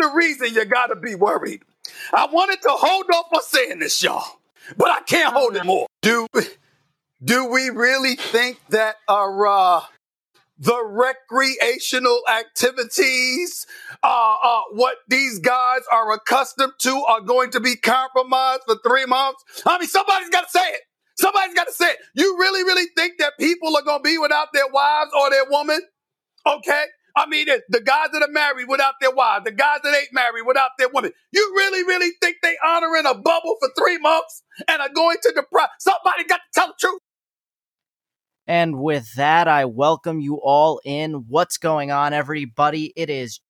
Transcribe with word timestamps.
the 0.00 0.10
reason 0.14 0.54
you 0.54 0.64
got 0.64 0.88
to 0.88 0.96
be 0.96 1.14
worried. 1.14 1.62
I 2.12 2.26
wanted 2.26 2.62
to 2.62 2.70
hold 2.70 3.06
off 3.12 3.26
on 3.34 3.42
saying 3.42 3.78
this, 3.80 4.02
y'all, 4.02 4.38
but 4.76 4.90
I 4.90 5.00
can't 5.02 5.32
hold 5.32 5.56
it 5.56 5.64
more. 5.64 5.86
Do, 6.02 6.26
do 7.22 7.46
we 7.46 7.70
really 7.70 8.16
think 8.16 8.60
that 8.70 8.96
our, 9.08 9.46
uh, 9.46 9.80
the 10.58 10.84
recreational 10.84 12.20
activities, 12.28 13.66
uh, 14.02 14.36
uh, 14.42 14.60
what 14.72 14.98
these 15.08 15.38
guys 15.38 15.80
are 15.90 16.12
accustomed 16.12 16.74
to 16.80 17.02
are 17.08 17.22
going 17.22 17.50
to 17.52 17.60
be 17.60 17.76
compromised 17.76 18.62
for 18.66 18.76
three 18.86 19.06
months? 19.06 19.42
I 19.64 19.78
mean, 19.78 19.88
somebody's 19.88 20.28
got 20.28 20.44
to 20.44 20.50
say 20.50 20.68
it. 20.72 20.80
Somebody's 21.16 21.54
got 21.54 21.66
to 21.66 21.72
say 21.72 21.90
it. 21.90 21.98
You 22.14 22.36
really, 22.38 22.62
really 22.62 22.88
think 22.96 23.18
that 23.18 23.32
people 23.38 23.74
are 23.76 23.82
going 23.82 24.00
to 24.00 24.02
be 24.02 24.18
without 24.18 24.48
their 24.52 24.68
wives 24.68 25.10
or 25.18 25.30
their 25.30 25.44
woman? 25.50 25.80
Okay. 26.46 26.84
I 27.16 27.26
mean, 27.26 27.46
the 27.68 27.80
guys 27.80 28.08
that 28.12 28.22
are 28.22 28.30
married 28.30 28.68
without 28.68 28.94
their 29.00 29.10
wives, 29.14 29.44
the 29.44 29.52
guys 29.52 29.80
that 29.82 29.96
ain't 29.96 30.12
married 30.12 30.44
without 30.46 30.70
their 30.78 30.88
women. 30.88 31.12
You 31.32 31.52
really, 31.56 31.82
really 31.84 32.12
think 32.20 32.36
they 32.42 32.56
honoring 32.64 33.06
a 33.06 33.14
bubble 33.14 33.56
for 33.60 33.70
three 33.78 33.98
months 33.98 34.42
and 34.68 34.80
are 34.80 34.88
going 34.88 35.18
to 35.22 35.32
deprive? 35.34 35.68
Somebody 35.78 36.24
got 36.24 36.36
to 36.36 36.60
tell 36.60 36.66
the 36.68 36.74
truth. 36.78 37.00
And 38.46 38.80
with 38.80 39.14
that, 39.14 39.48
I 39.48 39.64
welcome 39.64 40.20
you 40.20 40.40
all 40.42 40.80
in. 40.84 41.24
What's 41.28 41.56
going 41.56 41.90
on, 41.90 42.12
everybody? 42.12 42.92
It 42.96 43.10
is 43.10 43.40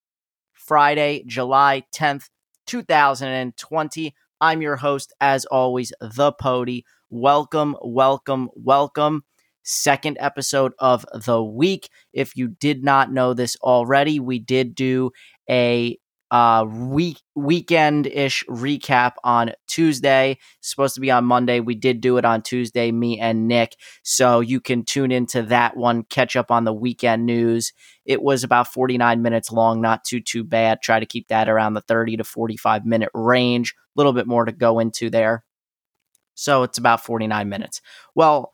Friday, 0.52 1.24
July 1.26 1.84
10th, 1.94 2.28
2020. 2.66 4.14
I'm 4.42 4.62
your 4.62 4.76
host, 4.76 5.12
as 5.20 5.44
always, 5.46 5.92
The 6.00 6.32
Pody. 6.32 6.84
Welcome, 7.08 7.76
welcome, 7.82 8.50
welcome 8.54 9.24
second 9.62 10.16
episode 10.20 10.72
of 10.78 11.04
the 11.12 11.42
week. 11.42 11.88
If 12.12 12.36
you 12.36 12.48
did 12.48 12.84
not 12.84 13.12
know 13.12 13.34
this 13.34 13.56
already, 13.56 14.20
we 14.20 14.38
did 14.38 14.74
do 14.74 15.10
a 15.48 15.98
uh 16.30 16.64
week 16.68 17.20
weekend 17.34 18.06
ish 18.06 18.44
recap 18.48 19.14
on 19.24 19.50
Tuesday. 19.66 20.38
supposed 20.60 20.94
to 20.94 21.00
be 21.00 21.10
on 21.10 21.24
Monday. 21.24 21.58
We 21.60 21.74
did 21.74 22.00
do 22.00 22.18
it 22.18 22.24
on 22.24 22.42
Tuesday, 22.42 22.92
me 22.92 23.18
and 23.18 23.48
Nick. 23.48 23.74
So 24.04 24.40
you 24.40 24.60
can 24.60 24.84
tune 24.84 25.10
into 25.10 25.42
that 25.44 25.76
one, 25.76 26.04
catch 26.04 26.36
up 26.36 26.50
on 26.50 26.64
the 26.64 26.72
weekend 26.72 27.26
news. 27.26 27.72
It 28.04 28.22
was 28.22 28.44
about 28.44 28.68
49 28.72 29.22
minutes 29.22 29.50
long, 29.50 29.80
not 29.80 30.04
too 30.04 30.20
too 30.20 30.44
bad. 30.44 30.82
Try 30.82 31.00
to 31.00 31.06
keep 31.06 31.28
that 31.28 31.48
around 31.48 31.74
the 31.74 31.80
30 31.82 32.18
to 32.18 32.24
45 32.24 32.86
minute 32.86 33.10
range. 33.12 33.74
A 33.76 33.98
little 33.98 34.12
bit 34.12 34.26
more 34.28 34.44
to 34.44 34.52
go 34.52 34.78
into 34.78 35.10
there. 35.10 35.44
So 36.34 36.62
it's 36.62 36.78
about 36.78 37.04
49 37.04 37.48
minutes. 37.48 37.82
Well, 38.14 38.52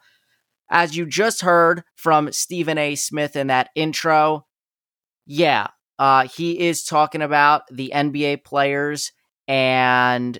as 0.71 0.97
you 0.97 1.07
just 1.07 1.43
heard 1.43 1.83
from 1.95 2.33
Stephen 2.33 2.79
A. 2.79 2.95
Smith 2.95 3.37
in 3.37 3.49
that 3.49 3.71
intro, 3.75 4.47
yeah, 5.27 5.69
uh, 5.99 6.29
he 6.29 6.67
is 6.67 6.85
talking 6.85 7.23
about 7.23 7.63
the 7.71 7.93
NBA 7.95 8.45
players, 8.45 9.13
and 9.49 10.39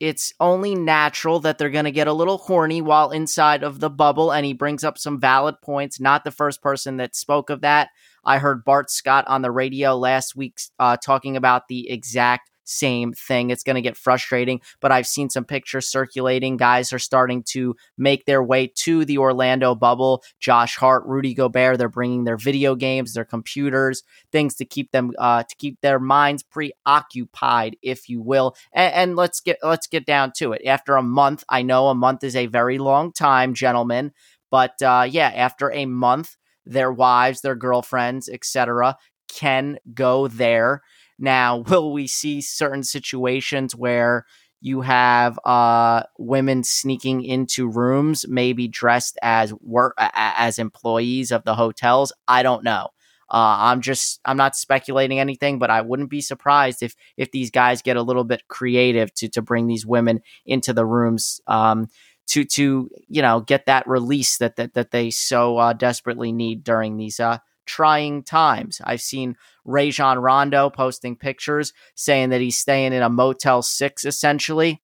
it's 0.00 0.32
only 0.40 0.74
natural 0.74 1.40
that 1.40 1.56
they're 1.56 1.70
going 1.70 1.84
to 1.84 1.92
get 1.92 2.08
a 2.08 2.12
little 2.12 2.38
horny 2.38 2.82
while 2.82 3.10
inside 3.10 3.62
of 3.62 3.80
the 3.80 3.90
bubble. 3.90 4.32
And 4.32 4.44
he 4.44 4.52
brings 4.52 4.84
up 4.84 4.98
some 4.98 5.20
valid 5.20 5.54
points. 5.62 6.00
Not 6.00 6.24
the 6.24 6.30
first 6.30 6.60
person 6.62 6.98
that 6.98 7.16
spoke 7.16 7.48
of 7.48 7.62
that. 7.62 7.88
I 8.24 8.38
heard 8.38 8.64
Bart 8.64 8.90
Scott 8.90 9.24
on 9.28 9.42
the 9.42 9.50
radio 9.50 9.96
last 9.96 10.36
week 10.36 10.58
uh, 10.78 10.96
talking 10.96 11.36
about 11.36 11.68
the 11.68 11.90
exact 11.90 12.50
same 12.64 13.12
thing. 13.12 13.50
It's 13.50 13.62
going 13.62 13.76
to 13.76 13.82
get 13.82 13.96
frustrating, 13.96 14.60
but 14.80 14.92
I've 14.92 15.06
seen 15.06 15.30
some 15.30 15.44
pictures 15.44 15.86
circulating. 15.86 16.56
Guys 16.56 16.92
are 16.92 16.98
starting 16.98 17.42
to 17.50 17.76
make 17.96 18.24
their 18.24 18.42
way 18.42 18.72
to 18.76 19.04
the 19.04 19.18
Orlando 19.18 19.74
bubble. 19.74 20.22
Josh 20.40 20.76
Hart, 20.76 21.04
Rudy 21.06 21.34
Gobert, 21.34 21.78
they're 21.78 21.88
bringing 21.88 22.24
their 22.24 22.36
video 22.36 22.74
games, 22.74 23.14
their 23.14 23.24
computers, 23.24 24.02
things 24.32 24.54
to 24.56 24.64
keep 24.64 24.90
them 24.90 25.12
uh, 25.18 25.42
to 25.42 25.56
keep 25.56 25.80
their 25.80 25.98
minds 25.98 26.42
preoccupied, 26.42 27.76
if 27.82 28.08
you 28.08 28.20
will. 28.20 28.56
And, 28.72 28.94
and 28.94 29.16
let's 29.16 29.40
get 29.40 29.58
let's 29.62 29.86
get 29.86 30.06
down 30.06 30.32
to 30.38 30.52
it. 30.52 30.62
After 30.66 30.96
a 30.96 31.02
month, 31.02 31.44
I 31.48 31.62
know 31.62 31.88
a 31.88 31.94
month 31.94 32.24
is 32.24 32.36
a 32.36 32.46
very 32.46 32.78
long 32.78 33.12
time, 33.12 33.54
gentlemen, 33.54 34.12
but 34.50 34.80
uh, 34.82 35.06
yeah, 35.08 35.32
after 35.34 35.72
a 35.72 35.86
month, 35.86 36.36
their 36.64 36.92
wives, 36.92 37.40
their 37.40 37.56
girlfriends, 37.56 38.28
etc., 38.28 38.96
can 39.28 39.78
go 39.92 40.28
there 40.28 40.82
now, 41.18 41.58
will 41.68 41.92
we 41.92 42.06
see 42.06 42.40
certain 42.40 42.82
situations 42.82 43.74
where 43.74 44.26
you 44.60 44.80
have 44.80 45.38
uh, 45.44 46.04
women 46.18 46.64
sneaking 46.64 47.22
into 47.22 47.68
rooms, 47.68 48.24
maybe 48.28 48.66
dressed 48.66 49.18
as 49.22 49.52
work 49.60 49.94
as 49.98 50.58
employees 50.58 51.30
of 51.30 51.44
the 51.44 51.54
hotels? 51.54 52.12
I 52.26 52.42
don't 52.42 52.64
know. 52.64 52.88
Uh, 53.30 53.56
I'm 53.58 53.80
just 53.80 54.20
I'm 54.24 54.36
not 54.36 54.54
speculating 54.54 55.18
anything, 55.18 55.58
but 55.58 55.70
I 55.70 55.80
wouldn't 55.80 56.10
be 56.10 56.20
surprised 56.20 56.82
if 56.82 56.94
if 57.16 57.30
these 57.30 57.50
guys 57.50 57.82
get 57.82 57.96
a 57.96 58.02
little 58.02 58.24
bit 58.24 58.46
creative 58.48 59.12
to 59.14 59.28
to 59.30 59.42
bring 59.42 59.66
these 59.66 59.86
women 59.86 60.20
into 60.44 60.72
the 60.72 60.84
rooms. 60.84 61.40
Um, 61.46 61.88
to 62.26 62.44
to 62.44 62.88
you 63.08 63.22
know 63.22 63.40
get 63.40 63.66
that 63.66 63.86
release 63.86 64.38
that 64.38 64.56
that, 64.56 64.74
that 64.74 64.90
they 64.90 65.10
so 65.10 65.58
uh, 65.58 65.72
desperately 65.72 66.32
need 66.32 66.64
during 66.64 66.96
these 66.96 67.20
uh, 67.20 67.38
trying 67.66 68.22
times. 68.22 68.80
I've 68.84 69.00
seen 69.00 69.36
Rajon 69.64 70.18
Rondo 70.18 70.70
posting 70.70 71.16
pictures 71.16 71.72
saying 71.94 72.30
that 72.30 72.40
he's 72.40 72.58
staying 72.58 72.92
in 72.92 73.02
a 73.02 73.10
Motel 73.10 73.62
6 73.62 74.04
essentially. 74.04 74.82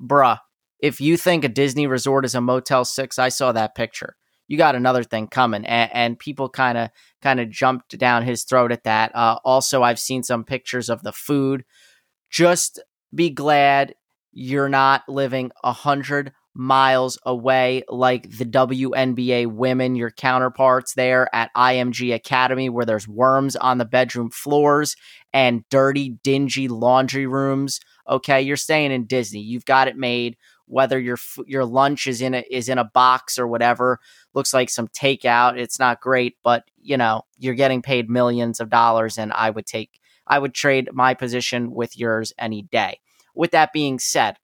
Bruh, 0.00 0.38
if 0.80 1.00
you 1.00 1.16
think 1.16 1.44
a 1.44 1.48
Disney 1.48 1.86
resort 1.86 2.24
is 2.24 2.34
a 2.34 2.40
Motel 2.40 2.84
6, 2.84 3.18
I 3.18 3.28
saw 3.28 3.52
that 3.52 3.74
picture. 3.74 4.16
You 4.46 4.56
got 4.56 4.74
another 4.74 5.02
thing 5.02 5.26
coming, 5.26 5.66
and, 5.66 5.90
and 5.92 6.18
people 6.18 6.48
kind 6.48 6.78
of 6.78 6.90
kind 7.20 7.38
of 7.38 7.50
jumped 7.50 7.98
down 7.98 8.22
his 8.22 8.44
throat 8.44 8.72
at 8.72 8.84
that. 8.84 9.14
Uh, 9.14 9.38
also, 9.44 9.82
I've 9.82 9.98
seen 9.98 10.22
some 10.22 10.44
pictures 10.44 10.88
of 10.88 11.02
the 11.02 11.12
food. 11.12 11.64
Just 12.30 12.82
be 13.14 13.28
glad 13.28 13.94
you're 14.32 14.68
not 14.68 15.06
living 15.08 15.50
a 15.62 15.72
hundred 15.72 16.32
miles 16.58 17.16
away, 17.24 17.84
like 17.88 18.28
the 18.36 18.44
WNBA 18.44 19.46
women, 19.46 19.94
your 19.94 20.10
counterparts 20.10 20.94
there 20.94 21.32
at 21.34 21.54
IMG 21.54 22.12
Academy, 22.12 22.68
where 22.68 22.84
there's 22.84 23.06
worms 23.06 23.54
on 23.54 23.78
the 23.78 23.84
bedroom 23.84 24.28
floors 24.28 24.96
and 25.32 25.64
dirty, 25.70 26.18
dingy 26.24 26.66
laundry 26.66 27.26
rooms. 27.26 27.80
Okay, 28.08 28.42
you're 28.42 28.56
staying 28.56 28.90
in 28.90 29.06
Disney. 29.06 29.40
You've 29.40 29.64
got 29.64 29.88
it 29.88 29.96
made. 29.96 30.36
Whether 30.66 30.98
your 30.98 31.16
your 31.46 31.64
lunch 31.64 32.06
is 32.06 32.20
in 32.20 32.34
a 32.34 32.44
is 32.50 32.68
in 32.68 32.76
a 32.76 32.84
box 32.84 33.38
or 33.38 33.46
whatever, 33.46 34.00
looks 34.34 34.52
like 34.52 34.68
some 34.68 34.88
takeout. 34.88 35.56
It's 35.56 35.78
not 35.78 36.00
great, 36.00 36.36
but 36.42 36.64
you 36.76 36.96
know 36.98 37.22
you're 37.38 37.54
getting 37.54 37.80
paid 37.80 38.10
millions 38.10 38.60
of 38.60 38.68
dollars, 38.68 39.16
and 39.16 39.32
I 39.32 39.48
would 39.48 39.64
take 39.64 39.98
I 40.26 40.38
would 40.38 40.54
trade 40.54 40.90
my 40.92 41.14
position 41.14 41.70
with 41.72 41.96
yours 41.96 42.32
any 42.36 42.62
day. 42.62 43.00
With 43.34 43.52
that 43.52 43.72
being 43.72 43.98
said, 43.98 44.36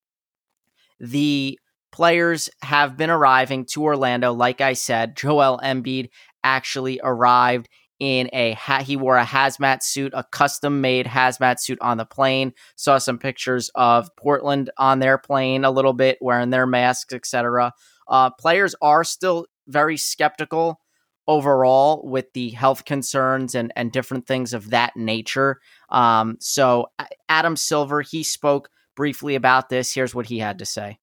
the 0.98 1.58
players 1.94 2.50
have 2.60 2.96
been 2.96 3.08
arriving 3.08 3.64
to 3.64 3.84
Orlando. 3.84 4.32
Like 4.32 4.60
I 4.60 4.72
said, 4.72 5.16
Joel 5.16 5.60
Embiid 5.62 6.08
actually 6.42 6.98
arrived 7.00 7.68
in 8.00 8.28
a 8.32 8.54
hat. 8.54 8.82
he 8.82 8.96
wore 8.96 9.16
a 9.16 9.24
hazmat 9.24 9.80
suit, 9.80 10.12
a 10.12 10.24
custom 10.24 10.80
made 10.80 11.06
hazmat 11.06 11.60
suit 11.60 11.78
on 11.80 11.96
the 11.96 12.04
plane. 12.04 12.52
Saw 12.74 12.98
some 12.98 13.16
pictures 13.16 13.70
of 13.76 14.08
Portland 14.16 14.70
on 14.76 14.98
their 14.98 15.18
plane 15.18 15.64
a 15.64 15.70
little 15.70 15.92
bit 15.92 16.18
wearing 16.20 16.50
their 16.50 16.66
masks, 16.66 17.14
etc. 17.14 17.72
Uh, 18.08 18.30
players 18.30 18.74
are 18.82 19.04
still 19.04 19.46
very 19.68 19.96
skeptical 19.96 20.80
overall 21.28 22.02
with 22.04 22.32
the 22.32 22.50
health 22.50 22.84
concerns 22.84 23.54
and 23.54 23.72
and 23.76 23.92
different 23.92 24.26
things 24.26 24.52
of 24.52 24.70
that 24.70 24.96
nature. 24.96 25.60
Um, 25.90 26.38
so 26.40 26.86
Adam 27.28 27.54
Silver 27.54 28.02
he 28.02 28.24
spoke 28.24 28.68
briefly 28.96 29.36
about 29.36 29.68
this. 29.68 29.94
Here's 29.94 30.12
what 30.12 30.26
he 30.26 30.40
had 30.40 30.58
to 30.58 30.66
say. 30.66 30.98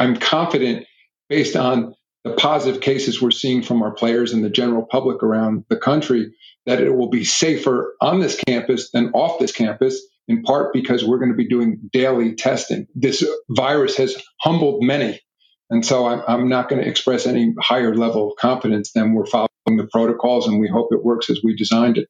I'm 0.00 0.16
confident 0.16 0.86
based 1.28 1.54
on 1.56 1.94
the 2.24 2.32
positive 2.32 2.80
cases 2.80 3.20
we're 3.20 3.30
seeing 3.30 3.62
from 3.62 3.82
our 3.82 3.92
players 3.92 4.32
and 4.32 4.42
the 4.42 4.50
general 4.50 4.82
public 4.82 5.22
around 5.22 5.64
the 5.68 5.76
country 5.76 6.32
that 6.66 6.80
it 6.80 6.90
will 6.90 7.10
be 7.10 7.24
safer 7.24 7.94
on 8.00 8.20
this 8.20 8.40
campus 8.46 8.90
than 8.90 9.10
off 9.12 9.38
this 9.38 9.52
campus, 9.52 10.02
in 10.26 10.42
part 10.42 10.72
because 10.72 11.04
we're 11.04 11.18
going 11.18 11.30
to 11.30 11.36
be 11.36 11.48
doing 11.48 11.90
daily 11.92 12.34
testing. 12.34 12.86
This 12.94 13.26
virus 13.50 13.96
has 13.98 14.16
humbled 14.40 14.82
many. 14.82 15.20
And 15.68 15.84
so 15.84 16.06
I'm, 16.06 16.48
not 16.48 16.68
going 16.68 16.82
to 16.82 16.88
express 16.88 17.26
any 17.26 17.54
higher 17.60 17.94
level 17.94 18.32
of 18.32 18.36
confidence 18.38 18.92
than 18.92 19.12
we're 19.12 19.26
following 19.26 19.48
the 19.76 19.88
protocols 19.92 20.48
and 20.48 20.58
we 20.58 20.68
hope 20.68 20.88
it 20.92 21.04
works 21.04 21.30
as 21.30 21.40
we 21.44 21.54
designed 21.54 21.96
it. 21.96 22.08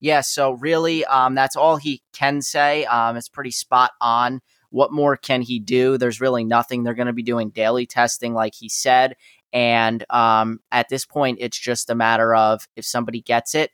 Yeah, 0.00 0.20
so 0.20 0.52
really, 0.52 1.04
um, 1.06 1.34
that's 1.34 1.56
all 1.56 1.76
he 1.76 2.02
can 2.12 2.42
say. 2.42 2.84
Um, 2.84 3.16
it's 3.16 3.28
pretty 3.28 3.50
spot 3.50 3.92
on. 4.00 4.40
What 4.70 4.92
more 4.92 5.16
can 5.16 5.42
he 5.42 5.58
do? 5.58 5.98
There's 5.98 6.20
really 6.20 6.44
nothing. 6.44 6.82
They're 6.82 6.94
going 6.94 7.06
to 7.06 7.12
be 7.12 7.22
doing 7.22 7.50
daily 7.50 7.86
testing, 7.86 8.34
like 8.34 8.54
he 8.54 8.68
said. 8.68 9.16
And 9.52 10.04
um, 10.10 10.60
at 10.70 10.88
this 10.88 11.06
point, 11.06 11.38
it's 11.40 11.58
just 11.58 11.90
a 11.90 11.94
matter 11.94 12.34
of 12.34 12.68
if 12.76 12.84
somebody 12.84 13.22
gets 13.22 13.54
it, 13.54 13.70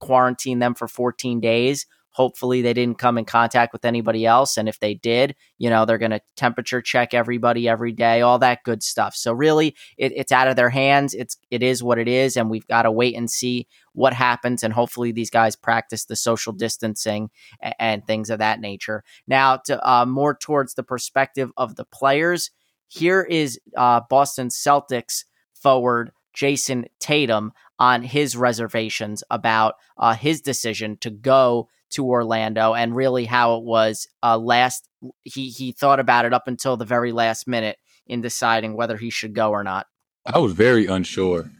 quarantine 0.00 0.58
them 0.58 0.74
for 0.74 0.88
14 0.88 1.40
days. 1.40 1.86
Hopefully, 2.18 2.62
they 2.62 2.74
didn't 2.74 2.98
come 2.98 3.16
in 3.16 3.24
contact 3.24 3.72
with 3.72 3.84
anybody 3.84 4.26
else. 4.26 4.56
And 4.56 4.68
if 4.68 4.80
they 4.80 4.94
did, 4.94 5.36
you 5.56 5.70
know, 5.70 5.84
they're 5.84 5.98
going 5.98 6.10
to 6.10 6.20
temperature 6.34 6.82
check 6.82 7.14
everybody 7.14 7.68
every 7.68 7.92
day, 7.92 8.22
all 8.22 8.40
that 8.40 8.64
good 8.64 8.82
stuff. 8.82 9.14
So, 9.14 9.32
really, 9.32 9.76
it, 9.96 10.12
it's 10.16 10.32
out 10.32 10.48
of 10.48 10.56
their 10.56 10.68
hands. 10.68 11.14
It's, 11.14 11.36
it 11.52 11.62
is 11.62 11.80
what 11.80 11.96
it 11.96 12.08
is. 12.08 12.36
And 12.36 12.50
we've 12.50 12.66
got 12.66 12.82
to 12.82 12.90
wait 12.90 13.14
and 13.14 13.30
see 13.30 13.68
what 13.92 14.14
happens. 14.14 14.64
And 14.64 14.74
hopefully, 14.74 15.12
these 15.12 15.30
guys 15.30 15.54
practice 15.54 16.06
the 16.06 16.16
social 16.16 16.52
distancing 16.52 17.30
and, 17.62 17.74
and 17.78 18.04
things 18.04 18.30
of 18.30 18.40
that 18.40 18.58
nature. 18.58 19.04
Now, 19.28 19.58
to 19.66 19.88
uh, 19.88 20.04
more 20.04 20.34
towards 20.34 20.74
the 20.74 20.82
perspective 20.82 21.52
of 21.56 21.76
the 21.76 21.84
players, 21.84 22.50
here 22.88 23.22
is 23.22 23.60
uh, 23.76 24.00
Boston 24.10 24.48
Celtics 24.48 25.22
forward 25.54 26.10
Jayson 26.34 26.86
Tatum 26.98 27.52
on 27.78 28.02
his 28.02 28.36
reservations 28.36 29.22
about 29.30 29.74
uh, 29.96 30.14
his 30.14 30.40
decision 30.40 30.96
to 30.98 31.10
go 31.10 31.68
to 31.90 32.06
Orlando 32.06 32.74
and 32.74 32.94
really 32.94 33.24
how 33.24 33.56
it 33.56 33.64
was 33.64 34.06
uh, 34.22 34.38
last. 34.38 34.88
He 35.22 35.50
he 35.50 35.72
thought 35.72 36.00
about 36.00 36.24
it 36.24 36.32
up 36.32 36.46
until 36.46 36.76
the 36.76 36.84
very 36.84 37.12
last 37.12 37.46
minute 37.46 37.78
in 38.06 38.20
deciding 38.20 38.76
whether 38.76 38.96
he 38.96 39.10
should 39.10 39.34
go 39.34 39.50
or 39.50 39.62
not. 39.62 39.86
I 40.26 40.38
was 40.38 40.52
very 40.52 40.86
unsure. 40.86 41.50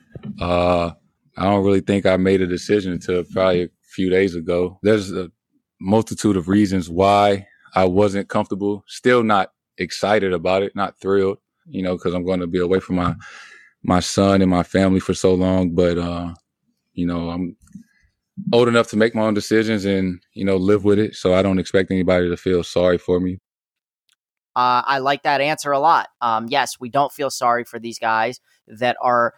Uh, 0.40 0.92
I 1.36 1.44
don't 1.44 1.64
really 1.64 1.80
think 1.80 2.04
I 2.04 2.16
made 2.16 2.40
a 2.40 2.46
decision 2.46 2.92
until 2.92 3.22
probably 3.24 3.64
a 3.64 3.68
few 3.82 4.10
days 4.10 4.34
ago. 4.34 4.78
There's 4.82 5.12
a 5.12 5.30
multitude 5.80 6.36
of 6.36 6.48
reasons 6.48 6.90
why 6.90 7.46
I 7.74 7.84
wasn't 7.84 8.28
comfortable. 8.28 8.84
Still 8.88 9.22
not 9.22 9.52
excited 9.78 10.32
about 10.32 10.62
it, 10.62 10.74
not 10.74 10.98
thrilled, 11.00 11.38
you 11.66 11.82
know, 11.82 11.96
because 11.96 12.14
I'm 12.14 12.24
going 12.24 12.40
to 12.40 12.46
be 12.46 12.58
away 12.58 12.80
from 12.80 12.96
my 12.96 13.14
my 13.84 14.00
son 14.00 14.42
and 14.42 14.50
my 14.50 14.64
family 14.64 15.00
for 15.00 15.14
so 15.14 15.34
long. 15.34 15.74
But 15.74 15.98
uh, 15.98 16.34
you 16.92 17.06
know, 17.06 17.30
I'm 17.30 17.56
old 18.52 18.68
enough 18.68 18.88
to 18.88 18.96
make 18.96 19.14
my 19.14 19.22
own 19.22 19.34
decisions 19.34 19.84
and 19.84 20.20
you 20.34 20.44
know 20.44 20.56
live 20.56 20.84
with 20.84 20.98
it. 20.98 21.14
So 21.14 21.34
I 21.34 21.42
don't 21.42 21.58
expect 21.58 21.90
anybody 21.90 22.28
to 22.28 22.36
feel 22.36 22.62
sorry 22.62 22.98
for 22.98 23.20
me. 23.20 23.38
Uh, 24.56 24.82
I 24.84 24.98
like 24.98 25.22
that 25.22 25.40
answer 25.40 25.70
a 25.70 25.78
lot. 25.78 26.08
Um, 26.20 26.46
yes, 26.48 26.80
we 26.80 26.88
don't 26.88 27.12
feel 27.12 27.30
sorry 27.30 27.64
for 27.64 27.78
these 27.78 27.98
guys 27.98 28.40
that 28.66 28.96
are. 29.00 29.34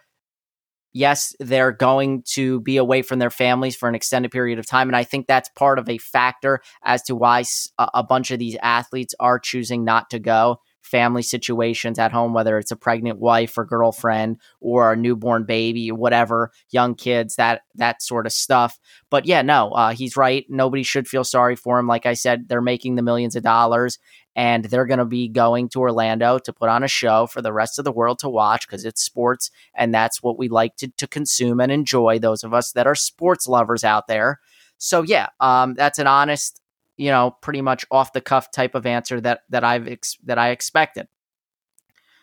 Yes, 0.93 1.33
they're 1.39 1.71
going 1.71 2.23
to 2.33 2.59
be 2.59 2.75
away 2.75 3.01
from 3.01 3.19
their 3.19 3.29
families 3.29 3.77
for 3.77 3.87
an 3.87 3.95
extended 3.95 4.29
period 4.29 4.59
of 4.59 4.65
time. 4.65 4.89
And 4.89 4.95
I 4.95 5.05
think 5.05 5.25
that's 5.25 5.47
part 5.55 5.79
of 5.79 5.87
a 5.87 5.97
factor 5.97 6.59
as 6.83 7.01
to 7.03 7.15
why 7.15 7.45
a 7.77 8.03
bunch 8.03 8.29
of 8.29 8.39
these 8.39 8.57
athletes 8.61 9.15
are 9.17 9.39
choosing 9.39 9.85
not 9.85 10.09
to 10.09 10.19
go 10.19 10.59
family 10.81 11.21
situations 11.21 11.99
at 11.99 12.11
home, 12.11 12.33
whether 12.33 12.57
it's 12.57 12.71
a 12.71 12.75
pregnant 12.75 13.19
wife 13.19 13.57
or 13.57 13.65
girlfriend 13.65 14.37
or 14.59 14.91
a 14.91 14.95
newborn 14.95 15.45
baby, 15.45 15.91
whatever, 15.91 16.51
young 16.71 16.95
kids, 16.95 17.35
that 17.35 17.61
that 17.75 18.01
sort 18.01 18.25
of 18.25 18.33
stuff. 18.33 18.79
But 19.09 19.25
yeah, 19.25 19.41
no, 19.41 19.71
uh, 19.71 19.93
he's 19.93 20.17
right. 20.17 20.45
Nobody 20.49 20.83
should 20.83 21.07
feel 21.07 21.23
sorry 21.23 21.55
for 21.55 21.79
him. 21.79 21.87
Like 21.87 22.05
I 22.05 22.13
said, 22.13 22.47
they're 22.47 22.61
making 22.61 22.95
the 22.95 23.01
millions 23.01 23.35
of 23.35 23.43
dollars, 23.43 23.99
and 24.35 24.65
they're 24.65 24.85
going 24.85 24.99
to 24.99 25.05
be 25.05 25.27
going 25.27 25.69
to 25.69 25.79
Orlando 25.79 26.39
to 26.39 26.53
put 26.53 26.69
on 26.69 26.83
a 26.83 26.87
show 26.87 27.27
for 27.27 27.41
the 27.41 27.53
rest 27.53 27.79
of 27.79 27.85
the 27.85 27.91
world 27.91 28.19
to 28.19 28.29
watch 28.29 28.67
because 28.67 28.85
it's 28.85 29.01
sports, 29.01 29.51
and 29.75 29.93
that's 29.93 30.23
what 30.23 30.37
we 30.37 30.49
like 30.49 30.75
to, 30.77 30.87
to 30.97 31.07
consume 31.07 31.59
and 31.59 31.71
enjoy. 31.71 32.19
Those 32.19 32.43
of 32.43 32.53
us 32.53 32.71
that 32.73 32.87
are 32.87 32.95
sports 32.95 33.47
lovers 33.47 33.83
out 33.83 34.07
there. 34.07 34.39
So 34.77 35.03
yeah, 35.03 35.27
um, 35.39 35.75
that's 35.75 35.99
an 35.99 36.07
honest 36.07 36.60
you 36.97 37.09
know, 37.09 37.35
pretty 37.41 37.61
much 37.61 37.85
off 37.91 38.13
the 38.13 38.21
cuff 38.21 38.51
type 38.51 38.75
of 38.75 38.85
answer 38.85 39.19
that 39.21 39.41
that 39.49 39.63
I've 39.63 39.87
ex- 39.87 40.17
that 40.23 40.37
I 40.37 40.49
expected. 40.49 41.07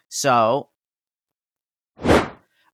So, 0.08 0.70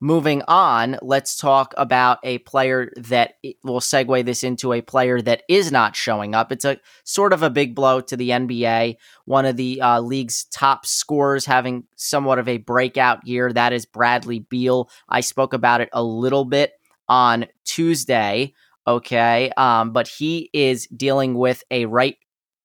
moving 0.00 0.42
on, 0.46 0.98
let's 1.02 1.36
talk 1.36 1.74
about 1.76 2.18
a 2.22 2.38
player 2.38 2.92
that 2.96 3.34
will 3.64 3.80
segue 3.80 4.24
this 4.24 4.44
into 4.44 4.72
a 4.72 4.82
player 4.82 5.20
that 5.22 5.42
is 5.48 5.72
not 5.72 5.96
showing 5.96 6.34
up. 6.34 6.52
It's 6.52 6.64
a 6.64 6.78
sort 7.04 7.32
of 7.32 7.42
a 7.42 7.50
big 7.50 7.74
blow 7.74 8.00
to 8.02 8.16
the 8.16 8.30
NBA. 8.30 8.96
One 9.24 9.46
of 9.46 9.56
the 9.56 9.80
uh, 9.80 10.00
league's 10.00 10.44
top 10.44 10.86
scorers 10.86 11.46
having 11.46 11.84
somewhat 11.96 12.38
of 12.38 12.48
a 12.48 12.58
breakout 12.58 13.26
year. 13.26 13.52
That 13.52 13.72
is 13.72 13.86
Bradley 13.86 14.40
Beal. 14.40 14.90
I 15.08 15.20
spoke 15.20 15.54
about 15.54 15.80
it 15.80 15.88
a 15.92 16.02
little 16.02 16.44
bit 16.44 16.72
on 17.08 17.46
Tuesday. 17.64 18.52
Okay. 18.86 19.50
Um, 19.56 19.92
but 19.92 20.08
he 20.08 20.50
is 20.52 20.86
dealing 20.88 21.34
with 21.34 21.62
a 21.70 21.86
right 21.86 22.16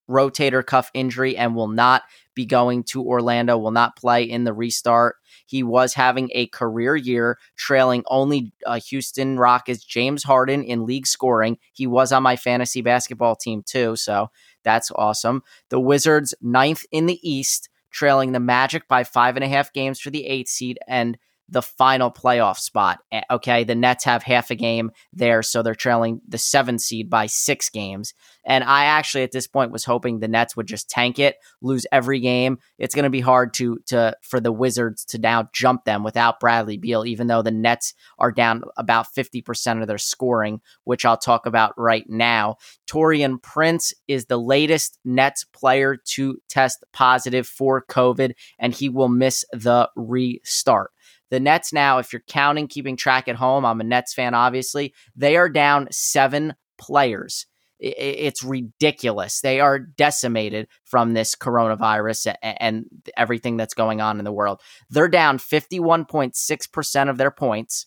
rotator 0.08 0.64
cuff 0.64 0.90
injury 0.92 1.36
and 1.36 1.54
will 1.54 1.68
not 1.68 2.02
be 2.34 2.44
going 2.44 2.82
to 2.82 3.04
Orlando, 3.04 3.56
will 3.56 3.70
not 3.70 3.96
play 3.96 4.24
in 4.24 4.44
the 4.44 4.52
restart. 4.52 5.16
He 5.46 5.62
was 5.62 5.94
having 5.94 6.30
a 6.32 6.46
career 6.48 6.96
year, 6.96 7.38
trailing 7.56 8.02
only 8.06 8.52
uh, 8.66 8.80
Houston 8.88 9.38
Rockets 9.38 9.84
James 9.84 10.22
Harden 10.22 10.62
in 10.62 10.86
league 10.86 11.06
scoring. 11.06 11.58
He 11.72 11.86
was 11.86 12.12
on 12.12 12.22
my 12.22 12.36
fantasy 12.36 12.82
basketball 12.82 13.36
team 13.36 13.62
too, 13.64 13.96
so 13.96 14.28
that's 14.62 14.90
awesome. 14.94 15.42
The 15.70 15.80
Wizards, 15.80 16.34
ninth 16.40 16.84
in 16.92 17.06
the 17.06 17.18
East, 17.28 17.68
trailing 17.90 18.32
the 18.32 18.40
Magic 18.40 18.86
by 18.88 19.04
five 19.04 19.36
and 19.36 19.44
a 19.44 19.48
half 19.48 19.72
games 19.72 20.00
for 20.00 20.10
the 20.10 20.26
eighth 20.26 20.50
seed, 20.50 20.78
and 20.86 21.18
the 21.50 21.62
final 21.62 22.10
playoff 22.10 22.56
spot. 22.56 23.00
Okay, 23.30 23.64
the 23.64 23.74
Nets 23.74 24.04
have 24.04 24.22
half 24.22 24.50
a 24.50 24.54
game 24.54 24.90
there, 25.12 25.42
so 25.42 25.62
they're 25.62 25.74
trailing 25.74 26.20
the 26.26 26.38
seven 26.38 26.78
seed 26.78 27.10
by 27.10 27.26
six 27.26 27.68
games. 27.68 28.14
And 28.44 28.64
I 28.64 28.84
actually, 28.84 29.24
at 29.24 29.32
this 29.32 29.46
point, 29.46 29.72
was 29.72 29.84
hoping 29.84 30.18
the 30.18 30.28
Nets 30.28 30.56
would 30.56 30.66
just 30.66 30.88
tank 30.88 31.18
it, 31.18 31.36
lose 31.60 31.86
every 31.92 32.20
game. 32.20 32.58
It's 32.78 32.94
going 32.94 33.04
to 33.04 33.10
be 33.10 33.20
hard 33.20 33.52
to 33.54 33.78
to 33.86 34.16
for 34.22 34.40
the 34.40 34.52
Wizards 34.52 35.04
to 35.06 35.18
now 35.18 35.48
jump 35.52 35.84
them 35.84 36.04
without 36.04 36.40
Bradley 36.40 36.78
Beal, 36.78 37.04
even 37.04 37.26
though 37.26 37.42
the 37.42 37.50
Nets 37.50 37.94
are 38.18 38.32
down 38.32 38.62
about 38.76 39.12
fifty 39.12 39.42
percent 39.42 39.82
of 39.82 39.88
their 39.88 39.98
scoring, 39.98 40.60
which 40.84 41.04
I'll 41.04 41.16
talk 41.18 41.46
about 41.46 41.74
right 41.76 42.08
now. 42.08 42.56
Taurean 42.88 43.42
Prince 43.42 43.92
is 44.08 44.26
the 44.26 44.38
latest 44.38 44.98
Nets 45.04 45.44
player 45.44 45.96
to 46.14 46.38
test 46.48 46.84
positive 46.92 47.46
for 47.46 47.84
COVID, 47.84 48.32
and 48.58 48.72
he 48.72 48.88
will 48.88 49.08
miss 49.08 49.44
the 49.52 49.90
restart. 49.96 50.92
The 51.30 51.40
Nets 51.40 51.72
now, 51.72 51.98
if 51.98 52.12
you're 52.12 52.22
counting, 52.28 52.68
keeping 52.68 52.96
track 52.96 53.28
at 53.28 53.36
home, 53.36 53.64
I'm 53.64 53.80
a 53.80 53.84
Nets 53.84 54.12
fan, 54.12 54.34
obviously, 54.34 54.94
they 55.16 55.36
are 55.36 55.48
down 55.48 55.88
seven 55.90 56.54
players. 56.78 57.46
It's 57.78 58.44
ridiculous. 58.44 59.40
They 59.40 59.58
are 59.60 59.78
decimated 59.78 60.68
from 60.84 61.14
this 61.14 61.34
coronavirus 61.34 62.34
and 62.42 62.84
everything 63.16 63.56
that's 63.56 63.72
going 63.72 64.02
on 64.02 64.18
in 64.18 64.24
the 64.26 64.32
world. 64.32 64.60
They're 64.90 65.08
down 65.08 65.38
51.6% 65.38 67.08
of 67.08 67.16
their 67.16 67.30
points. 67.30 67.86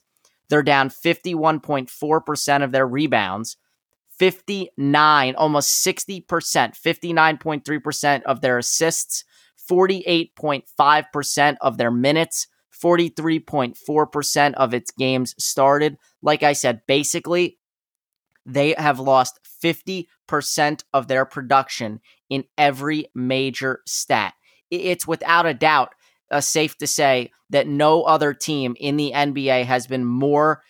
They're 0.49 0.63
down 0.63 0.89
51.4% 0.89 2.63
of 2.63 2.71
their 2.71 2.87
rebounds. 2.87 3.57
59, 4.17 5.35
almost 5.35 5.85
60%, 5.85 6.25
59.3% 6.25 8.21
of 8.23 8.41
their 8.41 8.57
assists, 8.57 9.25
48.5% 9.69 11.55
of 11.61 11.77
their 11.77 11.91
minutes, 11.91 12.47
43.4% 12.81 14.53
of 14.55 14.73
its 14.73 14.91
games 14.91 15.35
started. 15.37 15.97
Like 16.21 16.43
I 16.43 16.53
said, 16.53 16.81
basically, 16.87 17.57
they 18.45 18.75
have 18.77 18.99
lost 18.99 19.39
50% 19.63 20.07
of 20.93 21.07
their 21.07 21.25
production 21.25 22.01
in 22.29 22.45
every 22.57 23.07
major 23.15 23.81
stat. 23.85 24.33
It's 24.69 25.07
without 25.07 25.45
a 25.45 25.53
doubt 25.53 25.93
uh, 26.31 26.41
safe 26.41 26.77
to 26.79 26.87
say 26.87 27.31
that 27.51 27.67
no 27.67 28.03
other 28.03 28.33
team 28.33 28.75
in 28.79 28.97
the 28.97 29.11
NBA 29.13 29.65
has 29.65 29.87
been 29.87 30.03
more 30.03 30.63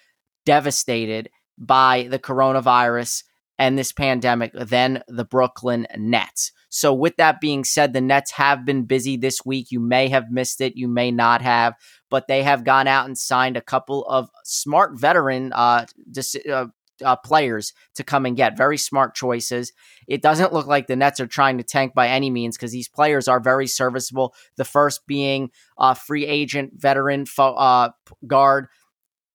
devastated 0.46 1.30
by 1.58 2.08
the 2.10 2.20
coronavirus 2.20 3.24
and 3.58 3.78
this 3.78 3.92
pandemic 3.92 4.52
than 4.54 5.04
the 5.08 5.26
Brooklyn 5.26 5.88
Nets. 5.98 6.52
So, 6.70 6.94
with 6.94 7.18
that 7.18 7.40
being 7.40 7.64
said, 7.64 7.94
the 7.94 8.02
Nets 8.02 8.32
have 8.32 8.66
been 8.66 8.86
busy 8.86 9.16
this 9.16 9.46
week. 9.46 9.72
You 9.72 9.80
may 9.80 10.08
have 10.10 10.32
missed 10.32 10.60
it, 10.60 10.76
you 10.76 10.88
may 10.88 11.12
not 11.12 11.42
have, 11.42 11.76
but 12.10 12.28
they 12.28 12.44
have 12.44 12.64
gone 12.64 12.88
out 12.88 13.06
and 13.06 13.18
signed 13.18 13.58
a 13.58 13.62
couple 13.62 14.06
of 14.06 14.30
smart 14.44 15.00
veteran 15.00 15.54
uh, 15.54 15.86
dis- 16.12 16.36
uh, 16.50 16.66
uh, 17.04 17.16
players 17.18 17.74
to 17.96 18.04
come 18.04 18.26
and 18.26 18.38
get. 18.38 18.58
Very 18.58 18.78
smart 18.78 19.16
choices. 19.16 19.74
It 20.08 20.22
doesn't 20.22 20.54
look 20.54 20.68
like 20.68 20.88
the 20.88 20.96
Nets 20.96 21.20
are 21.20 21.28
trying 21.28 21.58
to 21.58 21.64
tank 21.64 21.94
by 21.94 22.08
any 22.08 22.30
means 22.30 22.58
because 22.58 22.72
these 22.72 22.90
players 22.90 23.28
are 23.28 23.40
very 23.40 23.68
serviceable. 23.68 24.34
The 24.58 24.66
first 24.66 25.06
being 25.08 25.52
a 25.78 25.96
free 25.96 26.26
agent 26.26 26.74
veteran 26.76 27.26
fo- 27.26 27.56
uh, 27.56 27.90
guard 28.26 28.68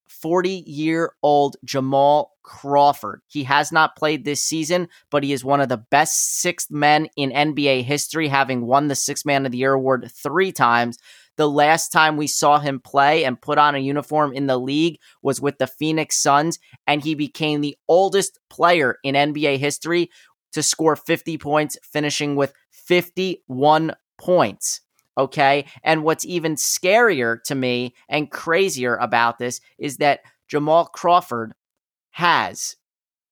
40 0.09 0.65
year 0.67 1.13
old 1.23 1.57
Jamal 1.65 2.33
Crawford. 2.49 3.21
He 3.27 3.45
has 3.45 3.71
not 3.71 3.95
played 3.95 4.25
this 4.25 4.43
season, 4.43 4.89
but 5.11 5.23
he 5.23 5.35
is 5.35 5.45
one 5.45 5.61
of 5.61 5.69
the 5.69 5.77
best 5.77 6.41
sixth 6.41 6.71
men 6.71 7.09
in 7.15 7.31
NBA 7.31 7.85
history, 7.85 8.27
having 8.27 8.67
won 8.67 8.89
the 8.89 8.95
Sixth 8.95 9.27
Man 9.27 9.45
of 9.45 9.53
the 9.53 9.59
Year 9.59 9.75
award 9.75 10.11
three 10.11 10.51
times. 10.51 10.99
The 11.37 11.49
last 11.49 11.91
time 11.91 12.17
we 12.17 12.27
saw 12.27 12.59
him 12.59 12.81
play 12.81 13.25
and 13.25 13.41
put 13.41 13.59
on 13.59 13.75
a 13.75 13.81
uniform 13.81 14.33
in 14.33 14.47
the 14.47 14.57
league 14.57 14.99
was 15.23 15.43
with 15.43 15.59
the 15.59 15.67
Phoenix 15.67 16.17
Suns, 16.17 16.59
and 16.87 17.05
he 17.05 17.15
became 17.15 17.61
the 17.61 17.77
oldest 17.87 18.39
player 18.49 18.97
in 19.05 19.15
NBA 19.15 19.59
history 19.59 20.11
to 20.53 20.63
score 20.63 20.97
50 20.97 21.37
points, 21.37 21.77
finishing 21.83 22.35
with 22.35 22.55
51 22.71 23.95
points. 24.17 24.81
Okay. 25.19 25.67
And 25.85 26.03
what's 26.03 26.25
even 26.25 26.55
scarier 26.55 27.43
to 27.45 27.55
me 27.55 27.95
and 28.09 28.31
crazier 28.31 28.97
about 28.97 29.39
this 29.39 29.61
is 29.79 29.99
that 29.99 30.21
Jamal 30.49 30.87
Crawford 30.87 31.53
has, 32.19 32.75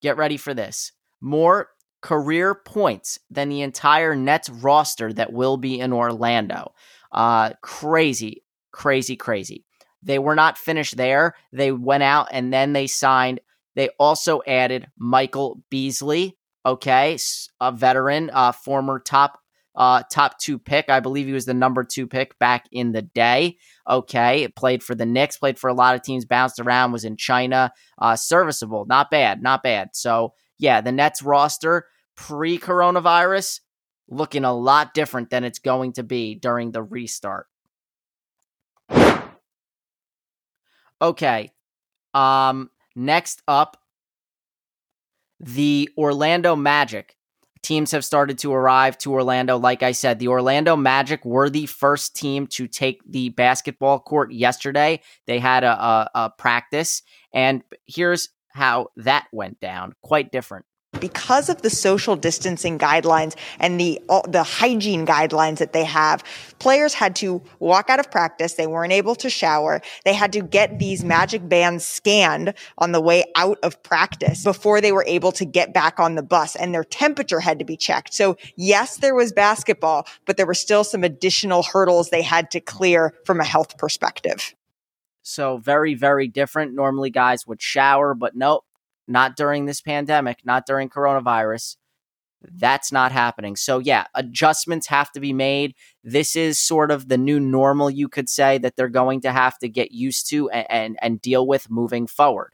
get 0.01 0.17
ready 0.17 0.37
for 0.37 0.55
this, 0.55 0.93
more 1.21 1.71
career 2.03 2.55
points 2.55 3.19
than 3.29 3.49
the 3.49 3.63
entire 3.63 4.15
Nets 4.15 4.49
roster 4.49 5.13
that 5.13 5.33
will 5.33 5.57
be 5.57 5.81
in 5.81 5.93
Orlando. 5.93 6.73
Uh, 7.11 7.51
crazy, 7.63 8.45
crazy, 8.71 9.17
crazy. 9.17 9.65
They 10.05 10.21
were 10.21 10.37
not 10.37 10.57
finished 10.57 10.97
there. 10.97 11.35
They 11.53 11.73
went 11.73 12.05
out 12.05 12.29
and 12.31 12.53
then 12.53 12.75
they 12.75 12.87
signed. 12.87 13.41
They 13.75 13.89
also 13.99 14.41
added 14.47 14.87
Michael 14.97 15.65
Beasley, 15.69 16.39
okay, 16.65 17.19
a 17.61 17.73
veteran, 17.73 18.31
uh, 18.33 18.53
former 18.53 19.01
top 19.01 19.41
uh, 19.77 20.03
top 20.11 20.39
two 20.39 20.59
pick. 20.59 20.89
I 20.89 21.01
believe 21.01 21.27
he 21.27 21.33
was 21.33 21.47
the 21.47 21.55
number 21.55 21.85
two 21.85 22.07
pick 22.07 22.39
back 22.39 22.67
in 22.73 22.93
the 22.93 23.03
day. 23.03 23.59
Okay, 23.89 24.43
it 24.43 24.57
played 24.57 24.83
for 24.83 24.95
the 24.95 25.07
Knicks, 25.07 25.39
played 25.39 25.59
for 25.59 25.69
a 25.69 25.75
lot 25.75 25.95
of 25.95 26.03
teams, 26.03 26.25
bounced 26.25 26.59
around, 26.59 26.93
was 26.93 27.05
in 27.05 27.17
China. 27.17 27.73
Uh, 27.99 28.17
serviceable, 28.17 28.87
not 28.87 29.11
bad, 29.11 29.43
not 29.43 29.63
bad. 29.63 29.91
So 29.93 30.33
yeah, 30.59 30.81
the 30.81 30.93
Nets 30.93 31.23
roster 31.23 31.87
pre 32.17 32.59
coronavirus 32.59 33.61
looking 34.09 34.45
a 34.45 34.55
lot 34.55 34.95
different 34.95 35.31
than 35.31 35.45
it's 35.45 35.59
going 35.59 35.93
to 35.95 36.03
be 36.03 36.35
during 36.35 36.73
the 36.73 36.83
restart. 36.83 37.47
Okay. 41.03 41.51
Um 42.15 42.71
next 42.95 43.43
up 43.47 43.77
the 45.39 45.91
Orlando 45.99 46.57
Magic. 46.57 47.16
Teams 47.67 47.91
have 47.91 48.05
started 48.05 48.39
to 48.39 48.53
arrive 48.53 48.97
to 48.99 49.13
Orlando. 49.13 49.59
Like 49.59 49.83
I 49.83 49.91
said, 49.91 50.21
the 50.21 50.29
Orlando 50.29 50.77
Magic 50.77 51.25
were 51.25 51.51
the 51.51 51.67
first 51.67 52.15
team 52.15 52.47
to 52.47 52.69
take 52.69 53.01
the 53.05 53.31
basketball 53.31 53.99
court 53.99 54.31
yesterday. 54.31 55.01
They 55.27 55.41
had 55.41 55.65
a, 55.65 55.73
a, 55.73 56.11
a 56.15 56.31
practice, 56.31 57.03
and 57.33 57.65
here's 57.85 58.29
how 58.51 58.93
that 58.99 59.27
went 59.33 59.59
down. 59.59 59.95
Quite 60.01 60.31
different 60.31 60.65
because 61.01 61.49
of 61.49 61.63
the 61.63 61.71
social 61.71 62.17
distancing 62.17 62.79
guidelines 62.79 63.35
and 63.59 63.81
the 63.81 64.01
uh, 64.09 64.23
the 64.29 64.43
hygiene 64.43 65.07
guidelines 65.07 65.59
that 65.59 65.73
they 65.73 65.85
have 65.85 66.23
players 66.59 66.95
had 66.95 67.17
to 67.17 67.43
walk 67.59 67.91
out 67.91 68.01
of 68.01 68.11
practice. 68.11 68.55
They 68.55 68.67
weren't 68.67 68.93
able 68.93 69.15
to 69.17 69.31
shower. 69.31 69.81
They 70.05 70.15
had 70.15 70.33
to 70.33 70.43
get 70.43 70.79
these 70.79 71.05
magic 71.05 71.49
bands 71.49 71.87
scanned 71.87 72.55
on 72.79 72.93
the 72.93 73.01
way 73.01 73.25
out 73.37 73.59
of 73.63 73.83
practice 73.83 74.45
before 74.45 74.81
they 74.81 74.93
were 74.93 75.05
able 75.07 75.33
to 75.33 75.45
get 75.45 75.73
back 75.73 75.99
on 76.01 76.15
the 76.15 76.23
bus 76.23 76.57
and 76.57 76.75
their 76.75 76.85
temperature 76.85 77.41
had 77.41 77.59
to 77.59 77.65
be 77.65 77.77
checked. 77.77 78.15
So 78.15 78.37
yes 78.57 78.99
there 78.99 79.15
was 79.15 79.33
basketball 79.33 80.07
but 80.25 80.37
there 80.37 80.47
were 80.47 80.55
still 80.55 80.85
some 80.85 81.05
additional 81.05 81.63
hurdles 81.63 82.11
they 82.11 82.23
had 82.23 82.51
to 82.53 82.61
clear 82.61 83.15
from 83.25 83.41
a 83.41 83.45
health 83.45 83.79
perspective. 83.79 84.55
So 85.23 85.59
very 85.59 85.95
very 85.95 86.29
different. 86.29 86.75
Normally 86.75 87.11
guys 87.11 87.47
would 87.47 87.63
shower 87.63 88.15
but 88.15 88.37
nope 88.37 88.66
not 89.09 89.37
during 89.37 89.67
this 89.67 89.81
pandemic, 89.81 90.41
not 90.45 90.67
during 90.67 90.89
coronavirus. 90.89 91.77
That's 92.43 92.93
not 92.93 93.13
happening. 93.13 93.57
So, 93.57 93.79
yeah, 93.79 94.05
adjustments 94.15 94.87
have 94.89 95.11
to 95.13 95.21
be 95.21 95.33
made. 95.33 95.75
This 96.05 96.37
is 96.37 96.61
sort 96.61 96.91
of 96.91 97.09
the 97.09 97.19
new 97.19 97.41
normal, 97.41 97.91
you 97.91 98.09
could 98.09 98.29
say, 98.29 98.59
that 98.59 98.77
they're 98.77 98.89
going 98.89 99.23
to 99.23 99.33
have 99.33 99.59
to 99.59 99.69
get 99.69 99.93
used 99.93 100.29
to 100.31 100.51
and, 100.51 100.67
and, 100.69 100.99
and 101.01 101.21
deal 101.21 101.47
with 101.47 101.71
moving 101.71 102.07
forward. 102.07 102.53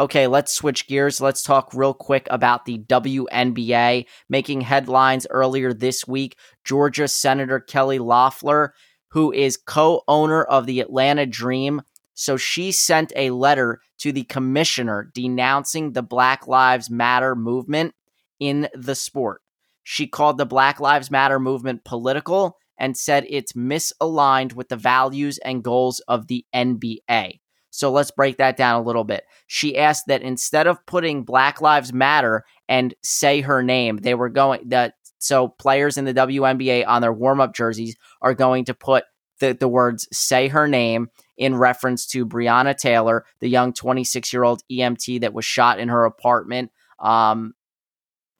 Okay, 0.00 0.26
let's 0.26 0.50
switch 0.50 0.88
gears. 0.88 1.20
Let's 1.20 1.42
talk 1.42 1.74
real 1.74 1.92
quick 1.92 2.26
about 2.30 2.64
the 2.64 2.78
WNBA 2.78 4.06
making 4.30 4.62
headlines 4.62 5.26
earlier 5.28 5.74
this 5.74 6.08
week. 6.08 6.38
Georgia 6.64 7.06
Senator 7.06 7.60
Kelly 7.60 7.98
Loeffler, 7.98 8.72
who 9.10 9.30
is 9.30 9.58
co 9.58 10.02
owner 10.08 10.42
of 10.42 10.64
the 10.64 10.80
Atlanta 10.80 11.26
Dream, 11.26 11.82
so 12.20 12.36
she 12.36 12.70
sent 12.70 13.14
a 13.16 13.30
letter 13.30 13.80
to 13.96 14.12
the 14.12 14.24
commissioner 14.24 15.10
denouncing 15.14 15.92
the 15.92 16.02
Black 16.02 16.46
Lives 16.46 16.90
Matter 16.90 17.34
movement 17.34 17.94
in 18.38 18.68
the 18.74 18.94
sport. 18.94 19.40
She 19.84 20.06
called 20.06 20.36
the 20.36 20.44
Black 20.44 20.80
Lives 20.80 21.10
Matter 21.10 21.40
movement 21.40 21.82
political 21.82 22.58
and 22.76 22.94
said 22.94 23.24
it's 23.26 23.54
misaligned 23.54 24.52
with 24.52 24.68
the 24.68 24.76
values 24.76 25.38
and 25.38 25.64
goals 25.64 26.00
of 26.08 26.26
the 26.26 26.44
NBA. 26.54 27.40
So 27.70 27.90
let's 27.90 28.10
break 28.10 28.36
that 28.36 28.58
down 28.58 28.78
a 28.78 28.84
little 28.84 29.04
bit. 29.04 29.24
She 29.46 29.78
asked 29.78 30.04
that 30.08 30.20
instead 30.20 30.66
of 30.66 30.84
putting 30.84 31.24
Black 31.24 31.62
Lives 31.62 31.90
Matter 31.90 32.44
and 32.68 32.92
say 33.02 33.40
her 33.40 33.62
name, 33.62 33.96
they 33.96 34.14
were 34.14 34.28
going 34.28 34.68
that 34.68 34.92
so 35.20 35.48
players 35.48 35.96
in 35.96 36.04
the 36.04 36.12
WNBA 36.12 36.86
on 36.86 37.00
their 37.00 37.14
warm-up 37.14 37.54
jerseys 37.54 37.96
are 38.20 38.34
going 38.34 38.66
to 38.66 38.74
put 38.74 39.04
the, 39.38 39.54
the 39.54 39.68
words 39.68 40.06
say 40.12 40.48
her 40.48 40.68
name 40.68 41.08
in 41.40 41.56
reference 41.56 42.06
to 42.06 42.26
Breonna 42.26 42.76
Taylor, 42.76 43.24
the 43.40 43.48
young 43.48 43.72
26 43.72 44.32
year 44.32 44.44
old 44.44 44.62
EMT 44.70 45.22
that 45.22 45.32
was 45.32 45.44
shot 45.44 45.80
in 45.80 45.88
her 45.88 46.04
apartment 46.04 46.70
um, 47.00 47.54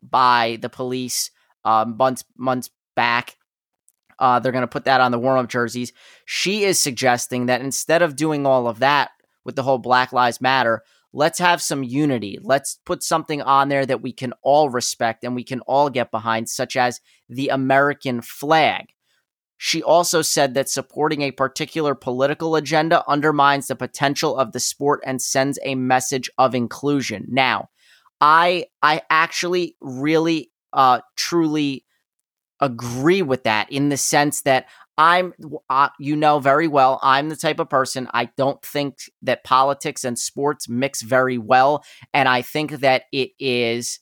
by 0.02 0.58
the 0.60 0.68
police 0.68 1.30
um, 1.64 1.96
months 1.96 2.24
months 2.36 2.70
back. 2.94 3.36
Uh, 4.18 4.38
they're 4.38 4.52
going 4.52 4.60
to 4.60 4.68
put 4.68 4.84
that 4.84 5.00
on 5.00 5.12
the 5.12 5.18
warm 5.18 5.38
up 5.38 5.48
jerseys. 5.48 5.94
She 6.26 6.64
is 6.64 6.78
suggesting 6.78 7.46
that 7.46 7.62
instead 7.62 8.02
of 8.02 8.16
doing 8.16 8.46
all 8.46 8.68
of 8.68 8.80
that 8.80 9.12
with 9.46 9.56
the 9.56 9.62
whole 9.62 9.78
Black 9.78 10.12
Lives 10.12 10.42
Matter, 10.42 10.82
let's 11.14 11.38
have 11.38 11.62
some 11.62 11.82
unity. 11.82 12.38
Let's 12.42 12.78
put 12.84 13.02
something 13.02 13.40
on 13.40 13.70
there 13.70 13.86
that 13.86 14.02
we 14.02 14.12
can 14.12 14.34
all 14.42 14.68
respect 14.68 15.24
and 15.24 15.34
we 15.34 15.42
can 15.42 15.60
all 15.60 15.88
get 15.88 16.10
behind, 16.10 16.50
such 16.50 16.76
as 16.76 17.00
the 17.30 17.48
American 17.48 18.20
flag. 18.20 18.88
She 19.62 19.82
also 19.82 20.22
said 20.22 20.54
that 20.54 20.70
supporting 20.70 21.20
a 21.20 21.32
particular 21.32 21.94
political 21.94 22.56
agenda 22.56 23.04
undermines 23.06 23.66
the 23.66 23.76
potential 23.76 24.34
of 24.34 24.52
the 24.52 24.58
sport 24.58 25.02
and 25.04 25.20
sends 25.20 25.58
a 25.62 25.74
message 25.74 26.30
of 26.38 26.54
inclusion. 26.54 27.26
Now, 27.28 27.68
I 28.22 28.68
I 28.80 29.02
actually 29.10 29.76
really 29.82 30.50
uh 30.72 31.00
truly 31.14 31.84
agree 32.58 33.20
with 33.20 33.44
that 33.44 33.70
in 33.70 33.90
the 33.90 33.98
sense 33.98 34.40
that 34.42 34.64
I'm 34.96 35.34
uh, 35.68 35.90
you 35.98 36.16
know 36.16 36.38
very 36.38 36.66
well 36.66 36.98
I'm 37.02 37.28
the 37.28 37.36
type 37.36 37.60
of 37.60 37.68
person 37.68 38.08
I 38.14 38.30
don't 38.38 38.62
think 38.62 38.96
that 39.20 39.44
politics 39.44 40.04
and 40.04 40.18
sports 40.18 40.70
mix 40.70 41.02
very 41.02 41.36
well 41.36 41.84
and 42.14 42.30
I 42.30 42.40
think 42.40 42.80
that 42.80 43.02
it 43.12 43.32
is 43.38 44.00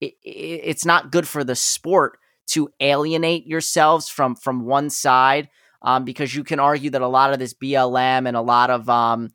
it, 0.00 0.14
it's 0.24 0.86
not 0.86 1.12
good 1.12 1.28
for 1.28 1.44
the 1.44 1.56
sport 1.56 2.18
to 2.48 2.68
alienate 2.80 3.46
yourselves 3.46 4.08
from 4.08 4.34
from 4.34 4.64
one 4.64 4.90
side 4.90 5.48
um, 5.82 6.04
because 6.04 6.34
you 6.34 6.44
can 6.44 6.60
argue 6.60 6.90
that 6.90 7.02
a 7.02 7.08
lot 7.08 7.32
of 7.32 7.38
this 7.38 7.54
BLM 7.54 8.26
and 8.26 8.36
a 8.36 8.40
lot 8.40 8.70
of 8.70 8.88
um, 8.88 9.30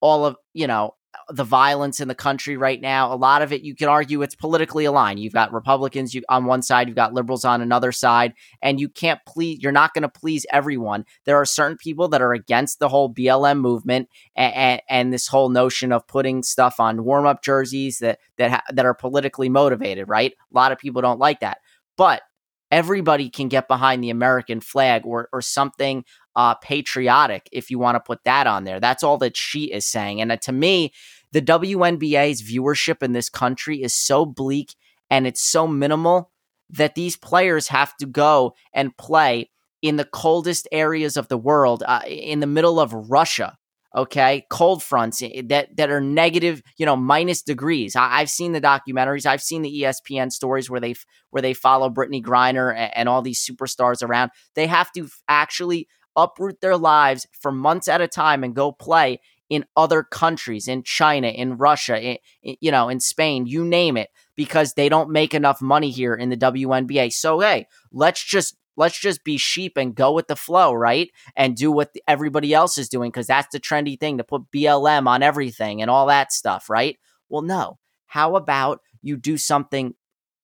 all 0.00 0.24
of 0.24 0.36
you 0.52 0.66
know 0.66 0.94
the 1.30 1.44
violence 1.44 2.00
in 2.00 2.08
the 2.08 2.14
country 2.14 2.56
right 2.56 2.80
now, 2.80 3.12
a 3.12 3.16
lot 3.16 3.42
of 3.42 3.52
it 3.52 3.62
you 3.62 3.74
can 3.74 3.88
argue 3.88 4.22
it's 4.22 4.34
politically 4.34 4.84
aligned. 4.84 5.18
You've 5.18 5.32
got 5.32 5.52
Republicans 5.52 6.14
you, 6.14 6.22
on 6.28 6.44
one 6.44 6.62
side, 6.62 6.88
you've 6.88 6.96
got 6.96 7.14
liberals 7.14 7.44
on 7.44 7.60
another 7.60 7.92
side, 7.92 8.34
and 8.62 8.80
you 8.80 8.88
can't 8.88 9.20
please. 9.26 9.60
You're 9.60 9.72
not 9.72 9.94
going 9.94 10.02
to 10.02 10.08
please 10.08 10.46
everyone. 10.52 11.04
There 11.24 11.36
are 11.36 11.44
certain 11.44 11.76
people 11.78 12.08
that 12.08 12.22
are 12.22 12.32
against 12.32 12.78
the 12.78 12.88
whole 12.88 13.12
BLM 13.12 13.60
movement 13.60 14.08
and, 14.36 14.54
and, 14.54 14.82
and 14.88 15.12
this 15.12 15.26
whole 15.26 15.48
notion 15.48 15.92
of 15.92 16.06
putting 16.06 16.42
stuff 16.42 16.78
on 16.78 17.04
warm 17.04 17.26
up 17.26 17.42
jerseys 17.42 17.98
that 17.98 18.18
that 18.38 18.50
ha- 18.50 18.64
that 18.72 18.86
are 18.86 18.94
politically 18.94 19.48
motivated. 19.48 20.08
Right? 20.08 20.32
A 20.32 20.56
lot 20.56 20.72
of 20.72 20.78
people 20.78 21.02
don't 21.02 21.20
like 21.20 21.40
that, 21.40 21.58
but 21.96 22.22
everybody 22.70 23.30
can 23.30 23.48
get 23.48 23.68
behind 23.68 24.02
the 24.02 24.10
American 24.10 24.60
flag 24.60 25.02
or 25.04 25.28
or 25.32 25.40
something 25.40 26.04
uh, 26.34 26.54
patriotic 26.56 27.48
if 27.52 27.70
you 27.70 27.78
want 27.78 27.96
to 27.96 28.00
put 28.00 28.24
that 28.24 28.46
on 28.46 28.64
there. 28.64 28.80
That's 28.80 29.02
all 29.02 29.18
that 29.18 29.36
she 29.36 29.72
is 29.72 29.86
saying. 29.86 30.20
And 30.20 30.32
uh, 30.32 30.36
to 30.38 30.52
me, 30.52 30.92
the 31.32 31.42
WNBA's 31.42 32.42
viewership 32.42 33.02
in 33.02 33.12
this 33.12 33.28
country 33.28 33.82
is 33.82 33.94
so 33.94 34.26
bleak 34.26 34.74
and 35.10 35.26
it's 35.26 35.42
so 35.42 35.66
minimal 35.66 36.30
that 36.70 36.94
these 36.94 37.16
players 37.16 37.68
have 37.68 37.96
to 37.98 38.06
go 38.06 38.54
and 38.72 38.96
play 38.96 39.50
in 39.82 39.96
the 39.96 40.04
coldest 40.04 40.66
areas 40.72 41.16
of 41.16 41.28
the 41.28 41.38
world, 41.38 41.82
uh, 41.86 42.00
in 42.06 42.40
the 42.40 42.46
middle 42.46 42.80
of 42.80 42.92
Russia, 42.92 43.56
okay? 43.96 44.46
Cold 44.50 44.82
fronts 44.82 45.22
eh, 45.22 45.42
that 45.46 45.76
that 45.76 45.90
are 45.90 46.00
negative 46.00 46.62
you 46.76 46.86
know 46.86 46.96
minus 46.96 47.42
degrees. 47.42 47.96
I, 47.96 48.18
have 48.18 48.30
seen 48.30 48.52
the 48.52 48.60
documentaries. 48.60 49.26
I've 49.26 49.42
seen 49.42 49.62
the 49.62 49.82
espn 49.82 50.30
stories 50.30 50.70
where 50.70 50.80
they 50.80 50.94
where 51.30 51.42
they 51.42 51.54
follow 51.54 51.90
Brittney 51.90 52.22
Griner 52.22 52.74
and, 52.74 52.96
and 52.96 53.08
all 53.08 53.22
these 53.22 53.44
superstars 53.44 54.02
around. 54.02 54.30
They 54.54 54.66
have 54.66 54.92
to 54.92 55.08
actually 55.28 55.88
uproot 56.14 56.60
their 56.60 56.76
lives 56.76 57.26
for 57.40 57.52
months 57.52 57.88
at 57.88 58.00
a 58.00 58.08
time 58.08 58.44
and 58.44 58.54
go 58.54 58.72
play 58.72 59.20
in 59.48 59.64
other 59.76 60.02
countries 60.02 60.66
in 60.66 60.82
china 60.82 61.28
in 61.28 61.56
russia 61.56 62.00
in, 62.02 62.56
you 62.60 62.70
know 62.70 62.88
in 62.88 62.98
spain 62.98 63.46
you 63.46 63.64
name 63.64 63.96
it 63.96 64.08
because 64.36 64.74
they 64.74 64.88
don't 64.88 65.10
make 65.10 65.34
enough 65.34 65.60
money 65.60 65.90
here 65.90 66.14
in 66.14 66.28
the 66.28 66.36
WNBA. 66.36 67.12
So 67.12 67.40
hey, 67.40 67.66
let's 67.90 68.22
just 68.22 68.56
let's 68.76 68.98
just 68.98 69.24
be 69.24 69.36
sheep 69.36 69.76
and 69.76 69.94
go 69.94 70.12
with 70.12 70.28
the 70.28 70.36
flow, 70.36 70.72
right? 70.72 71.10
And 71.34 71.56
do 71.56 71.72
what 71.72 71.94
everybody 72.06 72.52
else 72.54 72.78
is 72.78 72.88
doing 72.88 73.10
because 73.10 73.26
that's 73.26 73.52
the 73.52 73.60
trendy 73.60 73.98
thing 73.98 74.18
to 74.18 74.24
put 74.24 74.50
BLM 74.54 75.06
on 75.06 75.22
everything 75.22 75.82
and 75.82 75.90
all 75.90 76.06
that 76.06 76.32
stuff, 76.32 76.68
right? 76.68 76.98
Well, 77.28 77.42
no. 77.42 77.78
How 78.06 78.36
about 78.36 78.80
you 79.02 79.16
do 79.16 79.36
something 79.36 79.94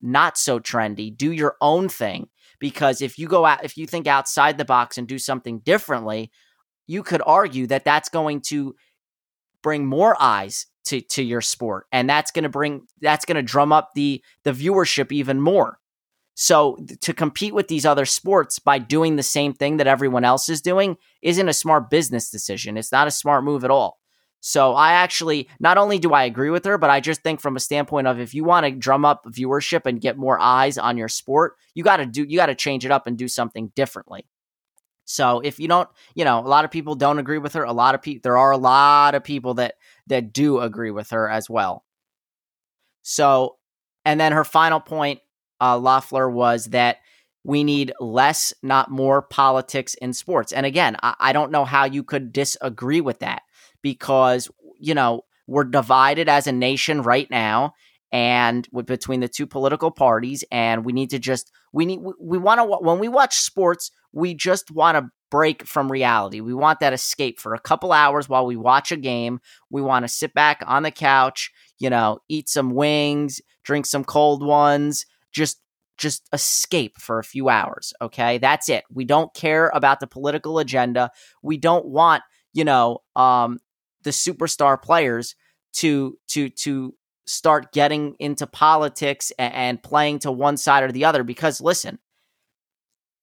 not 0.01 0.37
so 0.37 0.59
trendy, 0.59 1.17
do 1.17 1.31
your 1.31 1.57
own 1.61 1.89
thing? 1.89 2.29
Because 2.59 3.01
if 3.01 3.19
you 3.19 3.29
go 3.29 3.45
out, 3.45 3.65
if 3.65 3.77
you 3.77 3.87
think 3.87 4.07
outside 4.07 4.59
the 4.59 4.65
box 4.65 4.99
and 4.99 5.07
do 5.07 5.19
something 5.19 5.61
differently, 5.61 6.31
you 6.87 7.03
could 7.03 7.23
argue 7.25 7.67
that 7.69 7.85
that's 7.85 8.09
going 8.09 8.41
to 8.41 8.75
bring 9.62 9.87
more 9.87 10.17
eyes 10.21 10.67
to 10.85 11.01
to 11.01 11.23
your 11.23 11.41
sport 11.41 11.87
and 11.93 12.11
that's 12.11 12.33
going 12.33 12.43
to 12.43 12.49
bring 12.49 12.83
that's 13.01 13.25
going 13.25 13.37
to 13.37 13.43
drum 13.43 13.73
up 13.73 13.91
the 13.95 14.23
the 14.43 14.51
viewership 14.51 15.12
even 15.12 15.41
more 15.41 15.79
so 16.35 16.79
to 17.01 17.12
compete 17.12 17.55
with 17.55 17.69
these 17.69 17.85
other 17.85 18.05
sports 18.07 18.59
by 18.59 18.79
doing 18.79 19.17
the 19.17 19.23
same 19.23 19.53
thing 19.53 19.77
that 19.77 19.87
everyone 19.87 20.25
else 20.25 20.49
is 20.49 20.61
doing 20.61 20.97
isn't 21.21 21.49
a 21.49 21.53
smart 21.53 21.91
business 21.91 22.31
decision 22.31 22.77
it's 22.77 22.93
not 22.93 23.09
a 23.09 23.12
smart 23.12 23.45
move 23.45 23.65
at 23.65 23.71
all 23.71 23.99
so 24.41 24.75
i 24.75 24.93
actually 24.93 25.49
not 25.61 25.79
only 25.79 25.99
do 25.99 26.12
i 26.12 26.25
agree 26.25 26.51
with 26.51 26.65
her 26.65 26.79
but 26.79 26.91
i 26.91 27.01
just 27.01 27.23
think 27.23 27.41
from 27.41 27.57
a 27.57 27.61
standpoint 27.61 28.07
of 28.07 28.19
if 28.19 28.35
you 28.35 28.45
want 28.45 28.65
to 28.65 28.73
drum 28.73 29.05
up 29.05 29.25
viewership 29.27 29.87
and 29.87 30.01
get 30.01 30.17
more 30.17 30.39
eyes 30.41 30.79
on 30.79 30.97
your 30.97 31.09
sport 31.09 31.57
you 31.75 31.85
got 31.85 31.99
to 31.99 32.07
do 32.07 32.25
you 32.25 32.37
got 32.37 32.47
to 32.47 32.55
change 32.55 32.85
it 32.85 32.91
up 32.91 33.07
and 33.07 33.19
do 33.19 33.29
something 33.29 33.71
differently 33.75 34.27
so 35.05 35.41
if 35.41 35.59
you 35.59 35.69
don't, 35.69 35.89
you 36.15 36.25
know, 36.25 36.39
a 36.39 36.49
lot 36.49 36.65
of 36.65 36.71
people 36.71 36.95
don't 36.95 37.19
agree 37.19 37.39
with 37.39 37.55
her. 37.55 37.65
A 37.65 37.73
lot 37.73 37.95
of 37.95 38.03
people, 38.03 38.21
there 38.23 38.39
are 38.39 38.53
a 38.53 38.57
lot 38.57 39.15
of 39.15 39.25
people 39.25 39.55
that 39.55 39.75
that 40.07 40.33
do 40.33 40.61
agree 40.61 40.91
with 40.91 41.11
her 41.11 41.29
as 41.29 41.51
well. 41.51 41.85
So, 43.03 43.59
and 44.05 44.21
then 44.21 44.33
her 44.33 44.45
final 44.45 44.81
point, 44.81 45.21
uh, 45.62 45.78
Loeffler, 45.78 46.28
was 46.28 46.66
that 46.66 46.99
we 47.45 47.64
need 47.64 47.92
less, 48.00 48.52
not 48.62 48.90
more 48.90 49.23
politics 49.23 49.95
in 49.95 50.12
sports. 50.12 50.52
And 50.52 50.66
again, 50.66 50.97
I, 51.02 51.14
I 51.19 51.33
don't 51.33 51.52
know 51.52 51.64
how 51.64 51.85
you 51.85 52.04
could 52.04 52.33
disagree 52.33 53.00
with 53.00 53.21
that 53.21 53.42
because, 53.83 54.50
you 54.78 54.95
know, 54.95 55.23
we're 55.47 55.64
divided 55.64 56.28
as 56.28 56.47
a 56.47 56.52
nation 56.52 57.02
right 57.02 57.31
now 57.31 57.75
and 58.12 58.69
between 58.85 59.21
the 59.21 59.28
two 59.28 59.47
political 59.47 59.90
parties 59.90 60.45
and 60.52 60.85
we 60.85 60.92
need 60.92 61.11
to 61.11 61.19
just 61.19 61.50
we 61.73 61.87
need 61.87 62.00
we, 62.00 62.12
we 62.21 62.38
want 62.38 62.61
to 62.61 62.64
when 62.64 62.99
we 62.99 63.09
watch 63.09 63.37
sports 63.37 63.90
we 64.12 64.35
just 64.35 64.71
want 64.71 64.97
to 64.97 65.11
break 65.31 65.66
from 65.66 65.90
reality 65.90 66.40
we 66.40 66.52
want 66.52 66.78
that 66.81 66.92
escape 66.92 67.40
for 67.40 67.54
a 67.54 67.61
couple 67.61 67.90
hours 67.90 68.28
while 68.28 68.45
we 68.45 68.57
watch 68.57 68.92
a 68.92 68.97
game 68.97 69.40
we 69.71 69.81
want 69.81 70.04
to 70.04 70.09
sit 70.09 70.35
back 70.35 70.62
on 70.66 70.83
the 70.83 70.90
couch 70.90 71.50
you 71.78 71.88
know 71.88 72.19
eat 72.28 72.49
some 72.49 72.71
wings 72.71 73.40
drink 73.64 73.87
some 73.87 74.04
cold 74.04 74.45
ones 74.45 75.07
just 75.33 75.61
just 75.99 76.27
escape 76.33 76.99
for 76.99 77.19
a 77.19 77.25
few 77.25 77.49
hours 77.49 77.93
okay 78.01 78.39
that's 78.39 78.69
it 78.69 78.85
we 78.91 79.05
don't 79.05 79.35
care 79.35 79.71
about 79.75 80.01
the 80.01 80.07
political 80.07 80.59
agenda 80.59 81.11
we 81.43 81.57
don't 81.57 81.87
want 81.87 82.23
you 82.55 82.65
know 82.65 82.99
um 83.15 83.59
the 84.03 84.11
superstar 84.11 84.81
players 84.81 85.35
to 85.73 86.19
to 86.29 86.49
to 86.51 86.95
start 87.27 87.73
getting 87.73 88.15
into 88.19 88.47
politics 88.47 89.33
and, 89.39 89.83
playing 89.83 90.19
to 90.21 90.33
one 90.33 90.57
side 90.57 90.83
or 90.83 90.93
the 90.93 91.05
other. 91.05 91.23
Because 91.23 91.61
listen, 91.61 91.99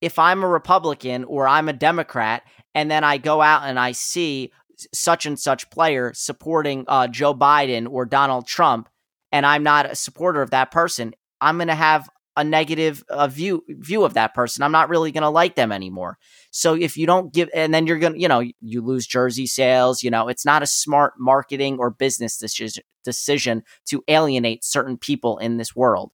if 0.00 0.18
I'm 0.18 0.42
a 0.42 0.48
Republican 0.48 1.24
or 1.24 1.46
I'm 1.46 1.68
a 1.68 1.74
Democrat, 1.74 2.42
and 2.74 2.90
then 2.90 3.04
I 3.04 3.18
go 3.18 3.42
out 3.42 3.64
and 3.64 3.78
I 3.78 3.92
see 3.92 4.52
such 4.94 5.26
and 5.26 5.38
such 5.38 5.70
player 5.70 6.12
supporting 6.14 6.84
uh, 6.88 7.08
Joe 7.08 7.34
Biden 7.34 7.86
or 7.90 8.06
Donald 8.06 8.46
Trump, 8.46 8.88
and 9.30 9.44
I'm 9.44 9.62
not 9.62 9.90
a 9.90 9.94
supporter 9.94 10.40
of 10.40 10.50
that 10.50 10.70
person, 10.70 11.14
I'm 11.40 11.56
going 11.56 11.68
to 11.68 11.74
have 11.74 12.08
a 12.36 12.44
negative 12.44 13.04
uh, 13.08 13.26
view 13.26 13.64
view 13.68 14.04
of 14.04 14.14
that 14.14 14.34
person. 14.34 14.62
I'm 14.62 14.72
not 14.72 14.88
really 14.88 15.12
going 15.12 15.22
to 15.22 15.28
like 15.28 15.56
them 15.56 15.72
anymore. 15.72 16.16
So 16.50 16.74
if 16.74 16.96
you 16.96 17.06
don't 17.06 17.32
give, 17.32 17.50
and 17.54 17.74
then 17.74 17.86
you're 17.86 17.98
going 17.98 18.14
to, 18.14 18.20
you 18.20 18.28
know, 18.28 18.42
you 18.60 18.82
lose 18.82 19.06
jersey 19.06 19.46
sales. 19.46 20.02
You 20.02 20.10
know, 20.10 20.28
it's 20.28 20.44
not 20.44 20.62
a 20.62 20.66
smart 20.66 21.14
marketing 21.18 21.78
or 21.78 21.90
business 21.90 22.38
decision 22.38 22.84
decision 23.04 23.62
to 23.86 24.02
alienate 24.08 24.64
certain 24.64 24.96
people 24.96 25.38
in 25.38 25.56
this 25.56 25.74
world. 25.74 26.12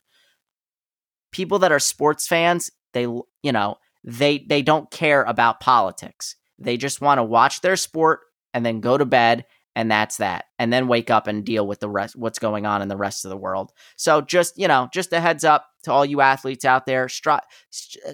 People 1.32 1.58
that 1.60 1.72
are 1.72 1.78
sports 1.78 2.26
fans, 2.26 2.70
they, 2.92 3.02
you 3.02 3.52
know, 3.52 3.76
they 4.04 4.38
they 4.38 4.62
don't 4.62 4.90
care 4.90 5.22
about 5.24 5.60
politics. 5.60 6.36
They 6.58 6.76
just 6.76 7.00
want 7.00 7.18
to 7.18 7.24
watch 7.24 7.60
their 7.60 7.76
sport 7.76 8.20
and 8.54 8.64
then 8.64 8.80
go 8.80 8.96
to 8.96 9.04
bed 9.04 9.44
and 9.76 9.90
that's 9.90 10.16
that 10.16 10.46
and 10.58 10.72
then 10.72 10.88
wake 10.88 11.10
up 11.10 11.28
and 11.28 11.44
deal 11.44 11.66
with 11.66 11.78
the 11.78 11.88
rest 11.88 12.16
what's 12.16 12.38
going 12.38 12.64
on 12.64 12.80
in 12.82 12.88
the 12.88 12.96
rest 12.96 13.24
of 13.24 13.28
the 13.28 13.36
world. 13.36 13.72
So 13.96 14.22
just 14.22 14.58
you 14.58 14.66
know 14.66 14.88
just 14.92 15.12
a 15.12 15.20
heads 15.20 15.44
up 15.44 15.68
to 15.84 15.92
all 15.92 16.04
you 16.04 16.20
athletes 16.20 16.64
out 16.64 16.86
there 16.86 17.08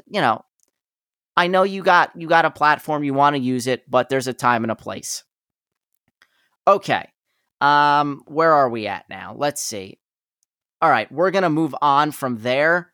you 0.06 0.20
know 0.20 0.44
i 1.36 1.46
know 1.46 1.62
you 1.62 1.82
got 1.82 2.10
you 2.14 2.28
got 2.28 2.44
a 2.44 2.50
platform 2.50 3.04
you 3.04 3.14
want 3.14 3.34
to 3.34 3.40
use 3.40 3.66
it 3.66 3.88
but 3.88 4.10
there's 4.10 4.26
a 4.26 4.34
time 4.34 4.64
and 4.64 4.70
a 4.72 4.76
place. 4.76 5.24
Okay 6.66 7.08
um 7.60 8.22
where 8.26 8.52
are 8.52 8.68
we 8.68 8.88
at 8.88 9.08
now? 9.08 9.34
Let's 9.38 9.62
see. 9.62 9.98
All 10.82 10.90
right 10.90 11.10
we're 11.12 11.30
gonna 11.30 11.48
move 11.48 11.74
on 11.80 12.10
from 12.10 12.38
there 12.38 12.92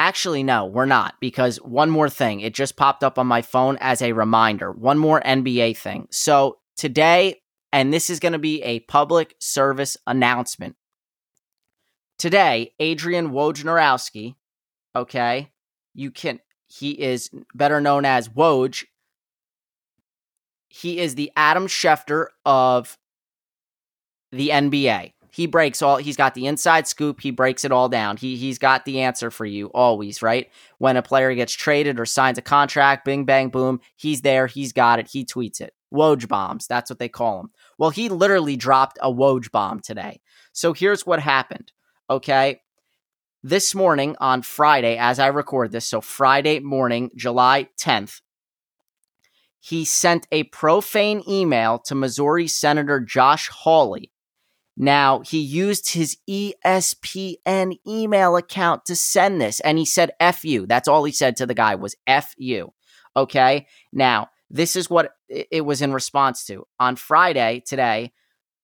Actually, 0.00 0.42
no, 0.42 0.64
we're 0.64 0.86
not, 0.86 1.16
because 1.20 1.58
one 1.58 1.90
more 1.90 2.08
thing. 2.08 2.40
It 2.40 2.54
just 2.54 2.74
popped 2.74 3.04
up 3.04 3.18
on 3.18 3.26
my 3.26 3.42
phone 3.42 3.76
as 3.82 4.00
a 4.00 4.14
reminder. 4.14 4.72
One 4.72 4.96
more 4.96 5.20
NBA 5.20 5.76
thing. 5.76 6.08
So 6.10 6.56
today, 6.74 7.42
and 7.70 7.92
this 7.92 8.08
is 8.08 8.18
going 8.18 8.32
to 8.32 8.38
be 8.38 8.62
a 8.62 8.80
public 8.80 9.34
service 9.40 9.98
announcement. 10.06 10.76
Today, 12.18 12.72
Adrian 12.80 13.32
Wojnarowski, 13.32 14.36
okay, 14.96 15.50
you 15.92 16.10
can, 16.10 16.40
he 16.66 16.92
is 16.92 17.28
better 17.54 17.78
known 17.78 18.06
as 18.06 18.30
Woj. 18.30 18.86
He 20.70 20.98
is 20.98 21.14
the 21.14 21.30
Adam 21.36 21.66
Schefter 21.66 22.28
of 22.46 22.96
the 24.32 24.48
NBA 24.48 25.12
he 25.30 25.46
breaks 25.46 25.82
all 25.82 25.96
he's 25.96 26.16
got 26.16 26.34
the 26.34 26.46
inside 26.46 26.86
scoop 26.86 27.20
he 27.20 27.30
breaks 27.30 27.64
it 27.64 27.72
all 27.72 27.88
down. 27.88 28.16
He 28.16 28.36
he's 28.36 28.58
got 28.58 28.84
the 28.84 29.00
answer 29.00 29.30
for 29.30 29.46
you 29.46 29.66
always 29.68 30.22
right? 30.22 30.50
When 30.78 30.96
a 30.96 31.02
player 31.02 31.34
gets 31.34 31.52
traded 31.52 31.98
or 31.98 32.06
signs 32.06 32.38
a 32.38 32.42
contract 32.42 33.04
bing 33.04 33.24
bang 33.24 33.48
boom 33.48 33.80
he's 33.96 34.22
there 34.22 34.46
he's 34.46 34.72
got 34.72 34.98
it 34.98 35.08
he 35.08 35.24
tweets 35.24 35.60
it. 35.60 35.74
Woj 35.92 36.28
bombs 36.28 36.66
that's 36.66 36.90
what 36.90 36.98
they 36.98 37.08
call 37.08 37.40
him. 37.40 37.50
well 37.78 37.90
he 37.90 38.08
literally 38.08 38.56
dropped 38.56 38.98
a 39.00 39.12
woj 39.12 39.50
bomb 39.50 39.80
today. 39.80 40.20
So 40.52 40.72
here's 40.72 41.06
what 41.06 41.20
happened 41.20 41.72
okay? 42.08 42.60
This 43.42 43.74
morning 43.74 44.16
on 44.20 44.42
friday 44.42 44.98
as 44.98 45.18
i 45.18 45.26
record 45.28 45.72
this 45.72 45.86
so 45.86 46.02
friday 46.02 46.60
morning 46.60 47.10
july 47.16 47.68
10th 47.78 48.20
he 49.60 49.84
sent 49.86 50.26
a 50.30 50.42
profane 50.44 51.22
email 51.26 51.78
to 51.78 51.94
missouri 51.94 52.46
senator 52.46 53.00
josh 53.00 53.48
hawley 53.48 54.10
now, 54.82 55.20
he 55.20 55.40
used 55.40 55.90
his 55.90 56.16
ESPN 56.26 57.76
email 57.86 58.36
account 58.36 58.86
to 58.86 58.96
send 58.96 59.38
this, 59.38 59.60
and 59.60 59.76
he 59.76 59.84
said 59.84 60.12
F 60.18 60.42
you. 60.42 60.64
That's 60.64 60.88
all 60.88 61.04
he 61.04 61.12
said 61.12 61.36
to 61.36 61.44
the 61.44 61.52
guy 61.52 61.74
was 61.74 61.96
F 62.06 62.32
you. 62.38 62.72
Okay. 63.14 63.66
Now, 63.92 64.28
this 64.48 64.76
is 64.76 64.88
what 64.88 65.10
it 65.28 65.66
was 65.66 65.82
in 65.82 65.92
response 65.92 66.46
to. 66.46 66.66
On 66.78 66.96
Friday, 66.96 67.62
today, 67.66 68.12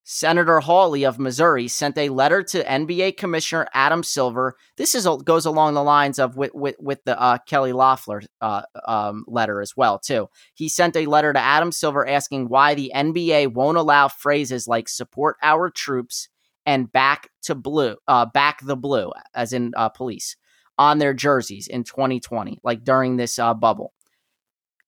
Senator 0.09 0.61
Hawley 0.61 1.03
of 1.03 1.19
Missouri 1.19 1.67
sent 1.67 1.97
a 1.97 2.07
letter 2.07 2.41
to 2.41 2.63
NBA 2.63 3.17
Commissioner 3.17 3.67
Adam 3.73 4.03
Silver. 4.03 4.55
This 4.77 4.95
is 4.95 5.05
goes 5.25 5.45
along 5.45 5.73
the 5.73 5.83
lines 5.83 6.17
of 6.17 6.37
with 6.37 6.53
with, 6.53 6.77
with 6.79 7.03
the 7.03 7.19
uh, 7.19 7.39
Kelly 7.39 7.73
Loeffler 7.73 8.21
uh, 8.39 8.61
um, 8.85 9.25
letter 9.27 9.59
as 9.59 9.75
well 9.75 9.99
too. 9.99 10.29
He 10.53 10.69
sent 10.69 10.95
a 10.95 11.07
letter 11.07 11.33
to 11.33 11.39
Adam 11.39 11.73
Silver 11.73 12.07
asking 12.07 12.47
why 12.47 12.73
the 12.73 12.89
NBA 12.95 13.51
won't 13.51 13.77
allow 13.77 14.07
phrases 14.07 14.65
like 14.65 14.87
"support 14.87 15.35
our 15.43 15.69
troops" 15.69 16.29
and 16.65 16.89
"back 16.89 17.29
to 17.41 17.53
blue," 17.53 17.97
uh, 18.07 18.27
"back 18.27 18.65
the 18.65 18.77
blue," 18.77 19.11
as 19.35 19.51
in 19.51 19.73
uh, 19.75 19.89
police, 19.89 20.37
on 20.77 20.99
their 20.99 21.13
jerseys 21.13 21.67
in 21.67 21.83
2020, 21.83 22.61
like 22.63 22.85
during 22.85 23.17
this 23.17 23.37
uh, 23.37 23.53
bubble. 23.53 23.91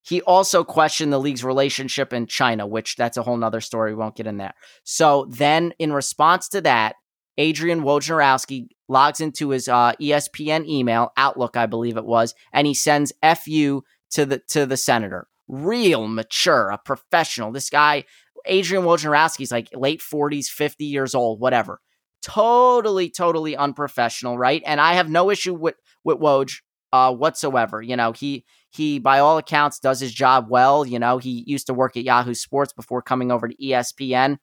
He 0.02 0.22
also 0.22 0.64
questioned 0.64 1.12
the 1.12 1.20
league's 1.20 1.44
relationship 1.44 2.12
in 2.12 2.26
China, 2.26 2.66
which 2.66 2.96
that's 2.96 3.16
a 3.16 3.22
whole 3.22 3.36
nother 3.36 3.60
story. 3.60 3.92
We 3.92 4.00
won't 4.00 4.16
get 4.16 4.26
in 4.26 4.38
there. 4.38 4.54
So 4.84 5.26
then, 5.30 5.72
in 5.78 5.92
response 5.92 6.48
to 6.50 6.60
that, 6.62 6.96
Adrian 7.36 7.82
Wojnarowski 7.82 8.68
logs 8.88 9.20
into 9.20 9.50
his 9.50 9.68
uh, 9.68 9.92
ESPN 10.00 10.66
email, 10.66 11.12
Outlook, 11.16 11.56
I 11.56 11.66
believe 11.66 11.96
it 11.96 12.04
was, 12.04 12.34
and 12.52 12.66
he 12.66 12.74
sends 12.74 13.12
"fu" 13.22 13.82
to 14.12 14.26
the 14.26 14.40
to 14.48 14.66
the 14.66 14.76
senator. 14.76 15.26
Real 15.48 16.06
mature, 16.08 16.70
a 16.70 16.78
professional. 16.78 17.52
This 17.52 17.70
guy, 17.70 18.04
Adrian 18.46 18.84
Wojnarowski, 18.84 19.42
is 19.42 19.52
like 19.52 19.68
late 19.74 20.02
forties, 20.02 20.48
fifty 20.48 20.86
years 20.86 21.14
old, 21.14 21.40
whatever. 21.40 21.80
Totally, 22.22 23.08
totally 23.08 23.56
unprofessional, 23.56 24.36
right? 24.36 24.62
And 24.66 24.80
I 24.80 24.94
have 24.94 25.08
no 25.08 25.30
issue 25.30 25.54
with 25.54 25.76
with 26.04 26.18
Woj 26.18 26.60
uh, 26.92 27.14
whatsoever. 27.14 27.80
You 27.80 27.96
know, 27.96 28.12
he 28.12 28.44
he 28.70 28.98
by 28.98 29.18
all 29.18 29.38
accounts 29.38 29.78
does 29.78 30.00
his 30.00 30.12
job 30.12 30.46
well. 30.48 30.86
You 30.86 30.98
know, 30.98 31.18
he 31.18 31.44
used 31.46 31.66
to 31.66 31.74
work 31.74 31.96
at 31.96 32.04
Yahoo 32.04 32.34
Sports 32.34 32.72
before 32.72 33.02
coming 33.02 33.30
over 33.30 33.48
to 33.48 33.56
ESPN. 33.56 34.38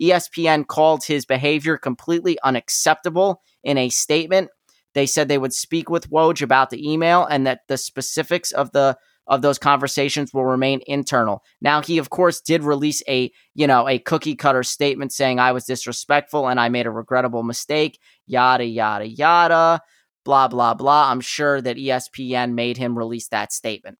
ESPN 0.00 0.66
called 0.66 1.04
his 1.04 1.26
behavior 1.26 1.76
completely 1.76 2.38
unacceptable 2.42 3.42
in 3.62 3.76
a 3.76 3.88
statement. 3.88 4.50
They 4.94 5.06
said 5.06 5.28
they 5.28 5.38
would 5.38 5.52
speak 5.52 5.90
with 5.90 6.10
Woj 6.10 6.42
about 6.42 6.70
the 6.70 6.90
email 6.90 7.24
and 7.24 7.46
that 7.46 7.60
the 7.68 7.76
specifics 7.76 8.52
of 8.52 8.72
the 8.72 8.96
of 9.28 9.40
those 9.40 9.58
conversations 9.58 10.34
will 10.34 10.44
remain 10.44 10.80
internal. 10.86 11.44
Now 11.60 11.80
he 11.80 11.98
of 11.98 12.10
course 12.10 12.40
did 12.40 12.64
release 12.64 13.02
a, 13.08 13.30
you 13.54 13.68
know, 13.68 13.88
a 13.88 14.00
cookie 14.00 14.34
cutter 14.34 14.64
statement 14.64 15.12
saying 15.12 15.38
I 15.38 15.52
was 15.52 15.64
disrespectful 15.64 16.48
and 16.48 16.58
I 16.58 16.68
made 16.68 16.86
a 16.86 16.90
regrettable 16.90 17.44
mistake, 17.44 18.00
yada 18.26 18.64
yada 18.64 19.06
yada 19.06 19.80
blah, 20.24 20.48
blah, 20.48 20.74
blah. 20.74 21.10
I'm 21.10 21.20
sure 21.20 21.60
that 21.60 21.76
ESPN 21.76 22.54
made 22.54 22.76
him 22.76 22.96
release 22.98 23.28
that 23.28 23.52
statement. 23.52 23.98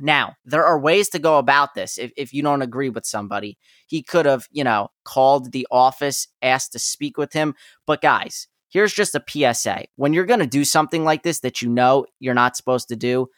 Now, 0.00 0.34
there 0.44 0.64
are 0.64 0.80
ways 0.80 1.08
to 1.10 1.18
go 1.18 1.38
about 1.38 1.74
this 1.74 1.98
if, 1.98 2.12
if 2.16 2.32
you 2.32 2.42
don't 2.42 2.62
agree 2.62 2.88
with 2.88 3.06
somebody. 3.06 3.58
He 3.86 4.02
could 4.02 4.26
have, 4.26 4.46
you 4.50 4.64
know, 4.64 4.88
called 5.04 5.52
the 5.52 5.66
office, 5.70 6.28
asked 6.40 6.72
to 6.72 6.78
speak 6.78 7.18
with 7.18 7.32
him. 7.32 7.54
But 7.86 8.00
guys, 8.00 8.48
here's 8.68 8.94
just 8.94 9.14
a 9.14 9.24
PSA. 9.28 9.84
When 9.96 10.12
you're 10.12 10.24
going 10.24 10.40
to 10.40 10.46
do 10.46 10.64
something 10.64 11.04
like 11.04 11.22
this 11.22 11.40
that 11.40 11.62
you 11.62 11.68
know 11.68 12.06
you're 12.18 12.34
not 12.34 12.56
supposed 12.56 12.88
to 12.88 12.96
do, 12.96 13.28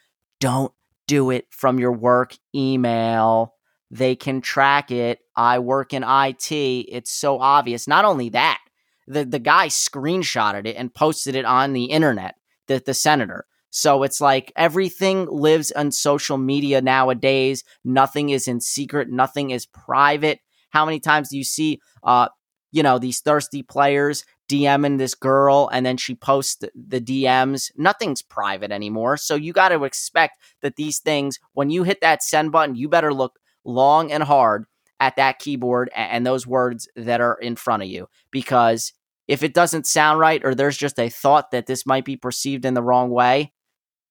don't 0.40 0.72
do 1.06 1.30
it 1.30 1.46
from 1.50 1.78
your 1.78 1.92
work 1.92 2.36
email. 2.54 3.54
They 3.90 4.16
can 4.16 4.40
track 4.40 4.90
it. 4.90 5.18
I 5.36 5.58
work 5.58 5.92
in 5.92 6.02
IT. 6.02 6.52
It's 6.52 7.12
so 7.12 7.40
obvious. 7.40 7.86
Not 7.86 8.04
only 8.04 8.30
that, 8.30 8.58
the, 9.06 9.24
the 9.24 9.38
guy 9.38 9.68
screenshotted 9.68 10.66
it 10.66 10.76
and 10.76 10.94
posted 10.94 11.34
it 11.34 11.44
on 11.44 11.72
the 11.72 11.84
internet, 11.84 12.36
the, 12.66 12.82
the 12.84 12.94
senator. 12.94 13.46
So 13.70 14.04
it's 14.04 14.20
like 14.20 14.52
everything 14.54 15.26
lives 15.26 15.72
on 15.72 15.90
social 15.90 16.38
media 16.38 16.80
nowadays. 16.80 17.64
Nothing 17.84 18.30
is 18.30 18.46
in 18.46 18.60
secret, 18.60 19.10
nothing 19.10 19.50
is 19.50 19.66
private. 19.66 20.38
How 20.70 20.84
many 20.84 21.00
times 21.00 21.28
do 21.28 21.36
you 21.36 21.44
see 21.44 21.80
uh 22.04 22.28
you 22.70 22.84
know 22.84 22.98
these 22.98 23.20
thirsty 23.20 23.62
players 23.64 24.24
DMing 24.48 24.98
this 24.98 25.14
girl 25.14 25.68
and 25.72 25.84
then 25.84 25.96
she 25.96 26.14
posts 26.14 26.64
the 26.72 27.00
DMs? 27.00 27.72
Nothing's 27.76 28.22
private 28.22 28.70
anymore. 28.70 29.16
So 29.16 29.34
you 29.34 29.52
got 29.52 29.70
to 29.70 29.82
expect 29.82 30.38
that 30.62 30.76
these 30.76 31.00
things 31.00 31.40
when 31.54 31.70
you 31.70 31.82
hit 31.82 32.00
that 32.00 32.22
send 32.22 32.52
button, 32.52 32.76
you 32.76 32.88
better 32.88 33.12
look 33.12 33.40
long 33.64 34.12
and 34.12 34.22
hard 34.22 34.66
at 35.00 35.16
that 35.16 35.38
keyboard 35.38 35.90
and 35.94 36.26
those 36.26 36.46
words 36.46 36.88
that 36.96 37.20
are 37.20 37.34
in 37.34 37.56
front 37.56 37.82
of 37.82 37.88
you 37.88 38.08
because 38.30 38.92
if 39.26 39.42
it 39.42 39.54
doesn't 39.54 39.86
sound 39.86 40.20
right 40.20 40.44
or 40.44 40.54
there's 40.54 40.76
just 40.76 40.98
a 40.98 41.08
thought 41.08 41.50
that 41.50 41.66
this 41.66 41.86
might 41.86 42.04
be 42.04 42.16
perceived 42.16 42.64
in 42.64 42.74
the 42.74 42.82
wrong 42.82 43.10
way, 43.10 43.52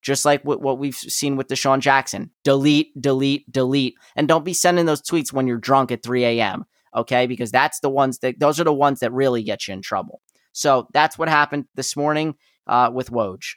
just 0.02 0.26
like 0.26 0.44
what, 0.44 0.78
we've 0.78 0.96
seen 0.96 1.38
with 1.38 1.48
DeSean 1.48 1.80
Jackson. 1.80 2.32
Delete, 2.44 3.00
delete, 3.00 3.50
delete. 3.52 3.96
And 4.16 4.28
don't 4.28 4.44
be 4.44 4.54
sending 4.54 4.86
those 4.86 5.02
tweets 5.02 5.32
when 5.32 5.48
you're 5.48 5.58
drunk 5.58 5.92
at 5.92 6.04
3 6.04 6.26
a.m. 6.26 6.66
Okay. 6.96 7.26
Because 7.26 7.52
that's 7.52 7.80
the 7.80 7.90
ones 7.90 8.20
that, 8.20 8.40
those 8.40 8.60
are 8.60 8.66
the 8.66 8.74
ones 8.74 9.00
that 9.00 9.14
really 9.14 9.44
get 9.44 9.68
you 9.68 9.74
in 9.74 9.82
trouble. 9.82 10.22
So 10.52 10.88
that's 10.94 11.18
what 11.18 11.30
happened 11.30 11.66
this 11.76 11.96
morning 11.96 12.36
uh, 12.68 12.92
with 12.94 13.12
Woj. 13.12 13.56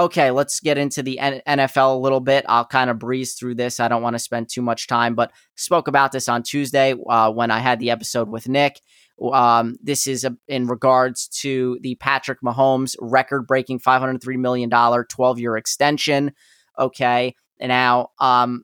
Okay, 0.00 0.30
let's 0.30 0.60
get 0.60 0.78
into 0.78 1.02
the 1.02 1.18
NFL 1.20 1.94
a 1.94 1.98
little 1.98 2.20
bit. 2.20 2.46
I'll 2.48 2.64
kind 2.64 2.88
of 2.88 2.98
breeze 2.98 3.34
through 3.34 3.56
this. 3.56 3.80
I 3.80 3.88
don't 3.88 4.00
want 4.00 4.14
to 4.14 4.18
spend 4.18 4.48
too 4.48 4.62
much 4.62 4.86
time, 4.86 5.14
but 5.14 5.30
spoke 5.56 5.88
about 5.88 6.10
this 6.10 6.26
on 6.26 6.42
Tuesday 6.42 6.94
uh, 7.06 7.30
when 7.30 7.50
I 7.50 7.58
had 7.58 7.80
the 7.80 7.90
episode 7.90 8.30
with 8.30 8.48
Nick. 8.48 8.80
Um, 9.30 9.76
this 9.82 10.06
is 10.06 10.24
a, 10.24 10.34
in 10.48 10.68
regards 10.68 11.28
to 11.40 11.78
the 11.82 11.96
Patrick 11.96 12.38
Mahomes 12.42 12.96
record 12.98 13.46
breaking 13.46 13.80
$503 13.80 14.38
million 14.38 14.70
12 14.70 15.38
year 15.38 15.58
extension. 15.58 16.32
Okay. 16.78 17.34
And 17.58 17.68
now, 17.68 18.08
um, 18.18 18.62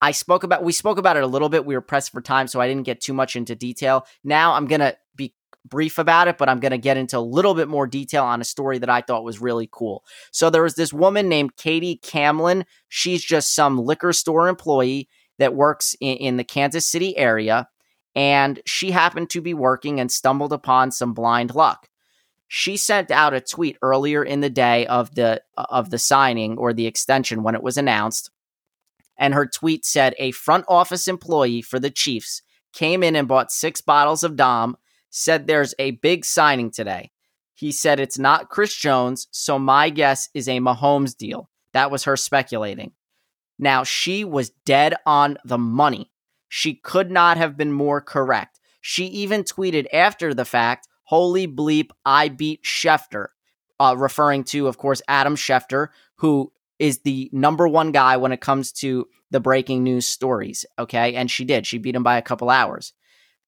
I 0.00 0.12
spoke 0.12 0.44
about, 0.44 0.64
we 0.64 0.72
spoke 0.72 0.96
about 0.96 1.18
it 1.18 1.24
a 1.24 1.26
little 1.26 1.50
bit. 1.50 1.66
We 1.66 1.74
were 1.74 1.82
pressed 1.82 2.10
for 2.10 2.22
time, 2.22 2.48
so 2.48 2.58
I 2.58 2.68
didn't 2.68 2.84
get 2.84 3.02
too 3.02 3.12
much 3.12 3.36
into 3.36 3.54
detail. 3.54 4.06
Now 4.24 4.54
I'm 4.54 4.66
going 4.66 4.80
to 4.80 4.96
be 5.14 5.34
brief 5.64 5.98
about 5.98 6.28
it, 6.28 6.38
but 6.38 6.48
I'm 6.48 6.60
going 6.60 6.72
to 6.72 6.78
get 6.78 6.96
into 6.96 7.18
a 7.18 7.20
little 7.20 7.54
bit 7.54 7.68
more 7.68 7.86
detail 7.86 8.24
on 8.24 8.40
a 8.40 8.44
story 8.44 8.78
that 8.78 8.90
I 8.90 9.00
thought 9.00 9.24
was 9.24 9.40
really 9.40 9.68
cool. 9.70 10.04
So 10.30 10.50
there 10.50 10.62
was 10.62 10.74
this 10.74 10.92
woman 10.92 11.28
named 11.28 11.56
Katie 11.56 12.00
Camlin. 12.02 12.64
She's 12.88 13.22
just 13.22 13.54
some 13.54 13.78
liquor 13.78 14.12
store 14.12 14.48
employee 14.48 15.08
that 15.38 15.54
works 15.54 15.94
in, 16.00 16.16
in 16.16 16.36
the 16.36 16.44
Kansas 16.44 16.86
City 16.86 17.16
area 17.16 17.68
and 18.18 18.60
she 18.66 18.90
happened 18.90 19.30
to 19.30 19.40
be 19.40 19.54
working 19.54 20.00
and 20.00 20.10
stumbled 20.10 20.52
upon 20.52 20.90
some 20.90 21.14
blind 21.14 21.54
luck. 21.54 21.88
She 22.48 22.76
sent 22.76 23.12
out 23.12 23.32
a 23.32 23.40
tweet 23.40 23.76
earlier 23.80 24.24
in 24.24 24.40
the 24.40 24.50
day 24.50 24.86
of 24.86 25.14
the 25.14 25.40
of 25.56 25.90
the 25.90 25.98
signing 25.98 26.58
or 26.58 26.72
the 26.72 26.86
extension 26.86 27.44
when 27.44 27.54
it 27.54 27.62
was 27.62 27.76
announced. 27.76 28.32
And 29.16 29.34
her 29.34 29.46
tweet 29.46 29.84
said 29.84 30.16
a 30.18 30.32
front 30.32 30.64
office 30.66 31.06
employee 31.06 31.62
for 31.62 31.78
the 31.78 31.90
Chiefs 31.90 32.42
came 32.72 33.04
in 33.04 33.14
and 33.14 33.28
bought 33.28 33.52
6 33.52 33.80
bottles 33.82 34.24
of 34.24 34.34
Dom, 34.34 34.76
said 35.10 35.46
there's 35.46 35.74
a 35.78 35.92
big 35.92 36.24
signing 36.24 36.70
today. 36.70 37.10
He 37.54 37.72
said 37.72 37.98
it's 37.98 38.18
not 38.18 38.50
Chris 38.50 38.74
Jones, 38.74 39.26
so 39.30 39.58
my 39.58 39.90
guess 39.90 40.28
is 40.34 40.48
a 40.48 40.60
Mahomes 40.60 41.16
deal. 41.16 41.50
That 41.72 41.90
was 41.90 42.04
her 42.04 42.16
speculating. 42.16 42.92
Now, 43.58 43.82
she 43.82 44.24
was 44.24 44.50
dead 44.64 44.94
on 45.04 45.38
the 45.44 45.58
money. 45.58 46.12
She 46.48 46.74
could 46.74 47.10
not 47.10 47.36
have 47.36 47.56
been 47.56 47.72
more 47.72 48.00
correct. 48.00 48.60
She 48.80 49.06
even 49.06 49.42
tweeted 49.42 49.86
after 49.92 50.32
the 50.32 50.44
fact, 50.44 50.88
Holy 51.04 51.48
bleep, 51.48 51.90
I 52.04 52.28
beat 52.28 52.62
Schefter, 52.62 53.28
uh, 53.80 53.94
referring 53.98 54.44
to, 54.44 54.68
of 54.68 54.78
course, 54.78 55.02
Adam 55.08 55.36
Schefter, 55.36 55.88
who 56.16 56.52
is 56.78 57.00
the 57.00 57.28
number 57.32 57.66
one 57.66 57.92
guy 57.92 58.16
when 58.16 58.30
it 58.30 58.40
comes 58.40 58.72
to 58.72 59.06
the 59.30 59.40
breaking 59.40 59.82
news 59.82 60.06
stories. 60.06 60.64
Okay. 60.78 61.14
And 61.14 61.30
she 61.30 61.44
did. 61.44 61.66
She 61.66 61.78
beat 61.78 61.94
him 61.94 62.02
by 62.02 62.18
a 62.18 62.22
couple 62.22 62.50
hours. 62.50 62.92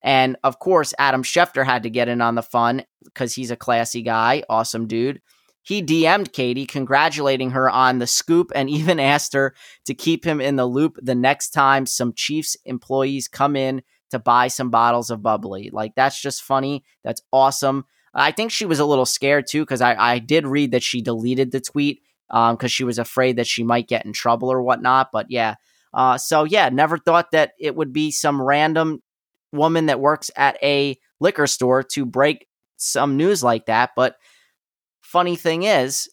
And 0.02 0.36
of 0.42 0.58
course, 0.58 0.94
Adam 0.98 1.22
Schefter 1.22 1.64
had 1.64 1.82
to 1.82 1.90
get 1.90 2.08
in 2.08 2.20
on 2.20 2.34
the 2.34 2.42
fun 2.42 2.84
because 3.04 3.34
he's 3.34 3.50
a 3.50 3.56
classy 3.56 4.02
guy, 4.02 4.42
awesome 4.48 4.86
dude. 4.86 5.20
He 5.62 5.82
DM'd 5.82 6.32
Katie, 6.32 6.66
congratulating 6.66 7.50
her 7.50 7.68
on 7.68 7.98
the 7.98 8.06
scoop 8.06 8.50
and 8.54 8.70
even 8.70 8.98
asked 8.98 9.34
her 9.34 9.54
to 9.86 9.94
keep 9.94 10.24
him 10.24 10.40
in 10.40 10.56
the 10.56 10.66
loop 10.66 10.98
the 11.02 11.14
next 11.14 11.50
time 11.50 11.86
some 11.86 12.12
Chiefs 12.14 12.56
employees 12.64 13.28
come 13.28 13.56
in 13.56 13.82
to 14.10 14.18
buy 14.18 14.48
some 14.48 14.70
bottles 14.70 15.10
of 15.10 15.22
bubbly. 15.22 15.70
Like, 15.72 15.94
that's 15.94 16.20
just 16.20 16.42
funny. 16.42 16.84
That's 17.04 17.22
awesome. 17.32 17.84
I 18.12 18.32
think 18.32 18.50
she 18.50 18.66
was 18.66 18.80
a 18.80 18.84
little 18.84 19.06
scared 19.06 19.46
too, 19.48 19.62
because 19.62 19.80
I, 19.80 19.94
I 19.94 20.18
did 20.18 20.46
read 20.46 20.72
that 20.72 20.82
she 20.82 21.00
deleted 21.00 21.52
the 21.52 21.60
tweet 21.60 22.02
because 22.28 22.62
um, 22.62 22.68
she 22.68 22.84
was 22.84 22.98
afraid 22.98 23.36
that 23.36 23.46
she 23.46 23.62
might 23.62 23.88
get 23.88 24.04
in 24.04 24.12
trouble 24.12 24.50
or 24.50 24.62
whatnot. 24.62 25.10
But 25.12 25.26
yeah. 25.30 25.56
Uh, 25.92 26.18
so 26.18 26.44
yeah, 26.44 26.68
never 26.68 26.98
thought 26.98 27.32
that 27.32 27.52
it 27.58 27.74
would 27.76 27.92
be 27.92 28.10
some 28.10 28.40
random 28.40 29.02
woman 29.52 29.86
that 29.86 30.00
works 30.00 30.30
at 30.36 30.56
a 30.62 30.98
liquor 31.20 31.46
store 31.46 31.82
to 31.82 32.04
break 32.06 32.46
some 32.76 33.16
news 33.16 33.42
like 33.42 33.66
that. 33.66 33.90
But 33.96 34.16
Funny 35.10 35.34
thing 35.34 35.64
is, 35.64 36.08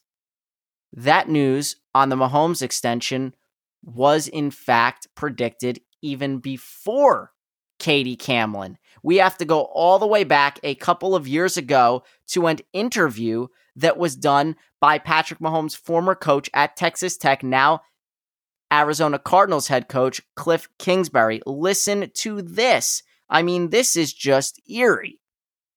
that 0.91 1.30
news 1.30 1.76
on 1.93 2.10
the 2.10 2.15
Mahomes 2.15 2.63
extension 2.63 3.36
was 3.84 4.28
in 4.28 4.50
fact 4.50 5.08
predicted 5.13 5.82
even 6.02 6.39
before 6.39 7.32
Katie 7.78 8.17
Camlin. 8.17 8.78
We 9.04 9.17
have 9.17 9.38
to 9.38 9.45
go 9.45 9.62
all 9.65 10.00
the 10.00 10.08
way 10.08 10.23
back 10.23 10.60
a 10.63 10.73
couple 10.73 11.13
of 11.13 11.28
years 11.28 11.58
ago 11.58 12.02
to 12.30 12.47
an 12.47 12.58
interview 12.73 13.50
that 13.76 13.97
was 13.97 14.15
done 14.15 14.56
by 14.82 14.97
Patrick 14.97 15.41
Mahomes' 15.41 15.78
former 15.78 16.15
coach 16.15 16.50
at 16.56 16.76
Texas 16.76 17.17
Tech, 17.17 17.43
now 17.43 17.82
Arizona 18.73 19.19
Cardinals 19.19 19.67
head 19.67 19.89
coach 19.89 20.23
Cliff 20.36 20.67
Kingsbury. 20.80 21.39
Listen 21.45 22.10
to 22.15 22.41
this. 22.41 23.04
I 23.30 23.44
mean, 23.44 23.70
this 23.70 23.96
is 23.96 24.13
just 24.13 24.62
eerie. 24.70 25.20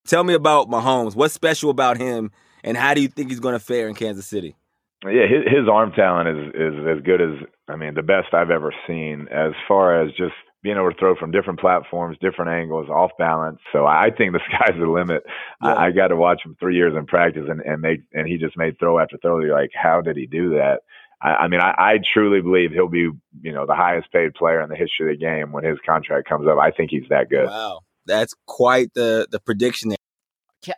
Tell 0.06 0.24
me 0.24 0.34
about 0.34 0.68
Mahomes. 0.68 1.14
What's 1.14 1.34
special 1.34 1.70
about 1.70 1.98
him 1.98 2.30
and 2.64 2.76
how 2.76 2.94
do 2.94 3.00
you 3.00 3.08
think 3.08 3.30
he's 3.30 3.40
going 3.40 3.54
to 3.54 3.60
fare 3.60 3.88
in 3.88 3.94
Kansas 3.94 4.26
City? 4.26 4.56
Yeah, 5.04 5.26
his, 5.26 5.44
his 5.46 5.68
arm 5.70 5.92
talent 5.92 6.28
is 6.28 6.54
is 6.54 6.74
as 6.86 7.02
good 7.02 7.22
as 7.22 7.46
I 7.68 7.76
mean 7.76 7.94
the 7.94 8.02
best 8.02 8.34
I've 8.34 8.50
ever 8.50 8.74
seen. 8.86 9.28
As 9.30 9.52
far 9.66 10.02
as 10.02 10.10
just 10.10 10.34
being 10.62 10.76
able 10.76 10.90
to 10.90 10.98
throw 10.98 11.16
from 11.16 11.30
different 11.30 11.58
platforms, 11.58 12.18
different 12.20 12.50
angles, 12.50 12.90
off 12.90 13.10
balance. 13.18 13.58
So 13.72 13.86
I 13.86 14.10
think 14.16 14.32
the 14.32 14.40
sky's 14.46 14.78
the 14.78 14.86
limit. 14.86 15.22
Yeah. 15.62 15.72
I, 15.72 15.86
I 15.86 15.90
got 15.90 16.08
to 16.08 16.16
watch 16.16 16.42
him 16.44 16.54
three 16.60 16.76
years 16.76 16.94
in 16.94 17.06
practice, 17.06 17.44
and 17.48 17.60
and 17.62 17.80
make 17.80 18.00
and 18.12 18.28
he 18.28 18.36
just 18.36 18.58
made 18.58 18.78
throw 18.78 18.98
after 18.98 19.16
throw. 19.22 19.40
You're 19.40 19.58
like, 19.58 19.70
how 19.74 20.02
did 20.02 20.16
he 20.16 20.26
do 20.26 20.50
that? 20.50 20.80
I, 21.22 21.28
I 21.28 21.48
mean, 21.48 21.60
I, 21.60 21.74
I 21.78 21.98
truly 22.12 22.40
believe 22.40 22.72
he'll 22.72 22.88
be 22.88 23.10
you 23.42 23.52
know 23.52 23.66
the 23.66 23.74
highest 23.74 24.12
paid 24.12 24.34
player 24.34 24.60
in 24.60 24.68
the 24.68 24.76
history 24.76 25.12
of 25.12 25.18
the 25.18 25.24
game 25.24 25.52
when 25.52 25.64
his 25.64 25.78
contract 25.84 26.28
comes 26.28 26.46
up. 26.48 26.58
I 26.58 26.70
think 26.70 26.90
he's 26.90 27.08
that 27.10 27.28
good. 27.28 27.46
Wow, 27.46 27.80
that's 28.06 28.34
quite 28.46 28.92
the 28.94 29.26
the 29.30 29.40
prediction 29.40 29.90
there. 29.90 29.96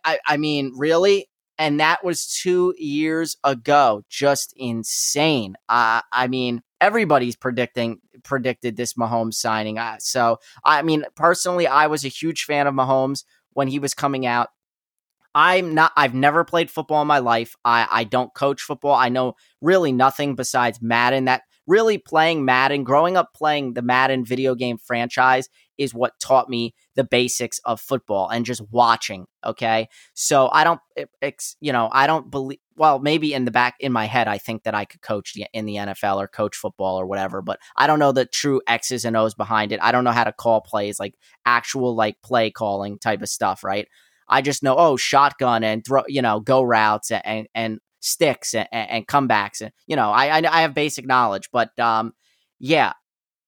I, 0.05 0.18
I 0.26 0.37
mean, 0.37 0.72
really, 0.76 1.26
and 1.59 1.81
that 1.81 2.05
was 2.05 2.26
two 2.26 2.74
years 2.78 3.37
ago. 3.44 4.02
Just 4.09 4.52
insane. 4.57 5.55
Uh, 5.68 6.02
I 6.12 6.28
mean, 6.28 6.62
everybody's 6.81 7.37
predicting 7.37 8.00
predicted 8.24 8.76
this 8.76 8.94
Mahomes 8.94 9.35
signing. 9.35 9.78
Uh, 9.78 9.96
so, 9.98 10.38
I 10.64 10.83
mean, 10.83 11.05
personally, 11.16 11.66
I 11.66 11.87
was 11.87 12.05
a 12.05 12.09
huge 12.09 12.44
fan 12.44 12.66
of 12.66 12.74
Mahomes 12.74 13.24
when 13.52 13.68
he 13.68 13.78
was 13.78 13.94
coming 13.94 14.26
out. 14.26 14.48
I'm 15.35 15.75
not. 15.75 15.92
I've 15.97 16.14
never 16.14 16.45
played 16.45 16.71
football 16.71 17.03
in 17.03 17.09
my 17.09 17.18
life. 17.18 17.57
I 17.64 17.87
I 17.90 18.05
don't 18.05 18.35
coach 18.35 18.62
football. 18.62 18.95
I 18.95 19.09
know 19.09 19.35
really 19.61 19.92
nothing 19.92 20.35
besides 20.35 20.81
Madden. 20.83 21.25
That 21.27 21.42
really 21.66 21.99
playing 21.99 22.45
Madden, 22.45 22.85
growing 22.85 23.16
up 23.16 23.31
playing 23.35 23.75
the 23.75 23.83
Madden 23.83 24.25
video 24.25 24.55
game 24.55 24.79
franchise 24.79 25.49
is 25.79 25.95
what 25.95 26.18
taught 26.21 26.49
me 26.49 26.75
the 26.97 27.05
basics 27.05 27.59
of 27.64 27.81
football 27.81 28.29
and 28.29 28.45
just 28.45 28.62
watching. 28.71 29.27
Okay. 29.45 29.88
So 30.14 30.49
I 30.53 30.64
don't, 30.64 30.81
you 31.61 31.73
know, 31.73 31.88
I 31.92 32.07
don't 32.07 32.31
believe, 32.31 32.59
well, 32.77 32.99
maybe 32.99 33.33
in 33.33 33.45
the 33.45 33.51
back 33.51 33.75
in 33.81 33.92
my 33.92 34.07
head, 34.07 34.29
I 34.29 34.38
think 34.38 34.64
that 34.64 34.75
I 34.75 34.85
could 34.85 35.03
coach 35.03 35.35
in 35.53 35.66
the 35.66 35.77
NFL 35.77 36.16
or 36.16 36.29
coach 36.29 36.57
football 36.57 37.01
or 37.01 37.07
whatever, 37.07 37.42
but 37.42 37.59
I 37.77 37.87
don't 37.87 37.99
know 37.99 38.12
the 38.12 38.27
true 38.27 38.61
X's 38.66 39.05
and 39.05 39.16
O's 39.16 39.35
behind 39.35 39.73
it. 39.73 39.81
I 39.83 39.92
don't 39.92 40.05
know 40.05 40.11
how 40.11 40.25
to 40.25 40.33
call 40.33 40.61
plays 40.61 41.01
like 41.01 41.14
actual 41.47 41.95
like 41.95 42.21
play 42.23 42.51
calling 42.51 42.99
type 42.99 43.23
of 43.23 43.29
stuff, 43.29 43.64
right? 43.64 43.88
I 44.33 44.40
just 44.40 44.62
know, 44.62 44.75
oh, 44.77 44.97
shotgun 44.97 45.62
and 45.62 45.85
throw, 45.85 46.05
you 46.09 46.23
know, 46.23 46.40
go 46.40 46.62
routes 46.62 47.11
and, 47.11 47.47
and 47.55 47.81
sticks 48.01 48.55
and, 48.55 48.66
and 48.73 49.07
comebacks. 49.07 49.61
And 49.61 49.73
you 49.87 49.95
know, 49.95 50.11
I, 50.11 50.38
I, 50.38 50.59
I 50.59 50.62
have 50.62 50.75
basic 50.75 51.07
knowledge, 51.07 51.51
but 51.53 51.79
um, 51.79 52.14
yeah, 52.59 52.95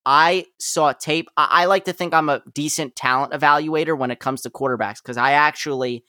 I 0.04 0.44
saw 0.58 0.92
tape. 0.92 1.28
I, 1.38 1.48
I 1.50 1.64
like 1.64 1.86
to 1.86 1.94
think 1.94 2.12
I'm 2.12 2.28
a 2.28 2.42
decent 2.52 2.96
talent 2.96 3.32
evaluator 3.32 3.96
when 3.96 4.10
it 4.10 4.20
comes 4.20 4.42
to 4.42 4.50
quarterbacks 4.50 5.02
because 5.02 5.16
I 5.16 5.32
actually 5.32 6.04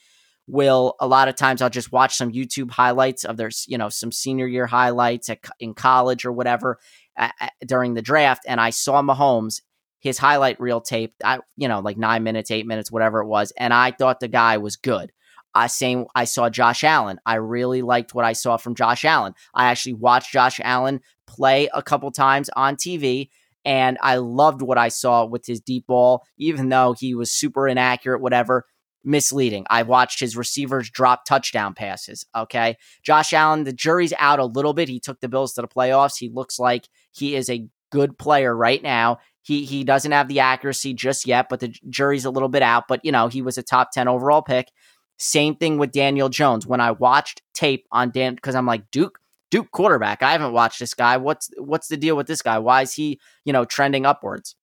will 0.48 0.96
a 1.00 1.08
lot 1.08 1.30
of 1.30 1.36
times 1.36 1.62
I'll 1.62 1.70
just 1.70 1.94
watch 1.94 2.16
some 2.16 2.32
YouTube 2.32 2.70
highlights 2.70 3.24
of 3.24 3.38
their 3.38 3.52
you 3.68 3.78
know 3.78 3.88
some 3.90 4.12
senior 4.12 4.46
year 4.46 4.68
highlights 4.68 5.30
at, 5.30 5.40
in 5.60 5.74
college 5.74 6.26
or 6.26 6.34
whatever 6.34 6.80
uh, 7.18 7.30
during 7.66 7.94
the 7.94 8.02
draft, 8.02 8.44
and 8.46 8.60
I 8.60 8.72
saw 8.72 9.02
Mahomes 9.02 9.62
his 10.06 10.20
highlight 10.20 10.60
reel 10.60 10.82
tape, 10.82 11.16
I 11.24 11.40
you 11.58 11.68
know 11.68 11.80
like 11.80 11.98
nine 11.98 12.22
minutes, 12.22 12.52
eight 12.52 12.68
minutes, 12.68 12.92
whatever 12.92 13.22
it 13.22 13.26
was, 13.26 13.52
and 13.58 13.74
I 13.74 13.90
thought 13.90 14.20
the 14.20 14.28
guy 14.28 14.58
was 14.58 14.76
good. 14.76 15.12
I 15.56 15.66
same 15.66 16.06
I 16.14 16.26
saw 16.26 16.48
Josh 16.48 16.84
Allen. 16.84 17.20
I 17.26 17.36
really 17.36 17.82
liked 17.82 18.14
what 18.14 18.24
I 18.24 18.34
saw 18.34 18.58
from 18.58 18.76
Josh 18.76 19.04
Allen. 19.04 19.34
I 19.56 19.66
actually 19.66 19.94
watched 19.94 20.32
Josh 20.32 20.60
Allen 20.64 21.00
play 21.26 21.70
a 21.74 21.82
couple 21.82 22.12
times 22.12 22.52
on 22.56 22.76
TV 22.76 23.30
and 23.66 23.98
I 24.00 24.18
loved 24.18 24.62
what 24.62 24.78
I 24.78 24.90
saw 24.90 25.26
with 25.26 25.48
his 25.48 25.60
deep 25.60 25.88
ball 25.88 26.24
even 26.38 26.70
though 26.70 26.94
he 26.94 27.16
was 27.16 27.32
super 27.32 27.68
inaccurate 27.68 28.22
whatever 28.22 28.66
misleading. 29.04 29.66
I 29.72 29.82
watched 29.82 30.20
his 30.20 30.38
receivers 30.38 30.88
drop 30.92 31.26
touchdown 31.26 31.74
passes, 31.74 32.28
okay? 32.36 32.78
Josh 33.02 33.34
Allen, 33.34 33.64
the 33.64 33.74
jury's 33.74 34.14
out 34.20 34.38
a 34.38 34.46
little 34.46 34.74
bit. 34.74 34.88
He 34.88 35.00
took 35.00 35.20
the 35.20 35.30
Bills 35.30 35.54
to 35.54 35.62
the 35.62 35.68
playoffs. 35.68 36.20
He 36.20 36.30
looks 36.30 36.60
like 36.60 36.90
he 37.12 37.36
is 37.36 37.50
a 37.50 37.68
good 37.92 38.18
player 38.20 38.56
right 38.56 38.84
now. 38.84 39.18
He 39.46 39.64
he 39.64 39.84
doesn't 39.84 40.12
have 40.12 40.28
the 40.28 40.40
accuracy 40.40 40.96
just 40.96 41.28
yet, 41.28 41.50
but 41.50 41.60
the 41.60 41.68
jury's 41.88 42.26
a 42.26 42.32
little 42.32 42.50
bit 42.50 42.64
out, 42.64 42.86
but 42.88 43.00
you 43.06 43.12
know, 43.12 43.28
he 43.28 43.44
was 43.44 43.60
a 43.60 43.64
top 43.64 43.92
10 43.92 44.08
overall 44.08 44.42
pick. 44.42 44.72
Same 45.18 45.56
thing 45.56 45.78
with 45.78 45.92
Daniel 45.92 46.30
Jones. 46.30 46.66
When 46.66 46.82
I 46.82 46.92
watched 46.92 47.44
tape 47.54 47.86
on 47.92 48.10
Dan, 48.10 48.34
because 48.34 48.56
I'm 48.56 48.66
like, 48.66 48.90
Duke, 48.90 49.20
Duke 49.52 49.70
quarterback. 49.72 50.24
I 50.24 50.32
haven't 50.32 50.54
watched 50.54 50.80
this 50.80 50.96
guy. 50.96 51.18
What's 51.18 51.52
what's 51.58 51.88
the 51.90 51.96
deal 51.96 52.18
with 52.18 52.26
this 52.26 52.42
guy? 52.42 52.58
Why 52.58 52.82
is 52.82 52.94
he, 52.94 53.20
you 53.46 53.54
know, 53.54 53.66
trending 53.66 54.04
upwards? 54.06 54.56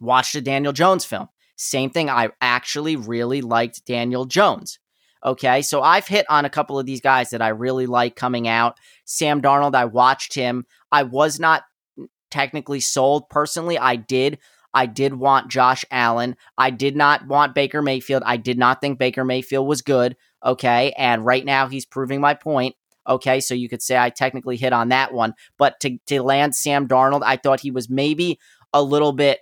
Watch 0.00 0.34
the 0.34 0.42
Daniel 0.42 0.74
Jones 0.74 1.06
film. 1.06 1.28
Same 1.56 1.88
thing. 1.88 2.10
I 2.10 2.28
actually 2.42 2.96
really 2.96 3.40
liked 3.40 3.86
Daniel 3.86 4.26
Jones. 4.26 4.78
Okay, 5.24 5.62
so 5.62 5.80
I've 5.80 6.06
hit 6.06 6.26
on 6.28 6.44
a 6.44 6.50
couple 6.50 6.78
of 6.78 6.84
these 6.84 7.00
guys 7.00 7.30
that 7.30 7.42
I 7.42 7.48
really 7.48 7.86
like 7.86 8.16
coming 8.16 8.48
out. 8.48 8.76
Sam 9.06 9.40
Darnold, 9.40 9.74
I 9.74 9.86
watched 9.86 10.34
him. 10.34 10.66
I 10.92 11.04
was 11.04 11.40
not 11.40 11.64
technically 12.30 12.80
sold 12.80 13.28
personally. 13.28 13.78
I 13.78 13.96
did 13.96 14.38
I 14.72 14.86
did 14.86 15.14
want 15.14 15.50
Josh 15.50 15.84
Allen. 15.90 16.36
I 16.56 16.70
did 16.70 16.96
not 16.96 17.26
want 17.26 17.54
Baker 17.54 17.82
Mayfield. 17.82 18.22
I 18.24 18.36
did 18.36 18.58
not 18.58 18.80
think 18.80 18.98
Baker 18.98 19.24
Mayfield 19.24 19.66
was 19.66 19.82
good. 19.82 20.16
Okay. 20.44 20.92
And 20.96 21.24
right 21.24 21.44
now 21.44 21.66
he's 21.66 21.84
proving 21.84 22.20
my 22.20 22.34
point. 22.34 22.76
Okay. 23.08 23.40
So 23.40 23.54
you 23.54 23.68
could 23.68 23.82
say 23.82 23.98
I 23.98 24.10
technically 24.10 24.56
hit 24.56 24.72
on 24.72 24.90
that 24.90 25.12
one. 25.12 25.34
But 25.58 25.80
to, 25.80 25.98
to 26.06 26.22
land 26.22 26.54
Sam 26.54 26.86
Darnold, 26.86 27.22
I 27.24 27.36
thought 27.36 27.60
he 27.60 27.70
was 27.70 27.90
maybe 27.90 28.38
a 28.72 28.82
little 28.82 29.12
bit 29.12 29.40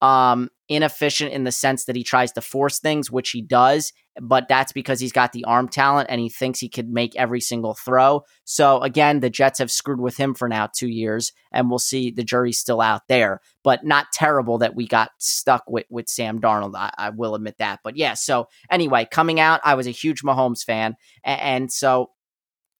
um, 0.00 0.48
inefficient 0.68 1.32
in 1.32 1.44
the 1.44 1.52
sense 1.52 1.84
that 1.84 1.96
he 1.96 2.02
tries 2.02 2.32
to 2.32 2.40
force 2.40 2.80
things, 2.80 3.10
which 3.10 3.30
he 3.30 3.42
does, 3.42 3.92
but 4.20 4.48
that's 4.48 4.72
because 4.72 5.00
he's 5.00 5.12
got 5.12 5.32
the 5.32 5.44
arm 5.44 5.68
talent 5.68 6.08
and 6.10 6.20
he 6.20 6.28
thinks 6.28 6.60
he 6.60 6.68
could 6.68 6.88
make 6.88 7.16
every 7.16 7.40
single 7.40 7.74
throw. 7.74 8.22
So 8.44 8.80
again, 8.80 9.20
the 9.20 9.30
Jets 9.30 9.58
have 9.58 9.70
screwed 9.70 10.00
with 10.00 10.16
him 10.16 10.34
for 10.34 10.48
now 10.48 10.68
two 10.74 10.88
years, 10.88 11.32
and 11.52 11.70
we'll 11.70 11.78
see 11.78 12.10
the 12.10 12.24
jury's 12.24 12.58
still 12.58 12.80
out 12.80 13.02
there, 13.08 13.40
but 13.64 13.84
not 13.84 14.12
terrible 14.12 14.58
that 14.58 14.74
we 14.74 14.86
got 14.86 15.10
stuck 15.18 15.64
with 15.68 15.86
with 15.88 16.08
Sam 16.08 16.40
Darnold. 16.40 16.74
I, 16.76 16.92
I 16.98 17.10
will 17.10 17.34
admit 17.34 17.56
that. 17.58 17.80
But 17.82 17.96
yeah, 17.96 18.14
so 18.14 18.48
anyway, 18.70 19.06
coming 19.10 19.40
out, 19.40 19.60
I 19.64 19.74
was 19.74 19.86
a 19.86 19.90
huge 19.90 20.22
Mahomes 20.22 20.64
fan, 20.64 20.96
and, 21.24 21.40
and 21.40 21.72
so 21.72 22.10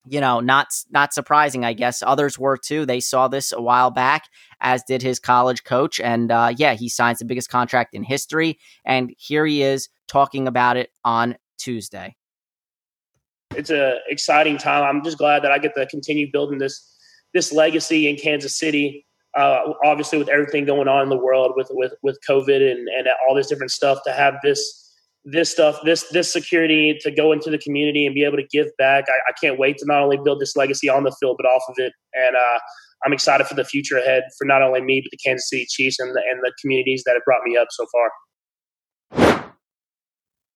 you 0.07 0.21
know, 0.21 0.41
not 0.41 0.69
not 0.91 1.15
surprising, 1.15 1.65
I 1.65 1.73
guess. 1.73 2.03
Others 2.03 2.39
were 2.39 2.57
too. 2.57 2.85
They 2.85 3.01
saw 3.01 3.29
this 3.29 3.53
a 3.53 3.61
while 3.61 3.91
back, 3.91 4.25
as 4.61 4.83
did 4.83 5.03
his 5.03 5.21
college 5.21 5.65
coach, 5.65 6.01
and 6.01 6.31
uh, 6.33 6.53
yeah, 6.57 6.75
he 6.75 6.89
signs 6.89 7.19
the 7.21 7.25
biggest 7.25 7.51
contract 7.51 7.95
in 7.95 8.03
history, 8.03 8.59
and 8.85 9.15
here 9.17 9.47
he 9.47 9.63
is 9.63 9.89
talking 10.09 10.49
about 10.49 10.77
it 10.77 10.91
on 11.05 11.37
Tuesday. 11.59 12.17
It's 13.55 13.71
a 13.71 13.99
exciting 14.09 14.59
time. 14.59 14.83
I'm 14.85 15.05
just 15.05 15.19
glad 15.19 15.43
that 15.45 15.53
I 15.53 15.59
get 15.59 15.75
to 15.77 15.87
continue 15.87 16.31
building 16.33 16.59
this 16.59 16.97
this 17.33 17.53
legacy 17.53 18.09
in 18.09 18.17
Kansas 18.17 18.59
City. 18.59 19.07
Uh, 19.37 19.73
obviously, 19.85 20.19
with 20.19 20.29
everything 20.29 20.65
going 20.65 20.89
on 20.89 21.03
in 21.03 21.09
the 21.11 21.17
world 21.17 21.53
with 21.57 21.69
with 21.71 21.93
with 22.03 22.19
COVID 22.29 22.71
and 22.71 22.89
and 22.89 23.07
all 23.29 23.37
this 23.37 23.47
different 23.47 23.71
stuff, 23.71 23.99
to 24.05 24.13
have 24.13 24.35
this 24.43 24.82
this 25.25 25.51
stuff, 25.51 25.79
this 25.85 26.05
this 26.11 26.33
security 26.33 26.99
to 27.01 27.11
go 27.11 27.33
into 27.33 27.51
the 27.51 27.59
community 27.59 28.07
and 28.07 28.15
be 28.15 28.25
able 28.25 28.39
to 28.39 28.47
give 28.51 28.67
back. 28.77 29.05
I, 29.09 29.31
I, 29.31 29.33
can't 29.41 29.59
wait 29.59 29.79
to 29.79 29.87
not 29.87 30.03
only 30.03 30.19
build 30.23 30.41
this 30.41 30.57
legacy 30.57 30.89
on 30.89 31.05
the 31.05 31.15
field, 31.21 31.37
but 31.41 31.47
off 31.47 31.63
of 31.69 31.77
it. 31.79 31.93
And 32.15 32.35
uh, 32.35 32.59
I'm 33.05 33.13
excited 33.13 33.47
for 33.47 33.55
the 33.55 33.65
future 33.65 33.99
ahead 33.99 34.25
for 34.37 34.47
not 34.47 34.63
only 34.63 34.81
me, 34.81 35.01
but 35.05 35.11
the 35.11 35.19
Kansas 35.25 35.49
City 35.49 35.67
Chiefs 35.71 36.01
and 36.01 36.15
the, 36.15 36.23
and 36.31 36.41
the 36.43 36.53
communities 36.61 37.05
that 37.07 37.13
have 37.13 37.23
brought 37.25 37.43
me 37.45 37.57
up 37.57 37.69
so 37.71 37.87
far. 37.93 38.11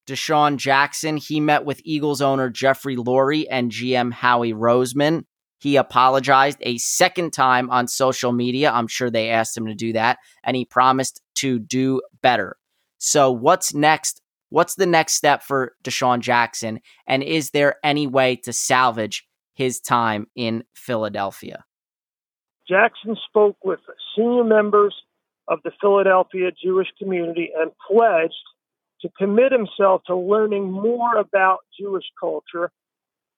DeSean 0.08 0.56
Jackson, 0.56 1.16
he 1.16 1.40
met 1.40 1.64
with 1.64 1.80
Eagles 1.84 2.22
owner 2.22 2.48
Jeffrey 2.48 2.96
Lurie 2.96 3.46
and 3.50 3.72
GM 3.72 4.12
Howie 4.12 4.52
Roseman. 4.52 5.24
He 5.58 5.76
apologized 5.76 6.58
a 6.60 6.78
second 6.78 7.32
time 7.32 7.70
on 7.70 7.88
social 7.88 8.32
media. 8.32 8.70
I'm 8.70 8.86
sure 8.86 9.10
they 9.10 9.30
asked 9.30 9.56
him 9.56 9.66
to 9.66 9.74
do 9.74 9.92
that, 9.94 10.18
and 10.44 10.56
he 10.56 10.64
promised 10.64 11.22
to 11.36 11.58
do 11.58 12.02
better. 12.22 12.56
So, 12.98 13.32
what's 13.32 13.74
next 13.74 14.20
What's 14.50 14.76
the 14.76 14.86
next 14.86 15.14
step 15.14 15.42
for 15.42 15.74
DeSean 15.82 16.20
Jackson? 16.20 16.80
And 17.06 17.22
is 17.22 17.50
there 17.50 17.76
any 17.82 18.06
way 18.06 18.36
to 18.44 18.52
salvage 18.52 19.26
his 19.54 19.80
time 19.80 20.26
in 20.36 20.64
Philadelphia? 20.74 21.64
Jackson 22.68 23.16
spoke 23.28 23.56
with 23.64 23.80
senior 24.16 24.44
members 24.44 24.94
of 25.48 25.60
the 25.64 25.70
Philadelphia 25.80 26.50
Jewish 26.50 26.88
community 26.98 27.50
and 27.56 27.70
pledged 27.86 28.34
to 29.02 29.08
commit 29.18 29.52
himself 29.52 30.02
to 30.06 30.16
learning 30.16 30.70
more 30.70 31.16
about 31.16 31.58
Jewish 31.78 32.04
culture 32.18 32.70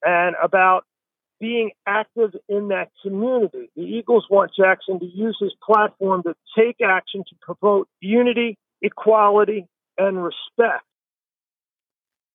and 0.03 0.35
about 0.43 0.85
being 1.41 1.71
active 1.87 2.31
in 2.49 2.69
that 2.69 2.91
community. 3.03 3.71
The 3.77 3.83
Eagles 3.83 4.27
want 4.31 4.53
Jackson 4.57 4.99
to 5.01 5.07
use 5.07 5.37
his 5.41 5.55
platform 5.65 6.23
to 6.25 6.35
take 6.57 6.77
action 6.85 7.23
to 7.29 7.37
promote 7.41 7.89
unity, 8.01 8.59
equality, 8.83 9.67
and 9.97 10.23
respect. 10.23 10.85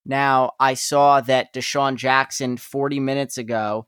Now, 0.06 0.52
I 0.60 0.74
saw 0.74 1.22
that 1.22 1.54
DeSean 1.54 1.96
Jackson 1.96 2.58
40 2.58 3.00
minutes 3.00 3.38
ago, 3.38 3.88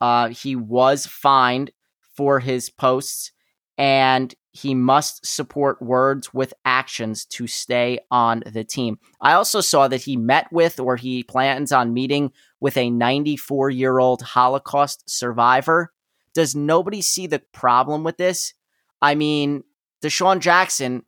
uh, 0.00 0.28
he 0.28 0.54
was 0.54 1.06
fined 1.06 1.70
for 2.14 2.40
his 2.40 2.68
posts 2.68 3.32
and 3.78 4.34
he 4.52 4.74
must 4.74 5.24
support 5.26 5.82
words 5.82 6.32
with 6.32 6.54
actions 6.64 7.26
to 7.26 7.46
stay 7.46 7.98
on 8.10 8.42
the 8.46 8.64
team. 8.64 8.98
I 9.20 9.34
also 9.34 9.60
saw 9.60 9.86
that 9.88 10.02
he 10.02 10.16
met 10.16 10.50
with 10.50 10.80
or 10.80 10.96
he 10.96 11.22
plans 11.22 11.72
on 11.72 11.92
meeting 11.92 12.32
with 12.58 12.76
a 12.78 12.90
94 12.90 13.70
year 13.70 13.98
old 13.98 14.22
Holocaust 14.22 15.08
survivor. 15.08 15.92
Does 16.34 16.54
nobody 16.54 17.02
see 17.02 17.26
the 17.26 17.38
problem 17.38 18.02
with 18.02 18.16
this? 18.16 18.54
I 19.02 19.14
mean, 19.14 19.62
DeSean 20.02 20.40
Jackson 20.40 21.02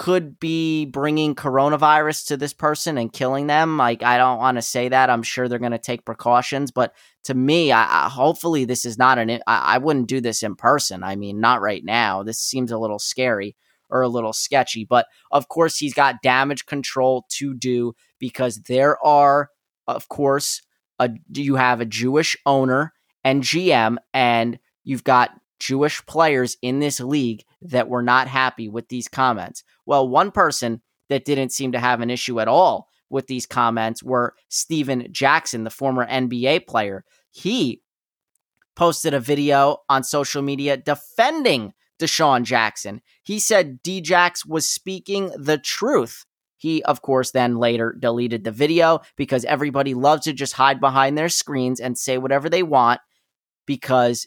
could 0.00 0.40
be 0.40 0.86
bringing 0.86 1.34
coronavirus 1.34 2.28
to 2.28 2.36
this 2.38 2.54
person 2.54 2.96
and 2.96 3.12
killing 3.12 3.48
them. 3.48 3.76
Like, 3.76 4.02
I 4.02 4.16
don't 4.16 4.38
want 4.38 4.56
to 4.56 4.62
say 4.62 4.88
that. 4.88 5.10
I'm 5.10 5.22
sure 5.22 5.46
they're 5.46 5.58
going 5.58 5.72
to 5.72 5.78
take 5.78 6.06
precautions, 6.06 6.70
but 6.70 6.94
to 7.24 7.34
me, 7.34 7.70
I, 7.70 8.06
I, 8.06 8.08
hopefully 8.08 8.64
this 8.64 8.86
is 8.86 8.96
not 8.96 9.18
an. 9.18 9.28
I, 9.46 9.74
I 9.74 9.76
wouldn't 9.76 10.08
do 10.08 10.22
this 10.22 10.42
in 10.42 10.54
person. 10.54 11.02
I 11.02 11.16
mean, 11.16 11.38
not 11.38 11.60
right 11.60 11.84
now. 11.84 12.22
This 12.22 12.38
seems 12.38 12.72
a 12.72 12.78
little 12.78 12.98
scary 12.98 13.56
or 13.90 14.00
a 14.00 14.08
little 14.08 14.32
sketchy. 14.32 14.86
But 14.86 15.04
of 15.30 15.48
course, 15.48 15.76
he's 15.76 15.92
got 15.92 16.22
damage 16.22 16.64
control 16.64 17.26
to 17.32 17.52
do 17.52 17.92
because 18.18 18.62
there 18.68 18.96
are, 19.04 19.50
of 19.86 20.08
course, 20.08 20.62
a 20.98 21.10
you 21.28 21.56
have 21.56 21.82
a 21.82 21.84
Jewish 21.84 22.38
owner 22.46 22.94
and 23.22 23.42
GM, 23.42 23.98
and 24.14 24.58
you've 24.82 25.04
got 25.04 25.32
Jewish 25.58 26.04
players 26.06 26.56
in 26.62 26.78
this 26.78 27.00
league 27.00 27.42
that 27.62 27.88
were 27.88 28.02
not 28.02 28.28
happy 28.28 28.68
with 28.68 28.88
these 28.88 29.08
comments. 29.08 29.62
Well, 29.86 30.08
one 30.08 30.30
person 30.30 30.82
that 31.08 31.24
didn't 31.24 31.52
seem 31.52 31.72
to 31.72 31.80
have 31.80 32.00
an 32.00 32.10
issue 32.10 32.40
at 32.40 32.48
all 32.48 32.88
with 33.10 33.26
these 33.26 33.46
comments 33.46 34.02
were 34.02 34.34
Stephen 34.48 35.08
Jackson, 35.10 35.64
the 35.64 35.70
former 35.70 36.06
NBA 36.06 36.66
player. 36.66 37.04
He 37.30 37.82
posted 38.76 39.12
a 39.12 39.20
video 39.20 39.78
on 39.88 40.04
social 40.04 40.42
media 40.42 40.76
defending 40.76 41.74
DeSean 41.98 42.44
Jackson. 42.44 43.02
He 43.22 43.38
said 43.38 43.82
Djax 43.82 44.46
was 44.46 44.68
speaking 44.68 45.30
the 45.36 45.58
truth. 45.58 46.24
He, 46.56 46.82
of 46.84 47.02
course, 47.02 47.30
then 47.30 47.56
later 47.56 47.96
deleted 47.98 48.44
the 48.44 48.52
video 48.52 49.00
because 49.16 49.44
everybody 49.44 49.94
loves 49.94 50.24
to 50.24 50.32
just 50.32 50.54
hide 50.54 50.80
behind 50.80 51.16
their 51.16 51.28
screens 51.28 51.80
and 51.80 51.96
say 51.98 52.18
whatever 52.18 52.48
they 52.48 52.62
want 52.62 53.00
because 53.66 54.26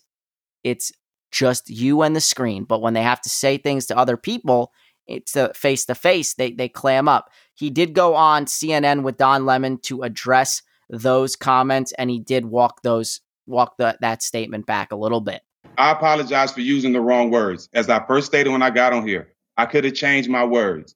it's 0.64 0.92
just 1.34 1.70
you 1.70 2.02
and 2.04 2.16
the 2.16 2.22
screen. 2.22 2.64
But 2.64 2.82
when 2.82 2.94
they 2.94 3.02
have 3.02 3.22
to 3.22 3.30
say 3.30 3.58
things 3.58 3.88
to 3.88 3.98
other 3.98 4.16
people, 4.16 4.72
it's 5.08 5.36
face 5.56 5.86
to 5.86 5.96
face, 5.96 6.36
they 6.36 6.52
they 6.52 6.70
clam 6.70 7.10
up. 7.10 7.30
He 7.56 7.70
did 7.70 7.94
go 7.94 8.16
on 8.16 8.46
CNN 8.46 9.04
with 9.04 9.18
Don 9.18 9.46
Lemon 9.46 9.78
to 9.80 10.04
address 10.04 10.62
those 10.90 11.36
comments, 11.36 11.92
and 11.98 12.10
he 12.10 12.20
did 12.20 12.46
walk 12.46 12.84
those 12.84 13.20
walk 13.46 13.76
the, 13.78 13.98
that 14.00 14.24
statement 14.24 14.66
back 14.66 14.94
a 14.94 14.96
little 14.96 15.20
bit. 15.20 15.42
I 15.78 15.92
apologize 15.92 16.54
for 16.54 16.62
using 16.62 16.94
the 16.94 17.02
wrong 17.02 17.32
words. 17.32 17.68
As 17.74 17.90
I 17.90 18.06
first 18.06 18.28
stated 18.28 18.50
when 18.52 18.62
I 18.62 18.70
got 18.70 18.94
on 18.94 19.06
here, 19.06 19.34
I 19.58 19.66
could 19.66 19.84
have 19.84 19.94
changed 19.94 20.30
my 20.30 20.46
words, 20.46 20.96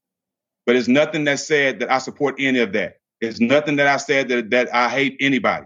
but 0.65 0.75
it's 0.75 0.87
nothing 0.87 1.25
that 1.25 1.39
said 1.39 1.79
that 1.79 1.91
I 1.91 1.97
support 1.97 2.35
any 2.39 2.59
of 2.59 2.71
that. 2.73 2.99
It's 3.19 3.41
nothing 3.41 3.77
that 3.77 3.87
I 3.87 3.97
said 3.97 4.29
that, 4.29 4.51
that 4.51 4.73
I 4.73 4.87
hate 4.89 5.17
anybody. 5.19 5.65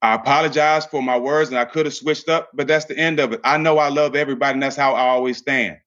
I 0.00 0.14
apologize 0.14 0.86
for 0.86 1.02
my 1.02 1.18
words 1.18 1.50
and 1.50 1.58
I 1.58 1.64
could 1.64 1.86
have 1.86 1.94
switched 1.94 2.28
up, 2.28 2.50
but 2.54 2.68
that's 2.68 2.84
the 2.84 2.96
end 2.96 3.18
of 3.18 3.32
it. 3.32 3.40
I 3.42 3.58
know 3.58 3.78
I 3.78 3.88
love 3.88 4.14
everybody 4.14 4.54
and 4.54 4.62
that's 4.62 4.76
how 4.76 4.94
I 4.94 5.08
always 5.08 5.38
stand. 5.38 5.78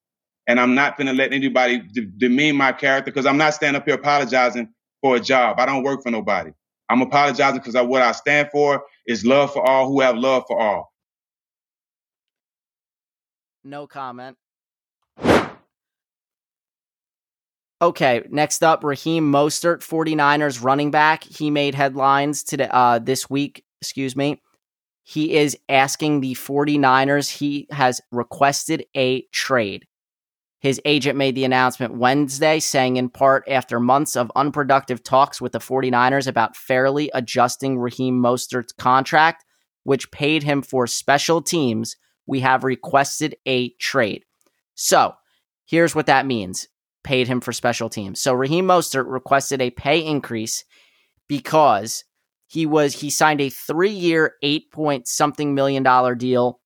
And 0.47 0.60
I'm 0.60 0.76
not 0.76 0.97
going 0.97 1.08
to 1.08 1.13
let 1.13 1.32
anybody 1.32 1.82
demean 2.17 2.58
my 2.58 2.74
character 2.74 3.12
because 3.12 3.26
I'm 3.26 3.38
not 3.38 3.54
standing 3.54 3.80
up 3.80 3.86
here 3.88 3.95
apologizing 3.95 4.69
for 5.02 5.15
a 5.15 5.19
job. 5.19 5.60
I 5.60 5.65
don't 5.65 5.84
work 5.84 6.04
for 6.04 6.12
nobody. 6.12 6.52
I'm 6.89 7.02
apologizing 7.02 7.60
because 7.60 7.76
what 7.88 8.02
I 8.02 8.12
stand 8.12 8.50
for 8.52 8.84
is 9.08 9.26
love 9.26 9.54
for 9.54 9.65
all 9.65 9.88
who 9.88 10.02
have 10.02 10.17
love 10.17 10.43
for 10.47 10.60
all. 10.60 10.91
No 13.63 13.88
comment. 13.88 14.38
Okay, 17.82 18.24
next 18.30 18.63
up, 18.63 18.84
Raheem 18.84 19.32
Mostert, 19.32 19.80
49ers 19.80 20.63
running 20.63 20.91
back. 20.91 21.24
He 21.24 21.50
made 21.50 21.74
headlines 21.74 22.43
today 22.43 22.67
uh, 22.69 23.00
this 23.00 23.28
week, 23.28 23.63
excuse 23.82 24.15
me. 24.15 24.41
He 25.04 25.36
is 25.36 25.58
asking 25.67 26.22
the 26.22 26.36
49ers, 26.36 27.38
he 27.38 27.67
has 27.72 28.00
requested 28.12 28.86
a 28.96 29.24
trade. 29.34 29.88
His 30.60 30.80
agent 30.86 31.17
made 31.17 31.34
the 31.34 31.44
announcement 31.44 31.98
Wednesday, 31.98 32.60
saying 32.60 32.98
in 32.98 33.10
part, 33.10 33.44
after 33.50 33.80
months 33.80 34.15
of 34.15 34.32
unproductive 34.36 35.04
talks 35.04 35.41
with 35.41 35.54
the 35.54 35.60
49ers 35.60 36.28
about 36.28 36.56
fairly 36.56 37.10
adjusting 37.15 37.80
Raheem 37.80 38.22
Mostert's 38.22 38.72
contract, 38.72 39.44
which 39.84 40.12
paid 40.12 40.44
him 40.44 40.62
for 40.62 40.86
special 40.86 41.41
teams, 41.41 41.96
we 42.28 42.41
have 42.41 42.63
requested 42.63 43.36
a 43.48 43.70
trade. 43.80 44.24
So 44.76 45.15
here's 45.65 45.96
what 45.96 46.06
that 46.06 46.28
means 46.28 46.67
paid 47.04 47.28
him 47.28 47.41
for 47.41 47.52
special 47.52 47.89
teams. 47.89 48.22
So 48.22 48.32
Raheem 48.32 48.65
Mostert 48.65 49.12
requested 49.12 49.60
a 49.60 49.72
pay 49.72 50.06
increase 50.06 50.63
because 51.28 52.04
he 52.52 52.66
was 52.66 52.94
he 52.94 53.10
signed 53.10 53.40
a 53.40 53.50
three 53.50 53.92
year, 53.92 54.34
eight 54.44 54.72
point 54.72 55.08
something 55.08 55.56
million 55.56 55.84
dollar 55.84 56.16
deal 56.16 56.60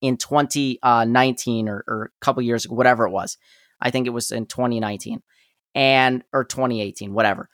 in 0.00 0.16
2019 0.16 1.68
uh, 1.68 1.70
or, 1.70 1.84
or 1.86 2.04
a 2.04 2.24
couple 2.24 2.42
years 2.42 2.64
ago, 2.64 2.74
whatever 2.74 3.06
it 3.06 3.10
was. 3.10 3.36
I 3.78 3.90
think 3.90 4.06
it 4.06 4.10
was 4.10 4.30
in 4.30 4.46
2019 4.46 5.22
and 5.74 6.24
or 6.32 6.44
2018, 6.44 7.12
whatever. 7.12 7.50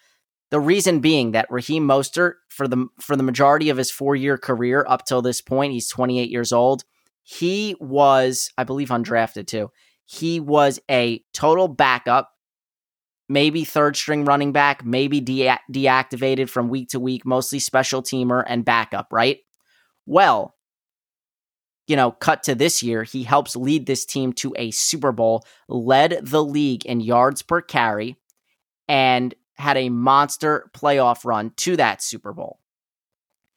The 0.52 0.60
reason 0.60 1.00
being 1.00 1.32
that 1.32 1.50
Raheem 1.50 1.82
Mostert, 1.82 2.34
for 2.48 2.68
the 2.68 2.86
for 3.00 3.16
the 3.16 3.24
majority 3.24 3.70
of 3.70 3.76
his 3.76 3.90
four 3.90 4.14
year 4.14 4.38
career 4.38 4.86
up 4.88 5.04
till 5.04 5.20
this 5.20 5.40
point, 5.40 5.72
he's 5.72 5.88
28 5.88 6.30
years 6.30 6.52
old. 6.52 6.84
He 7.24 7.74
was, 7.80 8.52
I 8.56 8.62
believe, 8.62 8.90
undrafted 8.90 9.48
too. 9.48 9.72
He 10.06 10.38
was 10.38 10.78
a 10.88 11.24
total 11.32 11.66
backup, 11.66 12.30
maybe 13.28 13.64
third 13.64 13.96
string 13.96 14.24
running 14.24 14.52
back, 14.52 14.84
maybe 14.84 15.20
de- 15.20 15.58
deactivated 15.70 16.48
from 16.48 16.68
week 16.68 16.88
to 16.90 17.00
week, 17.00 17.26
mostly 17.26 17.58
special 17.58 18.02
teamer 18.02 18.42
and 18.46 18.64
backup, 18.64 19.08
right? 19.12 19.38
Well, 20.06 20.54
you 21.86 21.96
know, 21.96 22.10
cut 22.12 22.42
to 22.44 22.54
this 22.54 22.82
year, 22.82 23.02
he 23.02 23.22
helps 23.22 23.56
lead 23.56 23.86
this 23.86 24.04
team 24.04 24.32
to 24.34 24.54
a 24.58 24.70
Super 24.70 25.10
Bowl, 25.10 25.44
led 25.68 26.20
the 26.22 26.44
league 26.44 26.84
in 26.84 27.00
yards 27.00 27.42
per 27.42 27.62
carry, 27.62 28.16
and 28.86 29.34
had 29.54 29.76
a 29.76 29.88
monster 29.88 30.70
playoff 30.74 31.24
run 31.24 31.52
to 31.56 31.76
that 31.76 32.02
Super 32.02 32.32
Bowl. 32.32 32.60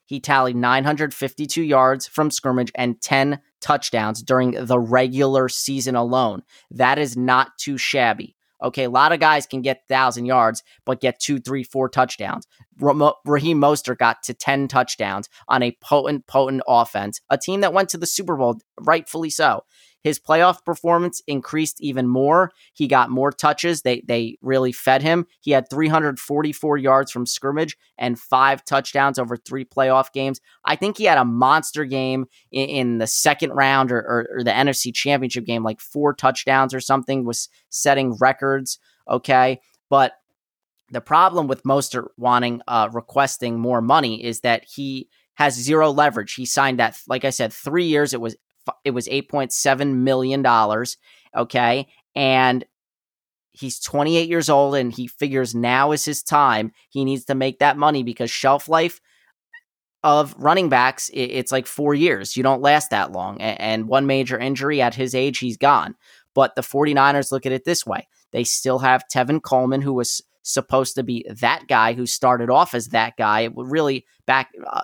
He 0.05 0.19
tallied 0.19 0.55
952 0.55 1.61
yards 1.61 2.07
from 2.07 2.31
scrimmage 2.31 2.71
and 2.75 2.99
10 3.01 3.39
touchdowns 3.61 4.21
during 4.21 4.51
the 4.51 4.79
regular 4.79 5.47
season 5.47 5.95
alone. 5.95 6.43
That 6.69 6.99
is 6.99 7.15
not 7.15 7.57
too 7.57 7.77
shabby. 7.77 8.35
Okay, 8.61 8.83
a 8.83 8.89
lot 8.89 9.11
of 9.11 9.19
guys 9.19 9.45
can 9.45 9.61
get 9.61 9.87
thousand 9.87 10.25
yards, 10.25 10.63
but 10.85 11.01
get 11.01 11.19
two, 11.19 11.39
three, 11.39 11.63
four 11.63 11.89
touchdowns. 11.89 12.47
Raheem 12.79 13.59
Mostert 13.59 13.97
got 13.97 14.23
to 14.23 14.33
ten 14.33 14.67
touchdowns 14.67 15.29
on 15.47 15.63
a 15.63 15.77
potent, 15.81 16.27
potent 16.27 16.63
offense, 16.67 17.21
a 17.29 17.37
team 17.37 17.61
that 17.61 17.73
went 17.73 17.89
to 17.89 17.97
the 17.97 18.05
Super 18.05 18.35
Bowl, 18.35 18.59
rightfully 18.79 19.29
so. 19.29 19.63
His 20.03 20.19
playoff 20.19 20.65
performance 20.65 21.21
increased 21.27 21.79
even 21.81 22.07
more. 22.07 22.51
He 22.73 22.87
got 22.87 23.09
more 23.09 23.31
touches. 23.31 23.81
They 23.81 24.01
they 24.01 24.37
really 24.41 24.71
fed 24.71 25.01
him. 25.01 25.27
He 25.41 25.51
had 25.51 25.69
344 25.69 26.77
yards 26.77 27.11
from 27.11 27.25
scrimmage 27.25 27.77
and 27.97 28.19
five 28.19 28.65
touchdowns 28.65 29.19
over 29.19 29.37
three 29.37 29.65
playoff 29.65 30.11
games. 30.11 30.41
I 30.65 30.75
think 30.75 30.97
he 30.97 31.05
had 31.05 31.17
a 31.17 31.25
monster 31.25 31.85
game 31.85 32.25
in, 32.51 32.69
in 32.69 32.97
the 32.97 33.07
second 33.07 33.51
round 33.51 33.91
or, 33.91 33.99
or, 33.99 34.27
or 34.37 34.43
the 34.43 34.51
NFC 34.51 34.93
Championship 34.93 35.45
game, 35.45 35.63
like 35.63 35.79
four 35.79 36.13
touchdowns 36.13 36.73
or 36.73 36.79
something, 36.79 37.25
was 37.25 37.49
setting 37.69 38.17
records. 38.19 38.79
Okay, 39.09 39.59
but 39.89 40.13
the 40.91 41.01
problem 41.01 41.47
with 41.47 41.63
Mostert 41.63 42.07
wanting 42.17 42.61
uh, 42.67 42.89
requesting 42.91 43.59
more 43.59 43.81
money 43.81 44.23
is 44.23 44.41
that 44.41 44.65
he 44.65 45.07
has 45.35 45.53
zero 45.55 45.89
leverage. 45.89 46.33
He 46.33 46.45
signed 46.45 46.79
that, 46.79 46.99
like 47.07 47.23
I 47.25 47.29
said, 47.29 47.53
three 47.53 47.85
years. 47.85 48.13
It 48.13 48.21
was 48.21 48.35
it 48.83 48.91
was 48.91 49.07
$8.7 49.07 49.95
million. 49.95 50.45
Okay. 51.35 51.87
And 52.15 52.65
he's 53.51 53.79
28 53.79 54.29
years 54.29 54.49
old 54.49 54.75
and 54.75 54.91
he 54.91 55.07
figures 55.07 55.53
now 55.53 55.91
is 55.91 56.05
his 56.05 56.23
time. 56.23 56.71
He 56.89 57.05
needs 57.05 57.25
to 57.25 57.35
make 57.35 57.59
that 57.59 57.77
money 57.77 58.03
because 58.03 58.31
shelf 58.31 58.69
life 58.69 59.01
of 60.03 60.33
running 60.37 60.69
backs, 60.69 61.11
it's 61.13 61.51
like 61.51 61.67
four 61.67 61.93
years. 61.93 62.35
You 62.35 62.43
don't 62.43 62.61
last 62.61 62.89
that 62.89 63.11
long. 63.11 63.39
And 63.39 63.87
one 63.87 64.07
major 64.07 64.37
injury 64.37 64.81
at 64.81 64.95
his 64.95 65.13
age, 65.13 65.37
he's 65.37 65.57
gone. 65.57 65.95
But 66.33 66.55
the 66.55 66.61
49ers 66.61 67.31
look 67.31 67.45
at 67.45 67.51
it 67.51 67.65
this 67.65 67.85
way 67.85 68.07
they 68.31 68.43
still 68.43 68.79
have 68.79 69.03
Tevin 69.13 69.41
Coleman, 69.41 69.81
who 69.81 69.93
was 69.93 70.21
supposed 70.43 70.95
to 70.95 71.03
be 71.03 71.25
that 71.29 71.67
guy 71.67 71.93
who 71.93 72.05
started 72.05 72.49
off 72.49 72.73
as 72.73 72.87
that 72.87 73.17
guy. 73.17 73.49
Really 73.55 74.05
back 74.25 74.51
uh, 74.65 74.81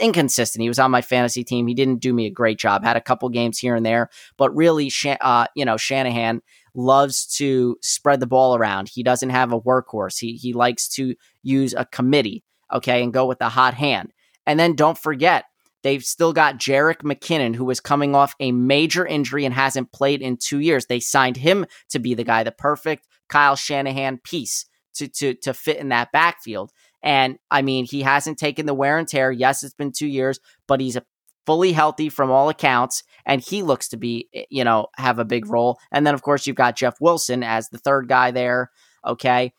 inconsistent. 0.00 0.62
He 0.62 0.68
was 0.68 0.78
on 0.78 0.90
my 0.90 1.02
fantasy 1.02 1.44
team. 1.44 1.66
He 1.66 1.74
didn't 1.74 2.00
do 2.00 2.12
me 2.12 2.26
a 2.26 2.30
great 2.30 2.58
job. 2.58 2.84
Had 2.84 2.96
a 2.96 3.00
couple 3.00 3.28
games 3.28 3.58
here 3.58 3.74
and 3.74 3.84
there, 3.84 4.10
but 4.36 4.54
really, 4.54 4.90
uh, 5.20 5.46
you 5.54 5.64
know, 5.64 5.76
Shanahan 5.76 6.42
loves 6.74 7.26
to 7.36 7.76
spread 7.82 8.20
the 8.20 8.26
ball 8.26 8.56
around. 8.56 8.88
He 8.88 9.02
doesn't 9.02 9.30
have 9.30 9.52
a 9.52 9.60
workhorse. 9.60 10.18
He 10.18 10.32
he 10.32 10.52
likes 10.52 10.88
to 10.90 11.14
use 11.42 11.74
a 11.74 11.84
committee, 11.84 12.44
okay, 12.72 13.02
and 13.02 13.12
go 13.12 13.26
with 13.26 13.38
the 13.38 13.48
hot 13.48 13.74
hand. 13.74 14.12
And 14.46 14.58
then 14.58 14.74
don't 14.74 14.98
forget, 14.98 15.44
they've 15.82 16.02
still 16.02 16.32
got 16.32 16.58
Jerick 16.58 17.02
McKinnon, 17.02 17.54
who 17.54 17.68
is 17.70 17.80
coming 17.80 18.14
off 18.14 18.34
a 18.40 18.52
major 18.52 19.06
injury 19.06 19.44
and 19.44 19.54
hasn't 19.54 19.92
played 19.92 20.22
in 20.22 20.36
two 20.36 20.58
years. 20.58 20.86
They 20.86 21.00
signed 21.00 21.36
him 21.36 21.66
to 21.90 21.98
be 21.98 22.14
the 22.14 22.24
guy, 22.24 22.42
the 22.42 22.52
perfect 22.52 23.06
Kyle 23.28 23.56
Shanahan 23.56 24.18
piece 24.18 24.66
to 24.94 25.08
to 25.08 25.34
to 25.34 25.54
fit 25.54 25.78
in 25.78 25.88
that 25.90 26.12
backfield. 26.12 26.72
And 27.02 27.38
I 27.50 27.62
mean, 27.62 27.86
he 27.86 28.02
hasn't 28.02 28.38
taken 28.38 28.66
the 28.66 28.74
wear 28.74 28.98
and 28.98 29.08
tear. 29.08 29.32
Yes, 29.32 29.62
it's 29.62 29.74
been 29.74 29.92
two 29.92 30.06
years, 30.06 30.38
but 30.66 30.80
he's 30.80 30.98
fully 31.46 31.72
healthy 31.72 32.08
from 32.08 32.30
all 32.30 32.48
accounts, 32.48 33.02
and 33.24 33.40
he 33.40 33.62
looks 33.62 33.88
to 33.88 33.96
be, 33.96 34.28
eh, 34.34 34.44
you 34.50 34.64
know, 34.64 34.86
have 34.96 35.18
a 35.18 35.24
big 35.24 35.48
role. 35.48 35.78
And 35.90 36.06
then, 36.06 36.14
of 36.14 36.22
course, 36.22 36.46
you've 36.46 36.56
got 36.56 36.76
Jeff 36.76 37.00
Wilson 37.00 37.42
as 37.42 37.68
the 37.68 37.78
third 37.78 38.08
guy 38.08 38.30
there. 38.30 38.70
Okay. 39.06 39.52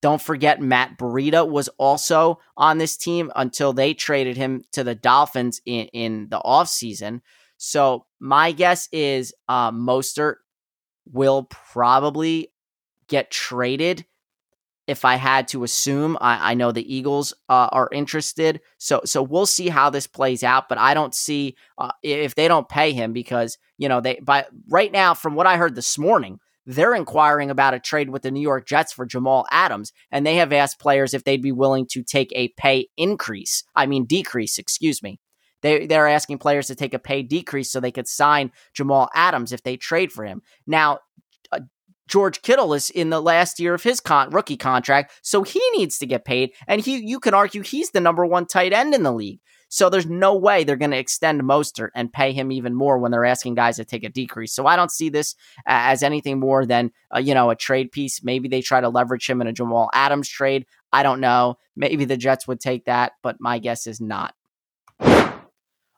Don't 0.00 0.22
forget, 0.22 0.60
Matt 0.60 0.96
Breida 0.96 1.48
was 1.48 1.68
also 1.76 2.38
on 2.56 2.78
this 2.78 2.96
team 2.96 3.32
until 3.34 3.72
they 3.72 3.94
traded 3.94 4.36
him 4.36 4.62
to 4.72 4.84
the 4.84 4.94
Dolphins 4.94 5.60
in, 5.66 5.86
in 5.86 6.28
the 6.28 6.38
offseason. 6.38 7.20
So, 7.56 8.06
my 8.20 8.52
guess 8.52 8.88
is 8.92 9.34
uh, 9.48 9.72
Mostert 9.72 10.36
will 11.10 11.48
probably 11.50 12.52
get 13.08 13.30
traded 13.30 14.04
if 14.88 15.04
I 15.04 15.16
had 15.16 15.46
to 15.48 15.64
assume, 15.64 16.16
I, 16.20 16.52
I 16.52 16.54
know 16.54 16.72
the 16.72 16.94
Eagles 16.94 17.34
uh, 17.48 17.68
are 17.70 17.90
interested. 17.92 18.60
So 18.78 19.02
so 19.04 19.22
we'll 19.22 19.46
see 19.46 19.68
how 19.68 19.90
this 19.90 20.06
plays 20.06 20.42
out. 20.42 20.68
But 20.68 20.78
I 20.78 20.94
don't 20.94 21.14
see 21.14 21.56
uh, 21.76 21.92
if 22.02 22.34
they 22.34 22.48
don't 22.48 22.68
pay 22.68 22.92
him 22.92 23.12
because 23.12 23.58
you 23.76 23.88
know 23.88 24.00
they 24.00 24.18
by 24.20 24.46
right 24.68 24.90
now 24.90 25.14
from 25.14 25.34
what 25.34 25.46
I 25.46 25.56
heard 25.56 25.76
this 25.76 25.96
morning. 25.98 26.40
They're 26.70 26.94
inquiring 26.94 27.50
about 27.50 27.72
a 27.72 27.80
trade 27.80 28.10
with 28.10 28.20
the 28.20 28.30
New 28.30 28.42
York 28.42 28.66
Jets 28.66 28.92
for 28.92 29.06
Jamal 29.06 29.46
Adams, 29.50 29.90
and 30.10 30.26
they 30.26 30.34
have 30.34 30.52
asked 30.52 30.78
players 30.78 31.14
if 31.14 31.24
they'd 31.24 31.40
be 31.40 31.50
willing 31.50 31.86
to 31.92 32.02
take 32.02 32.30
a 32.34 32.48
pay 32.58 32.88
increase. 32.98 33.64
I 33.74 33.86
mean, 33.86 34.04
decrease, 34.04 34.58
excuse 34.58 35.02
me. 35.02 35.18
They, 35.62 35.86
they're 35.86 36.08
asking 36.08 36.38
players 36.38 36.66
to 36.66 36.74
take 36.74 36.92
a 36.92 36.98
pay 36.98 37.22
decrease 37.22 37.70
so 37.70 37.80
they 37.80 37.90
could 37.90 38.06
sign 38.06 38.52
Jamal 38.74 39.08
Adams 39.14 39.52
if 39.52 39.62
they 39.62 39.78
trade 39.78 40.12
for 40.12 40.26
him. 40.26 40.42
Now, 40.66 41.00
George 42.08 42.42
Kittle 42.42 42.74
is 42.74 42.90
in 42.90 43.10
the 43.10 43.22
last 43.22 43.60
year 43.60 43.74
of 43.74 43.82
his 43.82 44.00
con- 44.00 44.30
rookie 44.30 44.56
contract, 44.56 45.12
so 45.22 45.42
he 45.42 45.62
needs 45.76 45.98
to 45.98 46.06
get 46.06 46.24
paid. 46.24 46.52
And 46.66 46.80
he, 46.80 46.96
you 46.96 47.20
can 47.20 47.34
argue 47.34 47.62
he's 47.62 47.90
the 47.90 48.00
number 48.00 48.26
one 48.26 48.46
tight 48.46 48.72
end 48.72 48.94
in 48.94 49.04
the 49.04 49.12
league. 49.12 49.40
So 49.68 49.90
there's 49.90 50.06
no 50.06 50.34
way 50.34 50.64
they're 50.64 50.76
going 50.76 50.92
to 50.92 50.98
extend 50.98 51.42
Mostert 51.42 51.90
and 51.94 52.12
pay 52.12 52.32
him 52.32 52.50
even 52.50 52.74
more 52.74 52.98
when 52.98 53.10
they're 53.10 53.26
asking 53.26 53.54
guys 53.54 53.76
to 53.76 53.84
take 53.84 54.02
a 54.02 54.08
decrease. 54.08 54.54
So 54.54 54.66
I 54.66 54.76
don't 54.76 54.90
see 54.90 55.10
this 55.10 55.34
as 55.66 56.02
anything 56.02 56.40
more 56.40 56.64
than 56.64 56.90
uh, 57.14 57.18
you 57.18 57.34
know 57.34 57.50
a 57.50 57.56
trade 57.56 57.92
piece. 57.92 58.24
Maybe 58.24 58.48
they 58.48 58.62
try 58.62 58.80
to 58.80 58.88
leverage 58.88 59.28
him 59.28 59.42
in 59.42 59.46
a 59.46 59.52
Jamal 59.52 59.90
Adams 59.92 60.28
trade. 60.28 60.64
I 60.90 61.02
don't 61.02 61.20
know. 61.20 61.58
Maybe 61.76 62.06
the 62.06 62.16
Jets 62.16 62.48
would 62.48 62.60
take 62.60 62.86
that, 62.86 63.12
but 63.22 63.36
my 63.40 63.58
guess 63.58 63.86
is 63.86 64.00
not. 64.00 64.34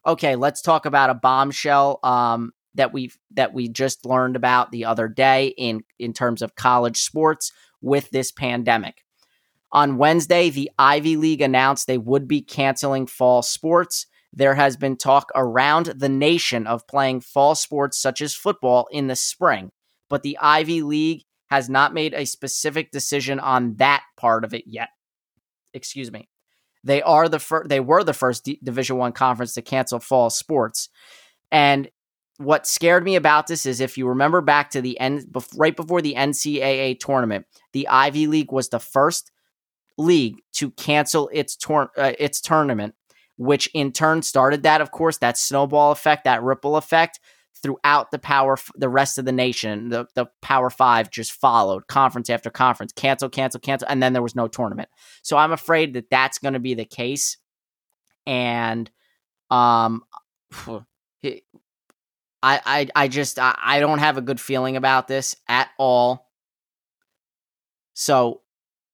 Okay, 0.07 0.35
let's 0.35 0.63
talk 0.63 0.87
about 0.87 1.11
a 1.11 1.15
bombshell 1.15 2.01
um, 2.03 2.53
that 2.75 2.93
we 2.93 3.11
that 3.33 3.53
we 3.53 3.69
just 3.69 4.07
learned 4.07 4.37
about 4.37 4.71
the 4.71 4.85
other 4.85 5.09
day 5.09 5.55
in 5.57 5.83
in 5.99 6.13
terms 6.13 6.43
of 6.43 6.55
college 6.55 7.01
sports 7.01 7.53
with 7.81 8.11
this 8.11 8.31
pandemic. 8.31 9.05
On 9.73 9.99
Wednesday, 9.99 10.51
the 10.51 10.71
Ivy 10.79 11.17
League 11.17 11.41
announced 11.41 11.87
they 11.87 11.99
would 11.99 12.27
be 12.27 12.43
canceling 12.43 13.07
fall 13.07 13.43
sports. 13.43 14.07
There 14.33 14.55
has 14.55 14.77
been 14.77 14.97
talk 14.97 15.31
around 15.35 15.87
the 15.87 16.09
nation 16.09 16.67
of 16.67 16.87
playing 16.87 17.21
fall 17.21 17.55
sports 17.55 18.01
such 18.01 18.21
as 18.21 18.35
football 18.35 18.89
in 18.91 19.07
the 19.07 19.17
spring, 19.17 19.71
but 20.09 20.23
the 20.23 20.39
Ivy 20.41 20.83
League 20.83 21.25
has 21.51 21.69
not 21.69 21.95
made 21.95 22.15
a 22.15 22.25
specific 22.25 22.91
decision 22.93 23.41
on 23.41 23.75
that 23.77 24.03
part 24.17 24.45
of 24.45 24.55
it 24.55 24.65
yet. 24.67 24.89
Excuse 25.75 26.13
me. 26.13 26.29
They 26.83 27.03
are 27.03 27.29
the 27.29 27.39
first. 27.39 27.69
They 27.69 27.81
were 27.81 28.05
the 28.05 28.15
first 28.15 28.45
D- 28.45 28.61
Division 28.63 28.97
One 28.97 29.13
conference 29.13 29.55
to 29.55 29.63
cancel 29.63 30.01
fall 30.01 30.31
sports, 30.31 30.89
and 31.51 31.91
what 32.41 32.67
scared 32.67 33.05
me 33.05 33.17
about 33.17 33.49
this 33.49 33.67
is 33.67 33.81
if 33.81 33.99
you 33.99 34.09
remember 34.09 34.41
back 34.41 34.71
to 34.71 34.81
the 34.81 34.99
end, 34.99 35.27
right 35.57 35.77
before 35.77 36.01
the 36.01 36.15
NCAA 36.15 36.99
tournament, 36.99 37.45
the 37.75 37.87
Ivy 37.87 38.27
League 38.27 38.51
was 38.51 38.71
the 38.71 38.81
first 38.81 39.31
league 39.99 40.37
to 40.53 40.71
cancel 40.71 41.29
its 41.35 41.55
tour- 41.55 41.91
uh, 41.99 42.13
its 42.19 42.41
tournament, 42.41 42.95
which 43.37 43.69
in 43.75 43.93
turn 43.93 44.23
started 44.23 44.63
that, 44.63 44.81
of 44.81 44.91
course, 44.91 45.19
that 45.19 45.37
snowball 45.37 45.93
effect, 45.93 46.25
that 46.25 46.43
ripple 46.43 46.77
effect 46.77 47.21
throughout 47.63 48.11
the 48.11 48.19
power, 48.19 48.57
the 48.75 48.89
rest 48.89 49.19
of 49.19 49.27
the 49.27 49.33
nation. 49.33 49.91
The 49.91 50.07
the 50.15 50.25
Power 50.41 50.71
Five 50.71 51.11
just 51.11 51.33
followed 51.33 51.89
conference 51.89 52.31
after 52.31 52.49
conference, 52.49 52.93
cancel, 52.95 53.29
cancel, 53.29 53.61
cancel, 53.61 53.87
and 53.91 54.03
then 54.03 54.15
there 54.15 54.23
was 54.23 54.35
no 54.35 54.49
tournament. 54.49 54.89
So 55.21 55.37
I'm 55.37 55.53
afraid 55.53 55.93
that 55.93 56.09
that's 56.09 56.39
going 56.39 56.55
to 56.55 56.59
be 56.59 56.73
the 56.73 56.87
case, 56.87 57.37
and 58.27 58.91
um. 59.51 60.05
I, 62.43 62.61
I, 62.65 63.05
I 63.05 63.09
just 63.09 63.39
I, 63.39 63.57
I 63.63 63.81
don't 63.81 63.99
have 63.99 64.17
a 64.17 64.23
good 64.23 64.41
feeling 64.41 64.77
about 64.77 65.09
this 65.09 65.37
at 65.49 65.69
all. 65.79 66.31
So 67.95 68.43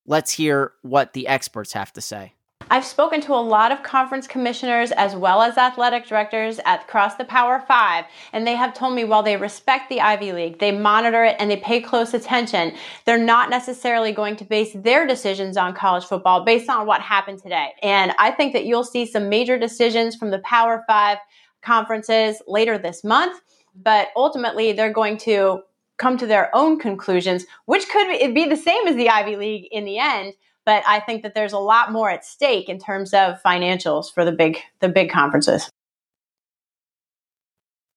let's 0.05 0.31
hear 0.31 0.73
what 0.81 1.13
the 1.13 1.27
experts 1.27 1.73
have 1.73 1.93
to 1.93 2.01
say. 2.01 2.33
I've 2.69 2.83
spoken 2.83 3.21
to 3.21 3.33
a 3.33 3.35
lot 3.35 3.71
of 3.71 3.81
conference 3.81 4.27
commissioners 4.27 4.91
as 4.91 5.15
well 5.15 5.41
as 5.41 5.57
athletic 5.57 6.05
directors 6.05 6.59
at 6.65 6.83
across 6.83 7.15
the 7.15 7.23
Power 7.23 7.63
Five, 7.65 8.05
and 8.33 8.45
they 8.45 8.55
have 8.55 8.73
told 8.73 8.93
me 8.93 9.05
while 9.05 9.23
they 9.23 9.37
respect 9.37 9.89
the 9.89 10.01
Ivy 10.01 10.33
League, 10.33 10.59
they 10.59 10.71
monitor 10.73 11.23
it 11.23 11.37
and 11.39 11.49
they 11.49 11.57
pay 11.57 11.79
close 11.79 12.13
attention, 12.13 12.73
they're 13.05 13.17
not 13.17 13.49
necessarily 13.49 14.11
going 14.11 14.35
to 14.37 14.43
base 14.43 14.73
their 14.73 15.07
decisions 15.07 15.55
on 15.55 15.73
college 15.73 16.03
football 16.03 16.43
based 16.43 16.69
on 16.69 16.85
what 16.85 17.01
happened 17.01 17.41
today. 17.41 17.69
And 17.81 18.13
I 18.19 18.31
think 18.31 18.51
that 18.51 18.65
you'll 18.65 18.83
see 18.83 19.05
some 19.05 19.29
major 19.29 19.57
decisions 19.57 20.15
from 20.15 20.31
the 20.31 20.39
Power 20.39 20.83
Five 20.87 21.19
conferences 21.67 22.41
later 22.47 22.77
this 22.77 23.03
month, 23.03 23.41
but 23.75 24.07
ultimately 24.15 24.71
they're 24.71 24.93
going 24.93 25.17
to 25.17 25.61
come 25.97 26.17
to 26.17 26.25
their 26.25 26.49
own 26.55 26.79
conclusions, 26.79 27.45
which 27.65 27.87
could 27.89 28.07
be 28.33 28.47
the 28.47 28.55
same 28.55 28.87
as 28.87 28.95
the 28.95 29.09
Ivy 29.09 29.35
League 29.35 29.67
in 29.71 29.83
the 29.83 29.99
end. 29.99 30.33
But 30.65 30.83
I 30.87 30.99
think 31.01 31.23
that 31.23 31.33
there's 31.33 31.53
a 31.53 31.59
lot 31.59 31.91
more 31.91 32.09
at 32.09 32.25
stake 32.25 32.69
in 32.69 32.79
terms 32.79 33.13
of 33.13 33.41
financials 33.45 34.13
for 34.13 34.23
the 34.25 34.31
big 34.31 34.59
the 34.79 34.89
big 34.89 35.09
conferences. 35.09 35.69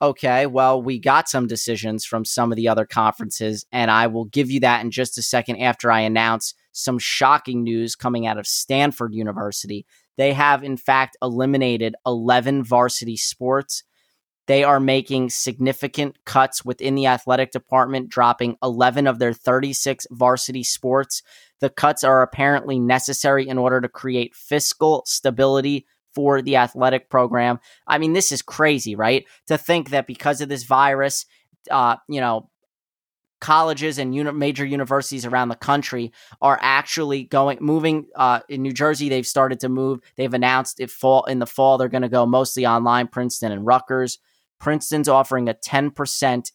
Okay, 0.02 0.46
well, 0.46 0.80
we 0.80 0.98
got 0.98 1.28
some 1.28 1.46
decisions 1.46 2.06
from 2.06 2.24
some 2.24 2.50
of 2.50 2.56
the 2.56 2.68
other 2.68 2.86
conferences, 2.86 3.66
and 3.70 3.90
I 3.90 4.06
will 4.06 4.24
give 4.24 4.50
you 4.50 4.60
that 4.60 4.82
in 4.82 4.90
just 4.90 5.18
a 5.18 5.22
second 5.22 5.56
after 5.60 5.92
I 5.92 6.00
announce 6.00 6.54
some 6.72 6.98
shocking 6.98 7.62
news 7.62 7.96
coming 7.96 8.26
out 8.26 8.38
of 8.38 8.46
Stanford 8.46 9.14
University. 9.14 9.84
They 10.20 10.34
have, 10.34 10.62
in 10.62 10.76
fact, 10.76 11.16
eliminated 11.22 11.94
11 12.04 12.62
varsity 12.62 13.16
sports. 13.16 13.84
They 14.48 14.64
are 14.64 14.78
making 14.78 15.30
significant 15.30 16.22
cuts 16.26 16.62
within 16.62 16.94
the 16.94 17.06
athletic 17.06 17.52
department, 17.52 18.10
dropping 18.10 18.58
11 18.62 19.06
of 19.06 19.18
their 19.18 19.32
36 19.32 20.06
varsity 20.10 20.62
sports. 20.62 21.22
The 21.60 21.70
cuts 21.70 22.04
are 22.04 22.20
apparently 22.20 22.78
necessary 22.78 23.48
in 23.48 23.56
order 23.56 23.80
to 23.80 23.88
create 23.88 24.34
fiscal 24.34 25.04
stability 25.06 25.86
for 26.14 26.42
the 26.42 26.56
athletic 26.56 27.08
program. 27.08 27.58
I 27.86 27.96
mean, 27.96 28.12
this 28.12 28.30
is 28.30 28.42
crazy, 28.42 28.94
right? 28.94 29.24
To 29.46 29.56
think 29.56 29.88
that 29.88 30.06
because 30.06 30.42
of 30.42 30.50
this 30.50 30.64
virus, 30.64 31.24
uh, 31.70 31.96
you 32.10 32.20
know, 32.20 32.50
colleges 33.41 33.99
and 33.99 34.14
uni- 34.14 34.30
major 34.32 34.64
universities 34.64 35.26
around 35.26 35.49
the 35.49 35.57
country 35.57 36.12
are 36.41 36.59
actually 36.61 37.24
going 37.24 37.59
moving 37.61 38.07
uh, 38.14 38.38
in 38.49 38.62
New 38.62 38.72
Jersey 38.72 39.09
they've 39.09 39.26
started 39.26 39.59
to 39.61 39.68
move 39.68 39.99
they've 40.16 40.34
announced 40.34 40.80
it 40.80 40.91
fall 40.91 41.24
in 41.24 41.38
the 41.38 41.47
fall 41.47 41.78
they're 41.78 41.88
going 41.88 42.03
to 42.03 42.09
go 42.09 42.26
mostly 42.26 42.66
online 42.66 43.07
Princeton 43.09 43.53
and 43.53 43.66
Rutgers. 43.66 44.18
Princeton's 44.59 45.09
offering 45.09 45.49
a 45.49 45.55
10% 45.55 46.53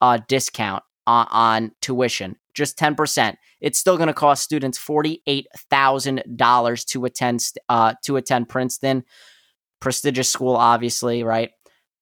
uh, 0.00 0.18
discount 0.28 0.82
on, 1.06 1.26
on 1.30 1.70
tuition 1.80 2.36
just 2.52 2.76
10% 2.78 3.36
it's 3.60 3.78
still 3.78 3.96
going 3.96 4.08
to 4.08 4.14
cost 4.14 4.42
students 4.42 4.78
$48,000 4.78 6.86
to 6.86 7.04
attend 7.04 7.52
uh, 7.68 7.94
to 8.04 8.16
attend 8.16 8.48
Princeton. 8.48 9.04
Prestigious 9.80 10.30
school 10.30 10.56
obviously 10.56 11.22
right 11.22 11.50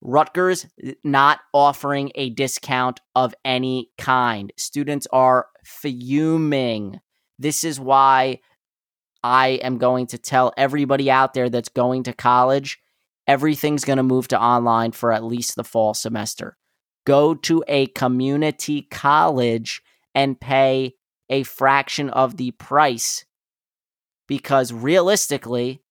Rutgers 0.02 0.66
not 1.04 1.40
offering 1.54 2.10
a 2.14 2.30
discount 2.30 3.00
of 3.14 3.34
any 3.44 3.90
kind. 3.96 4.52
Students 4.56 5.06
are 5.12 5.46
fuming. 5.64 7.00
This 7.38 7.64
is 7.64 7.78
why 7.78 8.40
I 9.22 9.60
am 9.62 9.78
going 9.78 10.08
to 10.08 10.18
tell 10.18 10.52
everybody 10.56 11.10
out 11.10 11.34
there 11.34 11.48
that's 11.48 11.68
going 11.68 12.02
to 12.04 12.12
college 12.12 12.80
everything's 13.26 13.84
going 13.84 13.98
to 13.98 14.02
move 14.02 14.28
to 14.28 14.40
online 14.40 14.92
for 14.92 15.12
at 15.12 15.24
least 15.24 15.56
the 15.56 15.64
fall 15.64 15.94
semester. 15.94 16.56
Go 17.06 17.34
to 17.34 17.64
a 17.68 17.86
community 17.88 18.82
college 18.82 19.82
and 20.14 20.40
pay 20.40 20.94
a 21.28 21.42
fraction 21.42 22.10
of 22.10 22.36
the 22.36 22.50
price 22.52 23.24
because 24.28 24.72
realistically, 24.72 25.81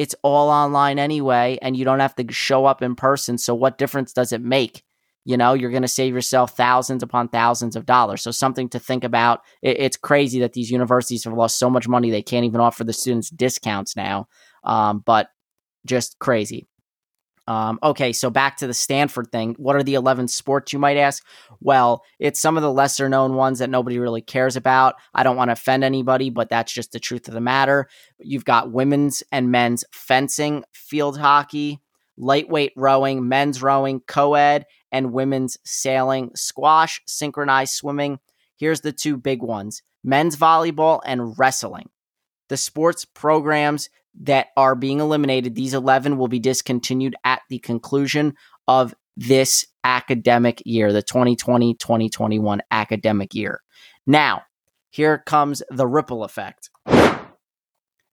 it's 0.00 0.14
all 0.22 0.48
online 0.48 0.98
anyway, 0.98 1.58
and 1.60 1.76
you 1.76 1.84
don't 1.84 2.00
have 2.00 2.14
to 2.14 2.32
show 2.32 2.64
up 2.64 2.80
in 2.80 2.94
person. 2.94 3.36
So, 3.36 3.54
what 3.54 3.76
difference 3.76 4.14
does 4.14 4.32
it 4.32 4.40
make? 4.40 4.82
You 5.26 5.36
know, 5.36 5.52
you're 5.52 5.70
going 5.70 5.82
to 5.82 5.88
save 5.88 6.14
yourself 6.14 6.56
thousands 6.56 7.02
upon 7.02 7.28
thousands 7.28 7.76
of 7.76 7.84
dollars. 7.84 8.22
So, 8.22 8.30
something 8.30 8.70
to 8.70 8.78
think 8.78 9.04
about. 9.04 9.42
it's 9.60 9.98
crazy 9.98 10.40
that 10.40 10.54
these 10.54 10.70
universities 10.70 11.24
have 11.24 11.34
lost 11.34 11.58
so 11.58 11.68
much 11.68 11.86
money, 11.86 12.10
they 12.10 12.22
can't 12.22 12.46
even 12.46 12.62
offer 12.62 12.82
the 12.82 12.94
students 12.94 13.28
discounts 13.28 13.94
now. 13.94 14.26
Um, 14.64 15.02
but 15.04 15.28
just 15.84 16.18
crazy. 16.18 16.66
Um, 17.46 17.78
okay, 17.82 18.12
so 18.12 18.30
back 18.30 18.58
to 18.58 18.66
the 18.66 18.74
Stanford 18.74 19.32
thing. 19.32 19.56
What 19.58 19.74
are 19.74 19.82
the 19.82 19.94
11 19.94 20.28
sports, 20.28 20.72
you 20.72 20.78
might 20.78 20.96
ask? 20.96 21.24
Well, 21.60 22.04
it's 22.18 22.38
some 22.38 22.56
of 22.56 22.62
the 22.62 22.72
lesser 22.72 23.08
known 23.08 23.34
ones 23.34 23.58
that 23.58 23.70
nobody 23.70 23.98
really 23.98 24.22
cares 24.22 24.56
about. 24.56 24.94
I 25.14 25.22
don't 25.22 25.36
want 25.36 25.48
to 25.48 25.54
offend 25.54 25.82
anybody, 25.82 26.30
but 26.30 26.48
that's 26.48 26.72
just 26.72 26.92
the 26.92 27.00
truth 27.00 27.26
of 27.28 27.34
the 27.34 27.40
matter. 27.40 27.88
You've 28.20 28.44
got 28.44 28.70
women's 28.70 29.22
and 29.32 29.50
men's 29.50 29.84
fencing, 29.90 30.64
field 30.72 31.18
hockey, 31.18 31.80
lightweight 32.16 32.72
rowing, 32.76 33.28
men's 33.28 33.62
rowing, 33.62 34.00
co 34.06 34.34
ed, 34.34 34.66
and 34.92 35.12
women's 35.12 35.56
sailing, 35.64 36.30
squash, 36.36 37.00
synchronized 37.06 37.72
swimming. 37.72 38.20
Here's 38.56 38.82
the 38.82 38.92
two 38.92 39.16
big 39.16 39.42
ones 39.42 39.82
men's 40.04 40.36
volleyball 40.36 41.00
and 41.04 41.38
wrestling. 41.38 41.88
The 42.48 42.56
sports 42.56 43.04
programs 43.04 43.88
that 44.22 44.48
are 44.56 44.74
being 44.74 45.00
eliminated, 45.00 45.54
these 45.54 45.74
11 45.74 46.18
will 46.18 46.28
be 46.28 46.38
discontinued 46.38 47.14
at 47.24 47.42
the 47.48 47.58
conclusion 47.58 48.34
of 48.68 48.94
this 49.16 49.66
academic 49.84 50.62
year, 50.64 50.92
the 50.92 51.02
2020 51.02 51.74
2021 51.74 52.62
academic 52.70 53.34
year. 53.34 53.60
Now, 54.06 54.42
here 54.90 55.18
comes 55.18 55.62
the 55.70 55.86
ripple 55.86 56.24
effect. 56.24 56.70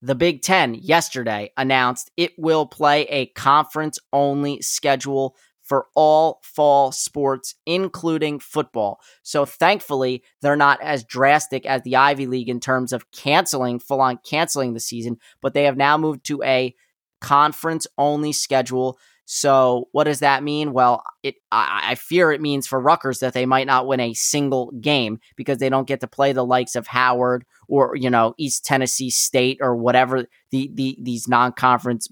The 0.01 0.15
Big 0.15 0.43
Ten 0.43 0.75
yesterday 0.75 1.51
announced 1.57 2.11
it 2.17 2.33
will 2.37 2.67
play 2.67 3.03
a 3.05 3.25
conference 3.27 3.97
only 4.13 4.61
schedule 4.61 5.35
for 5.67 5.87
all 5.95 6.39
fall 6.41 6.91
sports, 6.91 7.55
including 7.65 8.39
football. 8.39 8.99
So 9.21 9.45
thankfully, 9.45 10.23
they're 10.41 10.55
not 10.55 10.81
as 10.81 11.03
drastic 11.03 11.65
as 11.65 11.81
the 11.83 11.97
Ivy 11.97 12.25
League 12.25 12.49
in 12.49 12.59
terms 12.59 12.93
of 12.93 13.11
canceling, 13.11 13.79
full 13.79 14.01
on 14.01 14.19
canceling 14.25 14.73
the 14.73 14.79
season, 14.79 15.17
but 15.41 15.53
they 15.53 15.65
have 15.65 15.77
now 15.77 15.97
moved 15.97 16.25
to 16.27 16.41
a 16.43 16.73
conference 17.19 17.85
only 17.97 18.31
schedule. 18.31 18.97
So 19.25 19.89
what 19.91 20.05
does 20.05 20.19
that 20.19 20.41
mean? 20.41 20.71
Well, 20.71 21.03
it 21.21 21.35
I, 21.51 21.89
I, 21.89 21.95
fear 21.95 22.31
it 22.31 22.39
means 22.39 22.65
for 22.65 22.79
Rutgers 22.79 23.19
that 23.19 23.33
they 23.33 23.45
might 23.45 23.67
not 23.67 23.85
win 23.85 23.99
a 23.99 24.13
single 24.13 24.71
game 24.79 25.19
because 25.35 25.57
they 25.57 25.67
don't 25.67 25.87
get 25.87 25.99
to 25.99 26.07
play 26.07 26.31
the 26.31 26.45
likes 26.45 26.77
of 26.77 26.87
Howard 26.87 27.43
or 27.67 27.97
you 27.97 28.09
know 28.09 28.35
East 28.37 28.63
Tennessee 28.63 29.09
State 29.09 29.57
or 29.59 29.75
whatever 29.75 30.27
the, 30.51 30.71
the 30.73 30.97
these 31.01 31.27
non 31.27 31.51
conference 31.51 32.07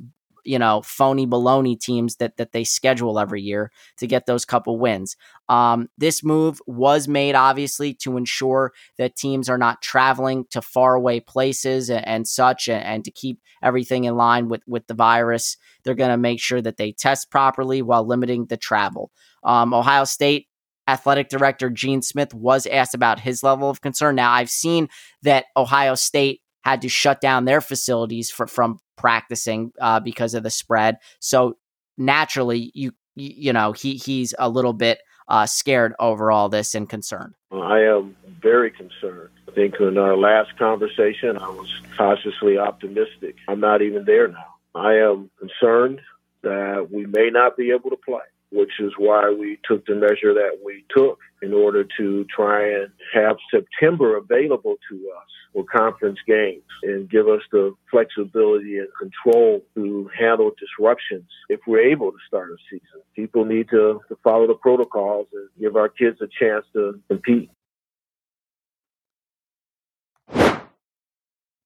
you 0.46 0.60
know, 0.60 0.82
phony 0.84 1.26
baloney 1.28 1.80
teams 1.80 2.18
that 2.18 2.38
that 2.38 2.52
they 2.52 2.64
schedule 2.64 3.20
every 3.20 3.42
year 3.42 3.72
to 3.98 4.08
get 4.08 4.26
those 4.26 4.46
couple 4.46 4.78
wins. 4.80 5.16
Um, 5.50 5.90
this 5.98 6.24
move 6.24 6.62
was 6.66 7.08
made 7.08 7.36
obviously 7.36 7.94
to 7.96 8.18
ensure 8.18 8.72
that 8.98 9.16
teams 9.16 9.50
are 9.50 9.58
not 9.58 9.82
traveling 9.82 10.46
to 10.52 10.62
faraway 10.62 11.20
places 11.20 11.90
and, 11.90 12.08
and 12.08 12.28
such, 12.28 12.68
and, 12.68 12.84
and, 12.84 13.06
to 13.06 13.12
keep 13.12 13.40
everything 13.62 14.06
in 14.06 14.16
line 14.16 14.48
with 14.48 14.62
with 14.68 14.88
the 14.88 14.94
virus. 14.94 15.58
They're 15.84 15.96
going 15.96 16.10
to 16.12 16.18
make 16.18 16.40
sure 16.40 16.62
that 16.62 16.78
they 16.78 16.92
test 16.92 17.30
properly 17.30 17.82
while 17.82 18.06
limiting 18.06 18.46
the 18.46 18.58
travel. 18.58 19.12
Um, 19.44 19.74
Ohio 19.74 20.06
State 20.06 20.48
athletic 20.88 21.30
director 21.30 21.70
Gene 21.70 22.02
Smith 22.02 22.34
was 22.34 22.66
asked 22.68 22.94
about 22.94 23.20
his 23.20 23.44
level 23.44 23.70
of 23.70 23.82
concern. 23.82 24.16
Now, 24.16 24.32
I've 24.32 24.50
seen 24.50 24.88
that 25.24 25.46
Ohio 25.58 25.96
State 25.96 26.42
had 26.66 26.82
to 26.82 26.90
shut 26.90 27.22
down 27.22 27.46
their 27.46 27.62
facilities 27.62 28.32
for, 28.32 28.48
from 28.48 28.80
practicing 28.98 29.72
uh, 29.80 30.00
because 30.00 30.34
of 30.34 30.44
the 30.44 30.50
spread. 30.50 30.98
So 31.20 31.58
naturally, 31.98 32.72
you 32.74 32.92
you 33.16 33.54
know 33.54 33.72
he 33.72 33.96
he's 33.96 34.34
a 34.40 34.50
little 34.50 34.74
bit 34.74 35.00
uh, 35.28 35.46
scared 35.46 35.94
over 36.00 36.32
all 36.32 36.50
this 36.50 36.76
and 36.76 36.90
concerned. 36.90 37.36
I 37.52 37.82
am 37.82 38.16
very 38.42 38.72
concerned. 38.72 39.30
I 39.48 39.52
think 39.52 39.80
in 39.80 39.98
our 39.98 40.18
last 40.18 40.58
conversation, 40.58 41.38
I 41.38 41.50
was 41.50 41.82
cautiously 41.96 42.58
optimistic. 42.58 43.36
I'm 43.48 43.60
not 43.60 43.82
even 43.82 44.06
there 44.06 44.28
now. 44.28 44.56
I 44.74 44.96
am 44.96 45.30
concerned 45.40 46.02
that 46.42 46.90
we 46.92 47.06
may 47.06 47.30
not 47.32 47.56
be 47.56 47.72
able 47.72 47.90
to 47.92 47.98
play 47.98 48.20
which 48.56 48.72
is 48.80 48.94
why 48.98 49.30
we 49.30 49.60
took 49.70 49.86
the 49.86 49.96
measure 49.96 50.34
that 50.34 50.60
we 50.66 50.86
took 50.96 51.20
in 51.42 51.54
order 51.54 51.86
to 51.98 52.26
try 52.34 52.66
and 52.66 52.90
have 53.14 53.36
September 53.54 54.16
available 54.16 54.76
to 54.90 54.96
us 55.18 55.28
for 55.52 55.66
conference 55.66 56.20
games 56.26 56.64
and 56.84 57.10
give 57.10 57.28
us 57.28 57.42
the 57.52 57.74
flexibility 57.92 58.78
and 58.78 58.88
control 58.98 59.62
to 59.76 60.10
handle 60.18 60.52
disruptions 60.58 61.30
if 61.50 61.60
we're 61.68 61.92
able 61.92 62.12
to 62.12 62.18
start 62.28 62.50
a 62.50 62.58
season. 62.70 63.02
People 63.16 63.44
need 63.44 63.70
to, 63.70 64.02
to 64.08 64.18
follow 64.24 64.48
the 64.48 64.56
protocols 64.56 65.28
and 65.34 65.50
give 65.60 65.76
our 65.76 65.90
kids 65.90 66.18
a 66.22 66.28
chance 66.40 66.66
to 66.74 67.00
compete. 67.10 67.52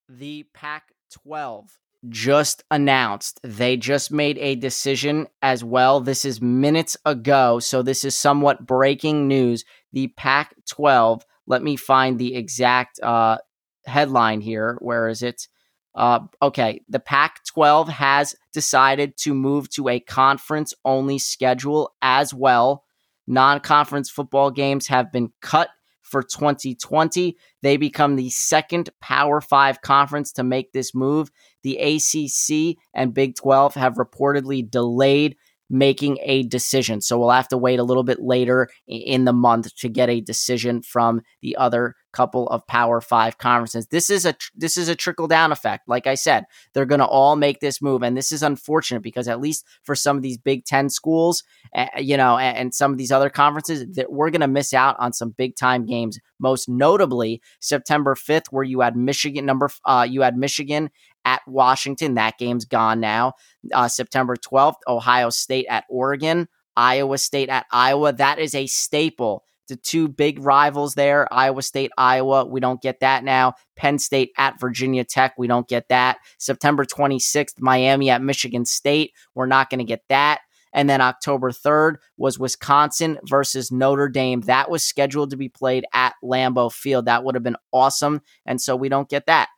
The 0.09 0.47
Pac 0.53 0.91
12 1.11 1.79
just 2.07 2.63
announced. 2.71 3.39
They 3.43 3.75
just 3.75 4.11
made 4.11 4.37
a 4.37 4.55
decision 4.55 5.27
as 5.41 5.63
well. 5.63 5.99
This 5.99 6.23
is 6.23 6.41
minutes 6.41 6.95
ago, 7.05 7.59
so 7.59 7.81
this 7.81 8.05
is 8.05 8.15
somewhat 8.15 8.65
breaking 8.65 9.27
news. 9.27 9.65
The 9.91 10.07
Pac 10.07 10.55
12, 10.67 11.25
let 11.47 11.61
me 11.61 11.75
find 11.75 12.17
the 12.17 12.35
exact 12.35 12.99
uh, 13.01 13.39
headline 13.85 14.41
here. 14.41 14.77
Where 14.79 15.09
is 15.09 15.21
it? 15.23 15.47
Uh, 15.95 16.19
okay, 16.41 16.81
the 16.87 16.99
Pac 16.99 17.43
12 17.45 17.89
has 17.89 18.35
decided 18.53 19.17
to 19.17 19.33
move 19.33 19.69
to 19.71 19.89
a 19.89 19.99
conference 19.99 20.73
only 20.85 21.17
schedule 21.17 21.93
as 22.01 22.33
well. 22.33 22.85
Non 23.27 23.59
conference 23.59 24.09
football 24.09 24.51
games 24.51 24.87
have 24.87 25.11
been 25.11 25.31
cut 25.41 25.69
for 26.01 26.23
2020. 26.23 27.37
They 27.61 27.77
become 27.77 28.15
the 28.15 28.29
second 28.29 28.89
Power 28.99 29.41
Five 29.41 29.81
conference 29.81 30.31
to 30.33 30.43
make 30.43 30.71
this 30.71 30.95
move. 30.95 31.31
The 31.63 31.77
ACC 31.77 32.77
and 32.93 33.13
Big 33.13 33.35
12 33.35 33.75
have 33.75 33.95
reportedly 33.95 34.69
delayed 34.69 35.35
making 35.69 36.17
a 36.23 36.43
decision. 36.43 37.01
So 37.01 37.19
we'll 37.19 37.29
have 37.29 37.47
to 37.49 37.57
wait 37.57 37.79
a 37.79 37.83
little 37.83 38.03
bit 38.03 38.19
later 38.21 38.69
in 38.87 39.25
the 39.25 39.33
month 39.33 39.75
to 39.75 39.89
get 39.89 40.09
a 40.09 40.21
decision 40.21 40.81
from 40.81 41.21
the 41.41 41.55
other 41.57 41.95
couple 42.11 42.47
of 42.47 42.65
Power 42.67 43.01
5 43.01 43.37
conferences. 43.37 43.87
This 43.87 44.09
is 44.09 44.25
a 44.25 44.35
this 44.55 44.77
is 44.77 44.87
a 44.87 44.95
trickle 44.95 45.27
down 45.27 45.51
effect. 45.51 45.87
Like 45.87 46.07
I 46.07 46.15
said, 46.15 46.45
they're 46.73 46.85
going 46.85 46.99
to 46.99 47.05
all 47.05 47.35
make 47.35 47.59
this 47.59 47.81
move 47.81 48.03
and 48.03 48.17
this 48.17 48.31
is 48.31 48.43
unfortunate 48.43 49.01
because 49.01 49.27
at 49.27 49.41
least 49.41 49.65
for 49.83 49.95
some 49.95 50.17
of 50.17 50.23
these 50.23 50.37
Big 50.37 50.65
10 50.65 50.89
schools, 50.89 51.43
uh, 51.75 51.87
you 51.97 52.17
know, 52.17 52.37
and, 52.37 52.57
and, 52.57 52.73
some 52.73 52.91
of 52.91 52.97
these 52.97 53.11
other 53.11 53.29
conferences 53.29 53.85
that 53.95 54.11
we're 54.11 54.29
going 54.29 54.41
to 54.41 54.47
miss 54.47 54.73
out 54.73 54.95
on 54.99 55.11
some 55.11 55.31
big 55.31 55.55
time 55.55 55.85
games. 55.85 56.19
Most 56.39 56.69
notably, 56.69 57.41
September 57.59 58.15
5th 58.15 58.47
where 58.51 58.63
you 58.63 58.79
had 58.79 58.95
Michigan 58.95 59.45
number 59.45 59.69
uh, 59.85 60.07
you 60.09 60.21
had 60.21 60.37
Michigan 60.37 60.89
at 61.25 61.41
Washington. 61.47 62.15
That 62.15 62.37
game's 62.37 62.65
gone 62.65 62.99
now. 62.99 63.33
Uh, 63.73 63.87
September 63.87 64.35
12th, 64.35 64.77
Ohio 64.87 65.29
State 65.29 65.65
at 65.69 65.85
Oregon, 65.89 66.47
Iowa 66.75 67.17
State 67.17 67.49
at 67.49 67.65
Iowa. 67.71 68.13
That 68.13 68.39
is 68.39 68.55
a 68.55 68.65
staple. 68.67 69.43
The 69.69 69.77
two 69.77 70.07
big 70.07 70.39
rivals 70.39 70.95
there, 70.95 71.31
Iowa 71.33 71.61
State, 71.61 71.91
Iowa. 71.97 72.45
We 72.45 72.59
don't 72.59 72.81
get 72.81 72.99
that 72.99 73.23
now. 73.23 73.53
Penn 73.75 73.97
State 73.99 74.31
at 74.37 74.59
Virginia 74.59 75.05
Tech. 75.05 75.35
We 75.37 75.47
don't 75.47 75.67
get 75.67 75.87
that. 75.89 76.17
September 76.37 76.85
26th, 76.85 77.59
Miami 77.59 78.09
at 78.09 78.21
Michigan 78.21 78.65
State. 78.65 79.13
We're 79.33 79.45
not 79.45 79.69
going 79.69 79.79
to 79.79 79.85
get 79.85 80.03
that. 80.09 80.41
And 80.73 80.89
then 80.89 81.01
October 81.01 81.51
3rd 81.51 81.95
was 82.17 82.37
Wisconsin 82.37 83.17
versus 83.23 83.71
Notre 83.71 84.09
Dame. 84.09 84.41
That 84.41 84.69
was 84.69 84.85
scheduled 84.85 85.31
to 85.31 85.37
be 85.37 85.49
played 85.49 85.85
at 85.93 86.13
Lambeau 86.23 86.71
Field. 86.71 87.05
That 87.05 87.23
would 87.23 87.35
have 87.35 87.43
been 87.43 87.55
awesome. 87.71 88.21
And 88.45 88.61
so 88.61 88.75
we 88.75 88.89
don't 88.89 89.09
get 89.09 89.25
that. 89.25 89.49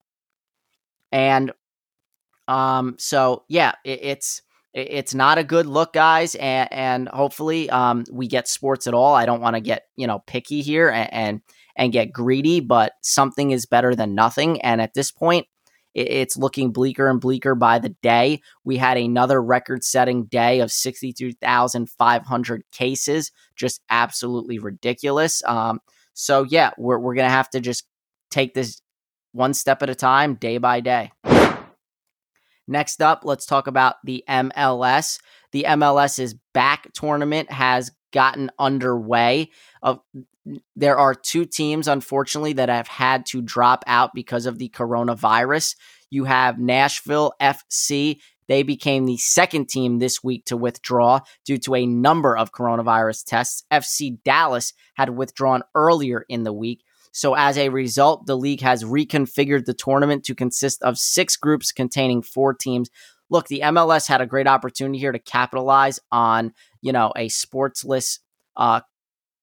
And 1.11 1.51
um, 2.47 2.95
so 2.97 3.43
yeah, 3.49 3.73
it, 3.83 3.99
it's 4.03 4.41
it's 4.73 5.13
not 5.13 5.37
a 5.37 5.43
good 5.43 5.65
look, 5.65 5.93
guys, 5.93 6.35
and, 6.35 6.71
and 6.71 7.09
hopefully 7.09 7.69
um, 7.69 8.05
we 8.11 8.27
get 8.27 8.47
sports 8.47 8.87
at 8.87 8.93
all. 8.93 9.13
I 9.13 9.25
don't 9.25 9.41
want 9.41 9.55
to 9.55 9.61
get 9.61 9.83
you 9.95 10.07
know 10.07 10.19
picky 10.19 10.61
here 10.61 10.89
and, 10.89 11.13
and, 11.13 11.41
and 11.75 11.91
get 11.91 12.13
greedy, 12.13 12.59
but 12.61 12.93
something 13.01 13.51
is 13.51 13.65
better 13.65 13.95
than 13.95 14.15
nothing. 14.15 14.61
And 14.61 14.81
at 14.81 14.93
this 14.93 15.11
point, 15.11 15.47
it, 15.93 16.07
it's 16.09 16.37
looking 16.37 16.71
bleaker 16.71 17.09
and 17.09 17.19
bleaker 17.19 17.53
by 17.53 17.79
the 17.79 17.95
day. 18.01 18.41
We 18.63 18.77
had 18.77 18.97
another 18.97 19.43
record-setting 19.43 20.25
day 20.25 20.61
of 20.61 20.71
sixty-two 20.71 21.33
thousand 21.33 21.89
five 21.89 22.25
hundred 22.25 22.63
cases, 22.71 23.31
just 23.55 23.81
absolutely 23.89 24.59
ridiculous. 24.59 25.43
Um, 25.45 25.79
so 26.13 26.43
yeah, 26.43 26.71
we're 26.77 26.99
we're 26.99 27.15
gonna 27.15 27.29
have 27.29 27.49
to 27.49 27.59
just 27.59 27.85
take 28.29 28.53
this 28.53 28.81
one 29.33 29.53
step 29.53 29.81
at 29.83 29.89
a 29.89 29.95
time, 29.95 30.35
day 30.35 30.57
by 30.57 30.79
day. 30.79 31.11
Next 32.71 33.01
up, 33.01 33.23
let's 33.25 33.45
talk 33.45 33.67
about 33.67 33.95
the 34.05 34.23
MLS. 34.29 35.19
The 35.51 35.65
MLS's 35.67 36.35
back 36.53 36.93
tournament 36.93 37.51
has 37.51 37.91
gotten 38.13 38.49
underway. 38.57 39.49
Uh, 39.83 39.97
there 40.77 40.97
are 40.97 41.13
two 41.13 41.43
teams, 41.43 41.89
unfortunately, 41.89 42.53
that 42.53 42.69
have 42.69 42.87
had 42.87 43.25
to 43.27 43.41
drop 43.41 43.83
out 43.87 44.11
because 44.15 44.45
of 44.45 44.57
the 44.57 44.69
coronavirus. 44.69 45.75
You 46.09 46.23
have 46.23 46.59
Nashville 46.59 47.33
FC. 47.41 48.19
They 48.47 48.63
became 48.63 49.05
the 49.05 49.17
second 49.17 49.67
team 49.67 49.99
this 49.99 50.23
week 50.23 50.45
to 50.45 50.55
withdraw 50.55 51.19
due 51.45 51.57
to 51.59 51.75
a 51.75 51.85
number 51.85 52.37
of 52.37 52.53
coronavirus 52.53 53.25
tests. 53.25 53.65
FC 53.69 54.23
Dallas 54.23 54.71
had 54.93 55.09
withdrawn 55.09 55.63
earlier 55.75 56.23
in 56.29 56.43
the 56.43 56.53
week. 56.53 56.85
So, 57.11 57.33
as 57.35 57.57
a 57.57 57.69
result, 57.69 58.25
the 58.25 58.37
league 58.37 58.61
has 58.61 58.83
reconfigured 58.83 59.65
the 59.65 59.73
tournament 59.73 60.23
to 60.25 60.35
consist 60.35 60.81
of 60.81 60.97
six 60.97 61.35
groups 61.35 61.71
containing 61.71 62.21
four 62.21 62.53
teams. 62.53 62.89
Look, 63.29 63.47
the 63.47 63.61
MLS 63.63 64.07
had 64.07 64.21
a 64.21 64.25
great 64.25 64.47
opportunity 64.47 64.99
here 64.99 65.11
to 65.11 65.19
capitalize 65.19 65.99
on, 66.11 66.53
you 66.81 66.91
know, 66.91 67.11
a 67.15 67.27
sportsless 67.27 68.19
uh, 68.57 68.81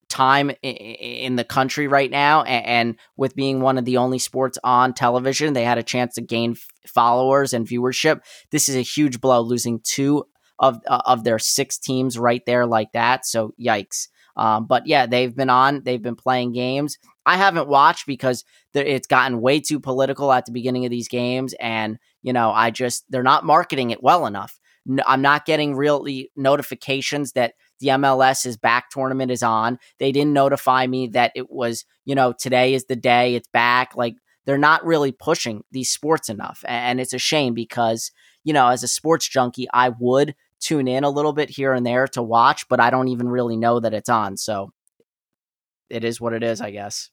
time 0.08 0.50
in 0.62 1.36
the 1.36 1.44
country 1.44 1.86
right 1.86 2.10
now. 2.10 2.42
And 2.42 2.96
with 3.16 3.36
being 3.36 3.60
one 3.60 3.78
of 3.78 3.84
the 3.84 3.98
only 3.98 4.18
sports 4.18 4.58
on 4.64 4.94
television, 4.94 5.52
they 5.52 5.64
had 5.64 5.78
a 5.78 5.82
chance 5.82 6.14
to 6.14 6.22
gain 6.22 6.56
followers 6.86 7.52
and 7.52 7.66
viewership. 7.66 8.20
This 8.50 8.68
is 8.68 8.76
a 8.76 8.80
huge 8.82 9.20
blow, 9.20 9.40
losing 9.40 9.80
two 9.84 10.24
of 10.58 10.80
uh, 10.86 11.02
of 11.06 11.24
their 11.24 11.38
six 11.38 11.78
teams 11.78 12.18
right 12.18 12.44
there 12.46 12.66
like 12.66 12.92
that. 12.92 13.26
So 13.26 13.52
yikes. 13.60 14.08
Um, 14.38 14.66
but 14.66 14.86
yeah, 14.86 15.06
they've 15.06 15.34
been 15.34 15.50
on. 15.50 15.82
They've 15.84 16.02
been 16.02 16.16
playing 16.16 16.52
games. 16.52 16.96
I 17.26 17.36
haven't 17.36 17.68
watched 17.68 18.06
because 18.06 18.44
it's 18.72 19.06
gotten 19.06 19.40
way 19.40 19.60
too 19.60 19.80
political 19.80 20.32
at 20.32 20.46
the 20.46 20.52
beginning 20.52 20.84
of 20.84 20.90
these 20.90 21.08
games, 21.08 21.54
and 21.60 21.98
you 22.22 22.32
know, 22.32 22.50
I 22.50 22.70
just 22.70 23.04
they're 23.10 23.22
not 23.22 23.44
marketing 23.44 23.90
it 23.90 24.02
well 24.02 24.26
enough. 24.26 24.58
I'm 25.06 25.20
not 25.20 25.44
getting 25.44 25.74
really 25.74 26.30
notifications 26.36 27.32
that 27.32 27.54
the 27.80 27.88
MLS's 27.88 28.56
back 28.56 28.90
tournament 28.90 29.30
is 29.30 29.42
on. 29.42 29.78
They 29.98 30.12
didn't 30.12 30.32
notify 30.32 30.86
me 30.86 31.08
that 31.08 31.32
it 31.34 31.50
was, 31.50 31.84
you 32.04 32.14
know, 32.14 32.32
today 32.32 32.74
is 32.74 32.86
the 32.86 32.96
day 32.96 33.34
it's 33.34 33.48
back. 33.48 33.94
Like 33.96 34.16
they're 34.46 34.56
not 34.56 34.84
really 34.84 35.12
pushing 35.12 35.62
these 35.70 35.90
sports 35.90 36.28
enough. 36.28 36.64
And 36.66 37.00
it's 37.00 37.12
a 37.12 37.18
shame 37.18 37.54
because, 37.54 38.10
you 38.44 38.52
know, 38.52 38.68
as 38.68 38.82
a 38.82 38.88
sports 38.88 39.28
junkie, 39.28 39.68
I 39.72 39.90
would 39.90 40.34
tune 40.60 40.88
in 40.88 41.04
a 41.04 41.10
little 41.10 41.32
bit 41.32 41.50
here 41.50 41.72
and 41.72 41.86
there 41.86 42.06
to 42.08 42.22
watch, 42.22 42.68
but 42.68 42.80
I 42.80 42.90
don't 42.90 43.08
even 43.08 43.28
really 43.28 43.56
know 43.56 43.80
that 43.80 43.94
it's 43.94 44.08
on. 44.08 44.36
So 44.36 44.70
it 45.90 46.04
is 46.04 46.20
what 46.20 46.32
it 46.32 46.42
is, 46.42 46.60
I 46.60 46.70
guess. 46.70 47.10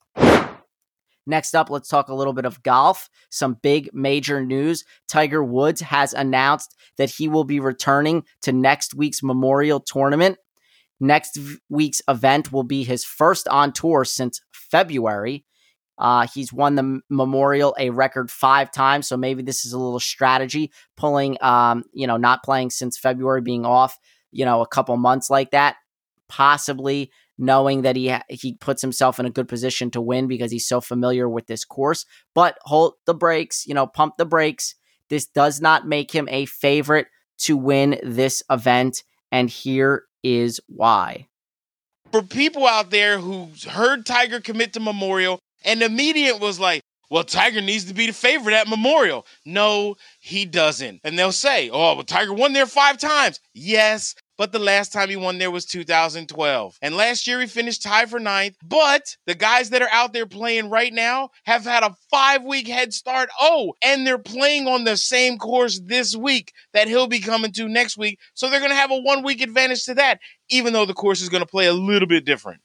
Next 1.28 1.56
up, 1.56 1.70
let's 1.72 1.90
talk 1.90 2.10
a 2.10 2.14
little 2.14 2.34
bit 2.34 2.46
of 2.46 2.62
golf. 2.62 3.10
Some 3.32 3.58
big 3.62 3.90
major 3.94 4.46
news. 4.46 4.84
Tiger 5.08 5.44
Woods 5.44 5.82
has 5.82 6.14
announced 6.14 6.76
that 6.98 7.10
he 7.10 7.28
will 7.28 7.46
be 7.46 7.60
returning 7.60 8.24
to 8.44 8.52
next 8.52 8.94
week's 8.94 9.24
Memorial 9.24 9.80
Tournament. 9.80 10.38
Next 11.00 11.40
week's 11.68 12.02
event 12.08 12.52
will 12.52 12.64
be 12.64 12.84
his 12.84 13.04
first 13.04 13.48
on 13.48 13.74
tour 13.74 14.06
since 14.06 14.40
February. 14.52 15.46
Uh, 15.98 16.28
he's 16.34 16.52
won 16.52 16.76
the 16.76 17.02
Memorial 17.10 17.76
a 17.80 17.90
record 17.90 18.30
five 18.30 18.72
times, 18.72 19.08
so 19.08 19.16
maybe 19.16 19.42
this 19.42 19.66
is 19.66 19.74
a 19.74 19.80
little 19.80 20.00
strategy, 20.00 20.72
pulling, 20.98 21.38
um, 21.42 21.84
you 21.94 22.06
know, 22.06 22.18
not 22.18 22.44
playing 22.44 22.70
since 22.70 22.98
February, 22.98 23.42
being 23.42 23.66
off, 23.66 23.98
you 24.32 24.44
know, 24.44 24.62
a 24.62 24.68
couple 24.68 24.96
months 24.98 25.30
like 25.30 25.52
that, 25.52 25.78
possibly 26.28 27.12
knowing 27.38 27.82
that 27.82 27.96
he 27.96 28.14
he 28.30 28.54
puts 28.56 28.82
himself 28.82 29.20
in 29.20 29.26
a 29.26 29.30
good 29.32 29.48
position 29.48 29.92
to 29.92 30.02
win 30.02 30.28
because 30.28 30.52
he's 30.52 30.68
so 30.68 30.82
familiar 30.82 31.28
with 31.30 31.48
this 31.48 31.66
course. 31.66 32.06
But 32.34 32.58
hold 32.62 32.94
the 33.06 33.14
brakes, 33.14 33.66
you 33.66 33.74
know, 33.74 33.88
pump 33.88 34.16
the 34.18 34.26
brakes. 34.26 34.76
This 35.10 35.28
does 35.28 35.62
not 35.62 35.88
make 35.88 36.12
him 36.12 36.28
a 36.30 36.46
favorite 36.46 37.08
to 37.40 37.56
win 37.56 38.00
this 38.04 38.44
event, 38.50 39.04
and 39.32 39.50
here 39.50 40.04
is 40.24 40.60
why. 40.68 41.28
For 42.12 42.22
people 42.22 42.66
out 42.66 42.92
there 42.92 43.20
who 43.20 43.50
heard 43.70 44.06
Tiger 44.06 44.40
commit 44.40 44.74
to 44.74 44.80
Memorial, 44.80 45.40
and 45.66 45.82
the 45.82 45.90
media 45.90 46.36
was 46.38 46.60
like, 46.60 46.82
well, 47.10 47.24
Tiger 47.24 47.62
needs 47.62 47.86
to 47.86 47.94
be 47.94 48.08
the 48.08 48.14
favorite 48.14 48.56
at 48.56 48.68
Memorial. 48.68 49.26
No, 49.46 49.96
he 50.20 50.46
doesn't. 50.46 51.02
And 51.04 51.18
they'll 51.18 51.32
say, 51.32 51.70
oh, 51.70 51.96
well, 51.96 52.04
Tiger 52.04 52.34
won 52.34 52.54
there 52.54 52.66
five 52.66 52.98
times. 52.98 53.40
Yes, 53.54 54.16
but 54.38 54.52
the 54.52 54.60
last 54.60 54.92
time 54.92 55.10
he 55.10 55.16
won 55.16 55.38
there 55.38 55.52
was 55.52 55.66
2012. 55.66 56.78
And 56.82 56.96
last 56.98 57.28
year 57.28 57.40
he 57.40 57.48
finished 57.48 57.84
tied 57.84 58.10
for 58.10 58.20
ninth. 58.20 58.56
But 58.64 59.16
the 59.28 59.36
guys 59.36 59.70
that 59.70 59.82
are 59.82 59.90
out 59.92 60.14
there 60.14 60.26
playing 60.26 60.70
right 60.70 60.92
now 60.92 61.30
have 61.46 61.64
had 61.64 61.84
a 61.84 61.96
five 62.10 62.44
week 62.44 62.68
head 62.68 62.94
start. 62.94 63.30
Oh, 63.40 63.74
and 63.84 64.06
they're 64.06 64.18
playing 64.18 64.68
on 64.68 64.84
the 64.84 64.98
same 64.98 65.38
course 65.38 65.80
this 65.84 66.16
week 66.16 66.52
that 66.74 66.88
he'll 66.88 67.08
be 67.08 67.20
coming 67.20 67.52
to 67.54 67.70
next 67.70 67.98
week. 67.98 68.20
So 68.34 68.50
they're 68.50 68.60
going 68.60 68.72
to 68.72 68.76
have 68.76 68.92
a 68.92 69.00
one 69.00 69.24
week 69.24 69.42
advantage 69.42 69.86
to 69.86 69.94
that, 69.96 70.20
even 70.50 70.74
though 70.74 70.86
the 70.86 70.94
course 70.94 71.22
is 71.22 71.30
going 71.30 71.44
to 71.44 71.50
play 71.50 71.68
a 71.68 71.74
little 71.74 72.08
bit 72.08 72.26
different. 72.26 72.62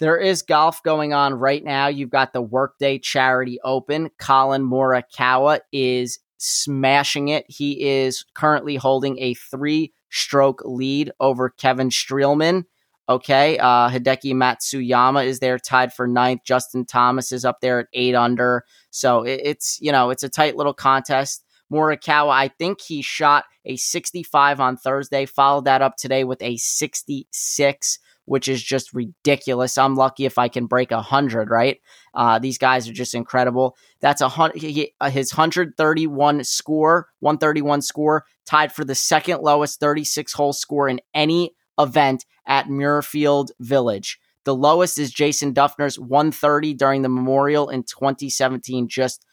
There 0.00 0.16
is 0.16 0.40
golf 0.40 0.82
going 0.82 1.12
on 1.12 1.34
right 1.34 1.62
now. 1.62 1.88
You've 1.88 2.10
got 2.10 2.32
the 2.32 2.40
Workday 2.40 2.98
Charity 2.98 3.60
Open. 3.62 4.10
Collin 4.18 4.62
Morikawa 4.62 5.60
is 5.72 6.18
smashing 6.38 7.28
it. 7.28 7.44
He 7.48 7.86
is 7.86 8.24
currently 8.34 8.76
holding 8.76 9.18
a 9.18 9.34
three 9.34 9.92
stroke 10.08 10.62
lead 10.64 11.12
over 11.20 11.50
Kevin 11.50 11.90
Streelman. 11.90 12.64
Okay. 13.10 13.58
Uh, 13.58 13.90
Hideki 13.90 14.32
Matsuyama 14.32 15.26
is 15.26 15.40
there 15.40 15.58
tied 15.58 15.92
for 15.92 16.06
ninth. 16.06 16.44
Justin 16.44 16.86
Thomas 16.86 17.30
is 17.30 17.44
up 17.44 17.60
there 17.60 17.80
at 17.80 17.88
eight 17.92 18.14
under. 18.14 18.64
So 18.88 19.24
it, 19.24 19.42
it's, 19.44 19.78
you 19.82 19.92
know, 19.92 20.08
it's 20.08 20.22
a 20.22 20.30
tight 20.30 20.56
little 20.56 20.72
contest. 20.72 21.44
Morikawa, 21.70 22.30
I 22.30 22.48
think 22.48 22.80
he 22.80 23.02
shot 23.02 23.44
a 23.66 23.76
65 23.76 24.60
on 24.60 24.78
Thursday, 24.78 25.26
followed 25.26 25.66
that 25.66 25.82
up 25.82 25.96
today 25.96 26.24
with 26.24 26.40
a 26.40 26.56
66 26.56 27.98
which 28.30 28.46
is 28.46 28.62
just 28.62 28.94
ridiculous. 28.94 29.76
I'm 29.76 29.96
lucky 29.96 30.24
if 30.24 30.38
I 30.38 30.46
can 30.46 30.66
break 30.66 30.92
a 30.92 31.02
hundred. 31.02 31.50
Right? 31.50 31.80
Uh, 32.14 32.38
these 32.38 32.58
guys 32.58 32.88
are 32.88 32.92
just 32.92 33.12
incredible. 33.12 33.76
That's 34.00 34.20
a. 34.20 34.26
Uh, 34.26 35.10
his 35.10 35.32
131 35.32 36.44
score, 36.44 37.08
131 37.18 37.82
score, 37.82 38.24
tied 38.46 38.72
for 38.72 38.84
the 38.84 38.94
second 38.94 39.40
lowest 39.42 39.80
36 39.80 40.32
hole 40.32 40.52
score 40.52 40.88
in 40.88 41.00
any 41.12 41.56
event 41.76 42.24
at 42.46 42.66
Muirfield 42.66 43.50
Village. 43.58 44.20
The 44.44 44.54
lowest 44.54 45.00
is 45.00 45.10
Jason 45.10 45.52
Dufner's 45.52 45.98
130 45.98 46.74
during 46.74 47.02
the 47.02 47.08
Memorial 47.08 47.68
in 47.68 47.82
2017. 47.82 48.86
Just 48.86 49.26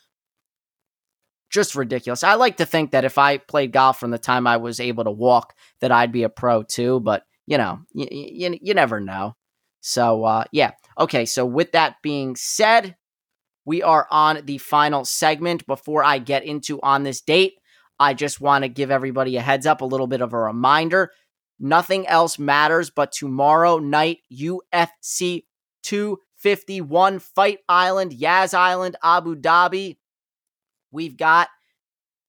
just 1.51 1.75
ridiculous. 1.75 2.23
I 2.23 2.33
like 2.33 2.57
to 2.57 2.65
think 2.65 2.91
that 2.91 3.05
if 3.05 3.19
I 3.19 3.37
played 3.37 3.71
golf 3.71 3.99
from 3.99 4.09
the 4.09 4.17
time 4.17 4.47
I 4.47 4.57
was 4.57 4.79
able 4.79 5.03
to 5.03 5.11
walk, 5.11 5.53
that 5.81 5.91
I'd 5.91 6.11
be 6.11 6.23
a 6.23 6.29
pro 6.29 6.63
too. 6.63 6.99
But 6.99 7.26
you 7.47 7.57
know, 7.57 7.79
you, 7.93 8.07
you, 8.11 8.59
you 8.61 8.73
never 8.73 8.99
know. 8.99 9.35
So, 9.79 10.25
uh, 10.25 10.43
yeah. 10.51 10.71
Okay, 10.99 11.25
so 11.25 11.45
with 11.45 11.71
that 11.71 11.95
being 12.03 12.35
said, 12.35 12.95
we 13.65 13.81
are 13.81 14.07
on 14.11 14.41
the 14.45 14.57
final 14.57 15.05
segment. 15.05 15.65
Before 15.65 16.03
I 16.03 16.19
get 16.19 16.43
into 16.43 16.79
on 16.81 17.03
this 17.03 17.21
date, 17.21 17.53
I 17.99 18.13
just 18.13 18.41
want 18.41 18.63
to 18.63 18.69
give 18.69 18.91
everybody 18.91 19.37
a 19.37 19.41
heads 19.41 19.65
up, 19.65 19.81
a 19.81 19.85
little 19.85 20.07
bit 20.07 20.21
of 20.21 20.33
a 20.33 20.37
reminder. 20.37 21.11
Nothing 21.59 22.05
else 22.07 22.37
matters 22.37 22.89
but 22.89 23.11
tomorrow 23.11 23.79
night, 23.79 24.19
UFC 24.31 25.45
251 25.83 27.19
Fight 27.19 27.59
Island, 27.67 28.13
Yas 28.13 28.53
Island, 28.53 28.95
Abu 29.01 29.35
Dhabi. 29.35 29.97
We've 30.91 31.17
got 31.17 31.47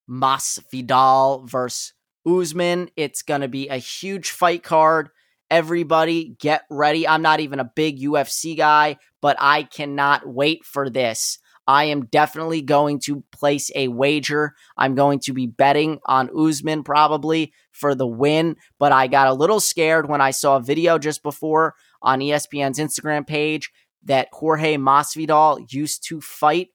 Masvidal 0.09 1.49
versus 1.49 1.93
Usman. 2.27 2.91
It's 2.97 3.23
going 3.23 3.41
to 3.41 3.49
be 3.49 3.69
a 3.69 3.77
huge 3.77 4.31
fight 4.31 4.63
card. 4.63 5.11
Everybody 5.51 6.37
get 6.39 6.63
ready. 6.71 7.09
I'm 7.09 7.23
not 7.23 7.41
even 7.41 7.59
a 7.59 7.71
big 7.75 8.01
UFC 8.01 8.57
guy, 8.57 8.99
but 9.23 9.37
I 9.39 9.63
cannot 9.63 10.27
wait 10.27 10.65
for 10.65 10.91
this. 10.91 11.39
I 11.67 11.85
am 11.85 12.07
definitely 12.07 12.63
going 12.63 12.99
to 13.01 13.23
place 13.31 13.71
a 13.75 13.89
wager. 13.89 14.55
I'm 14.79 14.95
going 14.95 15.21
to 15.21 15.35
be 15.35 15.47
betting 15.47 16.01
on 16.07 16.31
Usman 16.35 16.83
probably 16.83 17.53
for 17.73 17.95
the 17.95 18.07
win, 18.07 18.57
but 18.79 18.91
I 18.91 19.07
got 19.07 19.29
a 19.29 19.35
little 19.35 19.61
scared 19.61 20.09
when 20.09 20.23
I 20.23 20.31
saw 20.31 20.57
a 20.57 20.63
video 20.63 20.99
just 20.99 21.23
before 21.23 21.75
on 22.01 22.21
ESPN's 22.21 22.79
Instagram 22.79 23.27
page 23.27 23.71
that 24.05 24.29
Jorge 24.33 24.77
Masvidal 24.77 25.71
used 25.71 26.07
to 26.09 26.23
fight 26.23 26.69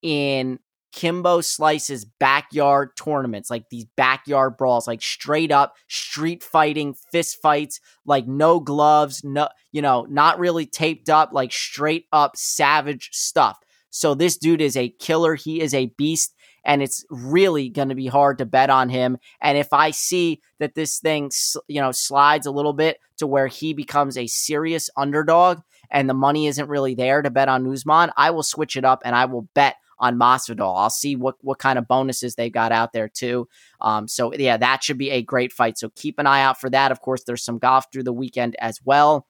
in 0.00 0.60
Kimbo 0.96 1.42
Slice's 1.42 2.06
backyard 2.06 2.96
tournaments, 2.96 3.50
like 3.50 3.68
these 3.70 3.84
backyard 3.98 4.56
brawls, 4.56 4.86
like 4.86 5.02
straight 5.02 5.52
up 5.52 5.74
street 5.88 6.42
fighting, 6.42 6.94
fist 7.12 7.36
fights, 7.42 7.80
like 8.06 8.26
no 8.26 8.58
gloves, 8.60 9.22
no, 9.22 9.48
you 9.72 9.82
know, 9.82 10.06
not 10.08 10.38
really 10.38 10.64
taped 10.64 11.10
up, 11.10 11.30
like 11.32 11.52
straight 11.52 12.06
up 12.12 12.34
savage 12.34 13.10
stuff. 13.12 13.58
So 13.90 14.14
this 14.14 14.38
dude 14.38 14.62
is 14.62 14.74
a 14.74 14.88
killer. 14.88 15.34
He 15.34 15.60
is 15.60 15.74
a 15.74 15.92
beast, 15.98 16.34
and 16.64 16.82
it's 16.82 17.04
really 17.10 17.68
going 17.68 17.90
to 17.90 17.94
be 17.94 18.06
hard 18.06 18.38
to 18.38 18.46
bet 18.46 18.70
on 18.70 18.88
him. 18.88 19.18
And 19.42 19.58
if 19.58 19.74
I 19.74 19.90
see 19.90 20.40
that 20.60 20.74
this 20.74 20.98
thing, 20.98 21.30
you 21.68 21.82
know, 21.82 21.92
slides 21.92 22.46
a 22.46 22.50
little 22.50 22.72
bit 22.72 22.98
to 23.18 23.26
where 23.26 23.48
he 23.48 23.74
becomes 23.74 24.16
a 24.16 24.26
serious 24.26 24.88
underdog 24.96 25.60
and 25.90 26.08
the 26.08 26.14
money 26.14 26.46
isn't 26.46 26.70
really 26.70 26.94
there 26.94 27.20
to 27.20 27.30
bet 27.30 27.50
on 27.50 27.70
Usman, 27.70 28.10
I 28.16 28.30
will 28.30 28.42
switch 28.42 28.76
it 28.76 28.84
up 28.84 29.02
and 29.04 29.14
I 29.14 29.26
will 29.26 29.48
bet 29.54 29.76
on 29.98 30.18
Masvidal. 30.18 30.76
I'll 30.76 30.90
see 30.90 31.16
what 31.16 31.36
what 31.40 31.58
kind 31.58 31.78
of 31.78 31.88
bonuses 31.88 32.34
they 32.34 32.50
got 32.50 32.72
out 32.72 32.92
there 32.92 33.08
too. 33.08 33.48
Um, 33.80 34.08
so 34.08 34.32
yeah, 34.34 34.56
that 34.56 34.82
should 34.84 34.98
be 34.98 35.10
a 35.10 35.22
great 35.22 35.52
fight. 35.52 35.78
So 35.78 35.90
keep 35.94 36.18
an 36.18 36.26
eye 36.26 36.42
out 36.42 36.60
for 36.60 36.70
that. 36.70 36.92
Of 36.92 37.00
course, 37.00 37.24
there's 37.24 37.44
some 37.44 37.58
golf 37.58 37.86
through 37.92 38.04
the 38.04 38.12
weekend 38.12 38.56
as 38.58 38.80
well. 38.84 39.26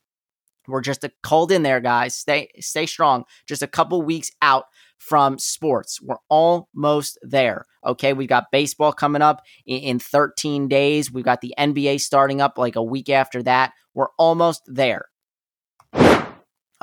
We're 0.68 0.80
just 0.80 1.04
a 1.04 1.12
cold 1.22 1.52
in 1.52 1.62
there, 1.62 1.80
guys. 1.80 2.16
Stay 2.16 2.48
stay 2.58 2.86
strong. 2.86 3.24
Just 3.46 3.62
a 3.62 3.68
couple 3.68 4.02
weeks 4.02 4.30
out 4.42 4.64
from 4.98 5.38
sports. 5.38 6.00
We're 6.02 6.16
almost 6.28 7.18
there. 7.22 7.66
Okay, 7.84 8.12
we've 8.12 8.28
got 8.28 8.50
baseball 8.50 8.92
coming 8.92 9.22
up 9.22 9.42
in, 9.66 9.78
in 9.78 9.98
13 9.98 10.68
days. 10.68 11.12
We've 11.12 11.24
got 11.24 11.40
the 11.40 11.54
NBA 11.58 12.00
starting 12.00 12.40
up 12.40 12.58
like 12.58 12.76
a 12.76 12.82
week 12.82 13.08
after 13.08 13.42
that. 13.44 13.72
We're 13.94 14.08
almost 14.18 14.62
there. 14.66 15.06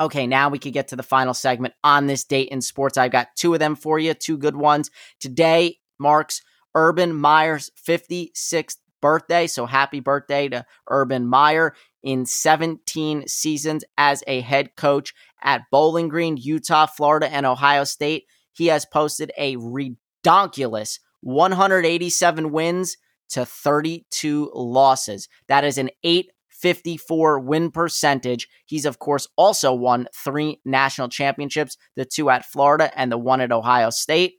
Okay, 0.00 0.26
now 0.26 0.48
we 0.48 0.58
could 0.58 0.72
get 0.72 0.88
to 0.88 0.96
the 0.96 1.02
final 1.02 1.34
segment 1.34 1.74
on 1.84 2.06
this 2.06 2.24
date 2.24 2.48
in 2.48 2.60
sports. 2.60 2.98
I've 2.98 3.12
got 3.12 3.28
two 3.36 3.54
of 3.54 3.60
them 3.60 3.76
for 3.76 3.98
you, 3.98 4.12
two 4.14 4.36
good 4.36 4.56
ones. 4.56 4.90
Today 5.20 5.78
marks 5.98 6.42
Urban 6.74 7.14
Meyer's 7.14 7.70
56th 7.88 8.76
birthday. 9.00 9.46
So 9.46 9.66
happy 9.66 10.00
birthday 10.00 10.48
to 10.48 10.64
Urban 10.88 11.26
Meyer 11.26 11.74
in 12.02 12.26
17 12.26 13.28
seasons 13.28 13.84
as 13.96 14.24
a 14.26 14.40
head 14.40 14.76
coach 14.76 15.14
at 15.42 15.62
Bowling 15.70 16.08
Green, 16.08 16.36
Utah, 16.36 16.86
Florida, 16.86 17.30
and 17.30 17.46
Ohio 17.46 17.84
State. 17.84 18.24
He 18.52 18.66
has 18.68 18.86
posted 18.86 19.30
a 19.36 19.56
redonkulous 19.56 20.98
187 21.20 22.50
wins 22.50 22.96
to 23.30 23.44
32 23.44 24.50
losses. 24.54 25.28
That 25.48 25.64
is 25.64 25.78
an 25.78 25.90
8 26.02 26.30
54 26.64 27.40
win 27.40 27.70
percentage. 27.70 28.48
He's, 28.64 28.86
of 28.86 28.98
course, 28.98 29.28
also 29.36 29.74
won 29.74 30.08
three 30.14 30.62
national 30.64 31.10
championships 31.10 31.76
the 31.94 32.06
two 32.06 32.30
at 32.30 32.46
Florida 32.46 32.90
and 32.98 33.12
the 33.12 33.18
one 33.18 33.42
at 33.42 33.52
Ohio 33.52 33.90
State. 33.90 34.36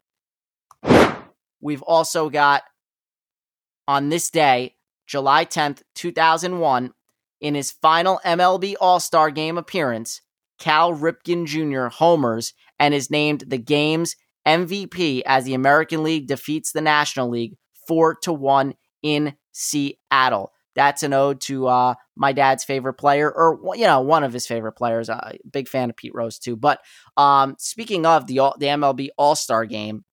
We've 1.61 1.83
also 1.83 2.31
got 2.31 2.63
on 3.87 4.09
this 4.09 4.31
day, 4.31 4.73
July 5.05 5.45
10th, 5.45 5.83
2001, 5.93 6.93
in 7.41 7.53
his 7.53 7.69
final 7.69 8.19
MLB 8.25 8.73
All 8.81 8.99
Star 8.99 9.29
game 9.29 9.59
appearance, 9.59 10.21
Cal 10.57 10.95
Ripken 10.95 11.45
Jr. 11.45 11.95
homers 11.95 12.53
and 12.79 12.95
is 12.95 13.11
named 13.11 13.43
the 13.45 13.59
game's 13.59 14.15
MVP 14.47 15.21
as 15.27 15.43
the 15.43 15.53
American 15.53 16.01
League 16.01 16.27
defeats 16.27 16.71
the 16.71 16.81
National 16.81 17.29
League 17.29 17.55
4 17.87 18.15
to 18.23 18.33
1 18.33 18.73
in 19.03 19.35
Seattle 19.51 20.53
that's 20.75 21.03
an 21.03 21.13
ode 21.13 21.41
to 21.41 21.67
uh, 21.67 21.95
my 22.15 22.33
dad's 22.33 22.63
favorite 22.63 22.95
player, 22.95 23.31
or 23.31 23.59
you 23.75 23.85
know, 23.85 24.01
one 24.01 24.23
of 24.23 24.33
his 24.33 24.45
favorite 24.45 24.73
players. 24.73 25.09
Uh, 25.09 25.33
big 25.51 25.67
fan 25.67 25.89
of 25.89 25.95
Pete 25.95 26.13
Rose 26.13 26.37
too. 26.37 26.55
But 26.55 26.79
um, 27.17 27.55
speaking 27.57 28.05
of 28.05 28.27
the 28.27 28.35
the 28.57 28.67
MLB 28.67 29.09
All 29.17 29.35
Star 29.35 29.65
Game, 29.65 30.03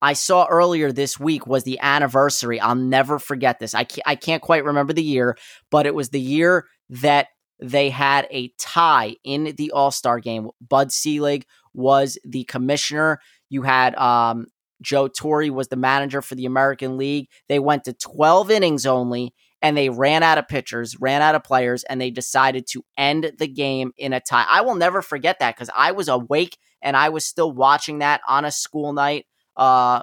I 0.00 0.14
saw 0.14 0.46
earlier 0.46 0.92
this 0.92 1.20
week 1.20 1.46
was 1.46 1.64
the 1.64 1.78
anniversary. 1.80 2.60
I'll 2.60 2.74
never 2.74 3.18
forget 3.18 3.58
this. 3.58 3.74
I 3.74 3.84
can't, 3.84 4.06
I 4.06 4.14
can't 4.14 4.42
quite 4.42 4.64
remember 4.64 4.92
the 4.92 5.02
year, 5.02 5.36
but 5.70 5.86
it 5.86 5.94
was 5.94 6.08
the 6.08 6.20
year 6.20 6.66
that 6.90 7.28
they 7.60 7.90
had 7.90 8.26
a 8.30 8.52
tie 8.58 9.16
in 9.24 9.54
the 9.56 9.70
All 9.72 9.90
Star 9.90 10.20
game. 10.20 10.48
Bud 10.66 10.92
Selig 10.92 11.44
was 11.74 12.18
the 12.24 12.44
commissioner. 12.44 13.20
You 13.48 13.62
had 13.62 13.94
um, 13.96 14.46
Joe 14.82 15.08
Torre 15.08 15.52
was 15.52 15.68
the 15.68 15.76
manager 15.76 16.22
for 16.22 16.34
the 16.34 16.46
American 16.46 16.96
League. 16.96 17.28
They 17.48 17.58
went 17.58 17.84
to 17.84 17.92
12 17.92 18.50
innings 18.50 18.86
only 18.86 19.34
and 19.66 19.76
they 19.76 19.88
ran 19.88 20.22
out 20.22 20.38
of 20.38 20.46
pitchers, 20.46 20.96
ran 21.00 21.22
out 21.22 21.34
of 21.34 21.42
players, 21.42 21.82
and 21.82 22.00
they 22.00 22.12
decided 22.12 22.68
to 22.68 22.84
end 22.96 23.32
the 23.36 23.48
game 23.48 23.90
in 23.98 24.12
a 24.12 24.20
tie. 24.20 24.46
I 24.48 24.60
will 24.60 24.76
never 24.76 25.02
forget 25.02 25.40
that 25.40 25.56
because 25.56 25.70
I 25.74 25.90
was 25.90 26.06
awake 26.06 26.56
and 26.80 26.96
I 26.96 27.08
was 27.08 27.24
still 27.24 27.50
watching 27.50 27.98
that 27.98 28.20
on 28.28 28.44
a 28.44 28.52
school 28.52 28.92
night. 28.92 29.26
Uh, 29.56 30.02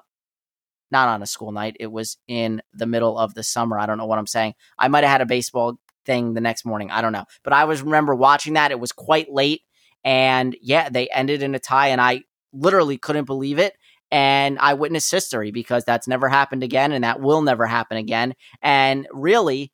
not 0.91 1.07
on 1.07 1.23
a 1.23 1.25
school 1.25 1.53
night. 1.53 1.77
It 1.79 1.89
was 1.89 2.17
in 2.27 2.61
the 2.73 2.85
middle 2.85 3.17
of 3.17 3.35
the 3.35 3.41
summer. 3.43 3.79
I 3.79 3.85
don't 3.85 3.97
know 3.97 4.05
what 4.05 4.19
I'm 4.19 4.27
saying. 4.27 4.55
I 4.77 4.89
might 4.89 5.05
have 5.05 5.11
had 5.11 5.21
a 5.21 5.25
baseball 5.25 5.79
thing 6.05 6.33
the 6.33 6.41
next 6.41 6.65
morning. 6.65 6.91
I 6.91 7.01
don't 7.01 7.13
know. 7.13 7.23
But 7.45 7.53
I 7.53 7.63
was 7.63 7.81
remember 7.81 8.13
watching 8.13 8.55
that. 8.55 8.71
It 8.71 8.81
was 8.81 8.91
quite 8.91 9.31
late. 9.31 9.61
And 10.03 10.57
yeah, 10.61 10.89
they 10.89 11.07
ended 11.07 11.41
in 11.41 11.55
a 11.55 11.59
tie, 11.59 11.87
and 11.87 12.01
I 12.01 12.23
literally 12.51 12.97
couldn't 12.97 13.25
believe 13.25 13.59
it 13.59 13.77
and 14.13 14.59
I 14.59 14.75
witnessed 14.75 15.09
history 15.09 15.49
because 15.49 15.85
that's 15.85 16.07
never 16.07 16.29
happened 16.29 16.61
again 16.61 16.91
and 16.91 17.03
that 17.03 17.19
will 17.19 17.41
never 17.41 17.65
happen 17.65 17.97
again. 17.97 18.35
And 18.61 19.07
really, 19.11 19.73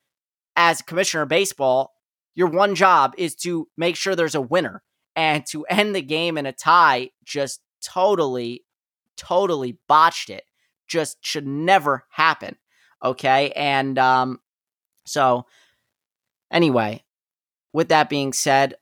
as 0.56 0.82
commissioner 0.82 1.24
of 1.24 1.30
baseball, 1.30 1.92
your 2.36 2.48
one 2.48 2.74
job 2.74 3.14
is 3.18 3.36
to 3.36 3.68
make 3.76 3.98
sure 3.98 4.16
there's 4.16 4.36
a 4.36 4.42
winner 4.42 4.82
and 5.14 5.46
to 5.48 5.66
end 5.66 5.94
the 5.94 6.02
game 6.02 6.38
in 6.38 6.46
a 6.46 6.54
tie 6.54 7.10
just 7.26 7.60
totally, 7.84 8.64
totally 9.18 9.78
botched 9.90 10.30
it. 10.30 10.46
Just 10.88 11.18
should 11.20 11.46
never 11.46 12.06
happen. 12.10 12.56
Okay. 13.04 13.52
And 13.58 14.00
um, 14.00 14.40
so, 15.06 15.48
anyway, 16.50 17.04
with 17.74 17.90
that 17.90 18.08
being 18.08 18.32
said, 18.32 18.76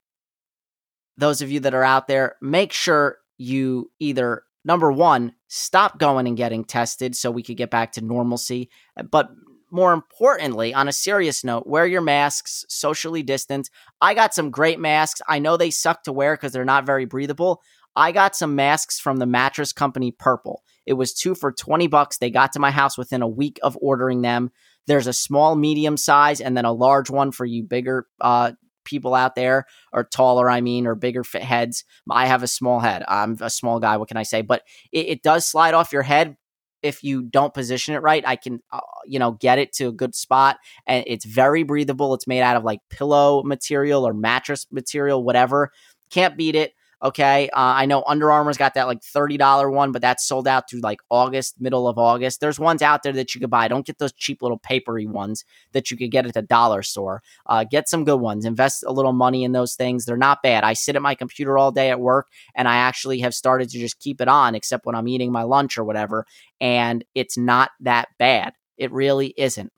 those 1.18 1.42
of 1.42 1.50
you 1.50 1.62
that 1.62 1.74
are 1.74 1.84
out 1.84 2.08
there, 2.08 2.36
make 2.44 2.72
sure 2.72 3.18
you 3.40 3.92
either 4.00 4.44
number 4.68 4.92
one, 4.92 5.34
stop 5.48 5.98
going 5.98 6.28
and 6.28 6.36
getting 6.36 6.66
tested 6.66 7.16
so 7.16 7.32
we 7.32 7.42
could 7.42 7.58
get 7.58 7.72
back 7.72 7.94
to 7.94 8.02
normalcy. 8.02 8.70
But 9.10 9.30
more 9.72 9.94
importantly, 9.94 10.74
on 10.74 10.90
a 10.90 10.94
serious 10.94 11.44
note, 11.44 11.66
wear 11.66 11.88
your 11.88 12.02
masks, 12.02 12.66
socially 12.68 13.24
distance. 13.24 13.70
I 14.02 14.14
got 14.14 14.34
some 14.34 14.52
great 14.52 14.80
masks. 14.80 15.22
I 15.28 15.40
know 15.40 15.56
they 15.56 15.72
suck 15.72 16.04
to 16.04 16.14
wear 16.14 16.36
because 16.36 16.52
they're 16.52 16.66
not 16.66 16.86
very 16.86 17.06
breathable. 17.06 17.62
I 17.96 18.12
got 18.12 18.36
some 18.36 18.56
masks 18.56 19.00
from 19.00 19.18
the 19.18 19.26
mattress 19.26 19.74
company 19.74 20.12
Purple. 20.12 20.64
It 20.86 20.94
was 20.94 21.14
two 21.14 21.34
for 21.34 21.52
20 21.52 21.88
bucks. 21.88 22.18
They 22.18 22.30
got 22.30 22.54
to 22.54 22.60
my 22.60 22.72
house 22.72 22.98
within 22.98 23.22
a 23.22 23.28
week 23.28 23.60
of 23.64 23.78
ordering 23.82 24.22
them. 24.22 24.52
There's 24.86 25.08
a 25.08 25.14
small, 25.14 25.56
medium 25.56 25.98
size, 25.98 26.40
and 26.40 26.56
then 26.56 26.66
a 26.66 26.72
large 26.72 27.10
one 27.10 27.32
for 27.32 27.46
you 27.46 27.64
bigger 27.64 28.06
uh, 28.22 28.52
people 28.88 29.14
out 29.14 29.36
there 29.36 29.66
are 29.94 30.04
taller, 30.04 30.50
I 30.50 30.62
mean, 30.62 30.88
or 30.88 30.96
bigger 30.96 31.24
heads. 31.34 31.84
I 32.10 32.26
have 32.26 32.42
a 32.42 32.48
small 32.48 32.80
head. 32.80 33.04
I'm 33.08 33.38
a 33.42 33.50
small 33.50 33.80
guy. 33.80 33.98
What 33.98 34.08
can 34.08 34.18
I 34.18 34.24
say? 34.24 34.42
But 34.42 34.64
it, 34.92 35.08
it 35.08 35.22
does 35.22 35.46
slide 35.46 35.74
off 35.74 35.94
your 35.94 36.02
head 36.02 36.38
if 36.82 37.04
you 37.04 37.24
don't 37.24 37.54
position 37.54 37.96
it 37.96 38.02
right. 38.02 38.24
I 38.26 38.36
can, 38.38 38.62
uh, 38.72 38.80
you 39.06 39.20
know, 39.20 39.32
get 39.32 39.60
it 39.60 39.74
to 39.74 39.88
a 39.88 39.92
good 39.92 40.16
spot, 40.16 40.58
and 40.88 41.04
it's 41.06 41.26
very 41.26 41.64
breathable. 41.64 42.14
It's 42.14 42.28
made 42.28 42.42
out 42.42 42.56
of 42.56 42.64
like 42.64 42.80
pillow 42.90 43.44
material 43.44 44.08
or 44.08 44.14
mattress 44.14 44.66
material, 44.72 45.24
whatever. 45.24 45.72
Can't 46.10 46.38
beat 46.38 46.56
it. 46.56 46.74
Okay. 47.04 47.48
Uh, 47.50 47.78
I 47.78 47.86
know 47.86 48.04
Under 48.08 48.32
Armour's 48.32 48.58
got 48.58 48.74
that 48.74 48.88
like 48.88 49.02
$30 49.02 49.70
one, 49.70 49.92
but 49.92 50.02
that's 50.02 50.28
sold 50.28 50.48
out 50.48 50.68
through 50.68 50.80
like 50.80 51.00
August, 51.12 51.62
middle 51.62 51.88
of 51.88 52.00
August. 52.00 52.40
There's 52.40 52.60
ones 52.60 52.82
out 52.82 53.04
there 53.04 53.14
that 53.14 53.36
you 53.36 53.42
could 53.42 53.52
buy. 53.52 53.68
Don't 53.68 53.86
get 53.86 54.00
those 54.00 54.14
cheap 54.14 54.42
little 54.42 54.58
papery 54.58 55.06
ones 55.06 55.46
that 55.74 55.92
you 55.92 55.98
could 55.98 56.10
get 56.10 56.26
at 56.26 56.34
the 56.34 56.42
dollar 56.42 56.82
store. 56.82 57.22
Uh, 57.46 57.64
get 57.70 57.88
some 57.88 58.04
good 58.04 58.20
ones. 58.20 58.46
Invest 58.46 58.84
a 58.86 58.92
little 58.92 59.14
money 59.14 59.44
in 59.44 59.52
those 59.52 59.76
things. 59.76 60.06
They're 60.06 60.18
not 60.18 60.42
bad. 60.42 60.64
I 60.64 60.74
sit 60.74 60.96
at 60.96 61.04
my 61.04 61.14
computer 61.14 61.56
all 61.56 61.72
day 61.72 61.92
at 61.92 62.00
work 62.00 62.30
and 62.56 62.68
I 62.68 62.78
actually 62.78 63.20
have 63.20 63.36
started 63.36 63.70
to 63.70 63.80
just 63.80 64.00
keep 64.00 64.20
it 64.20 64.28
on, 64.28 64.56
except 64.56 64.88
when 64.88 64.96
I'm 64.96 65.08
eating 65.08 65.32
my 65.32 65.44
lunch 65.44 65.78
or 65.78 65.84
whatever. 65.84 66.26
And 66.60 67.06
it's 67.14 67.38
not 67.38 67.70
that 67.82 68.08
bad. 68.18 68.54
It 68.76 68.92
really 68.92 69.36
isn't. 69.38 69.72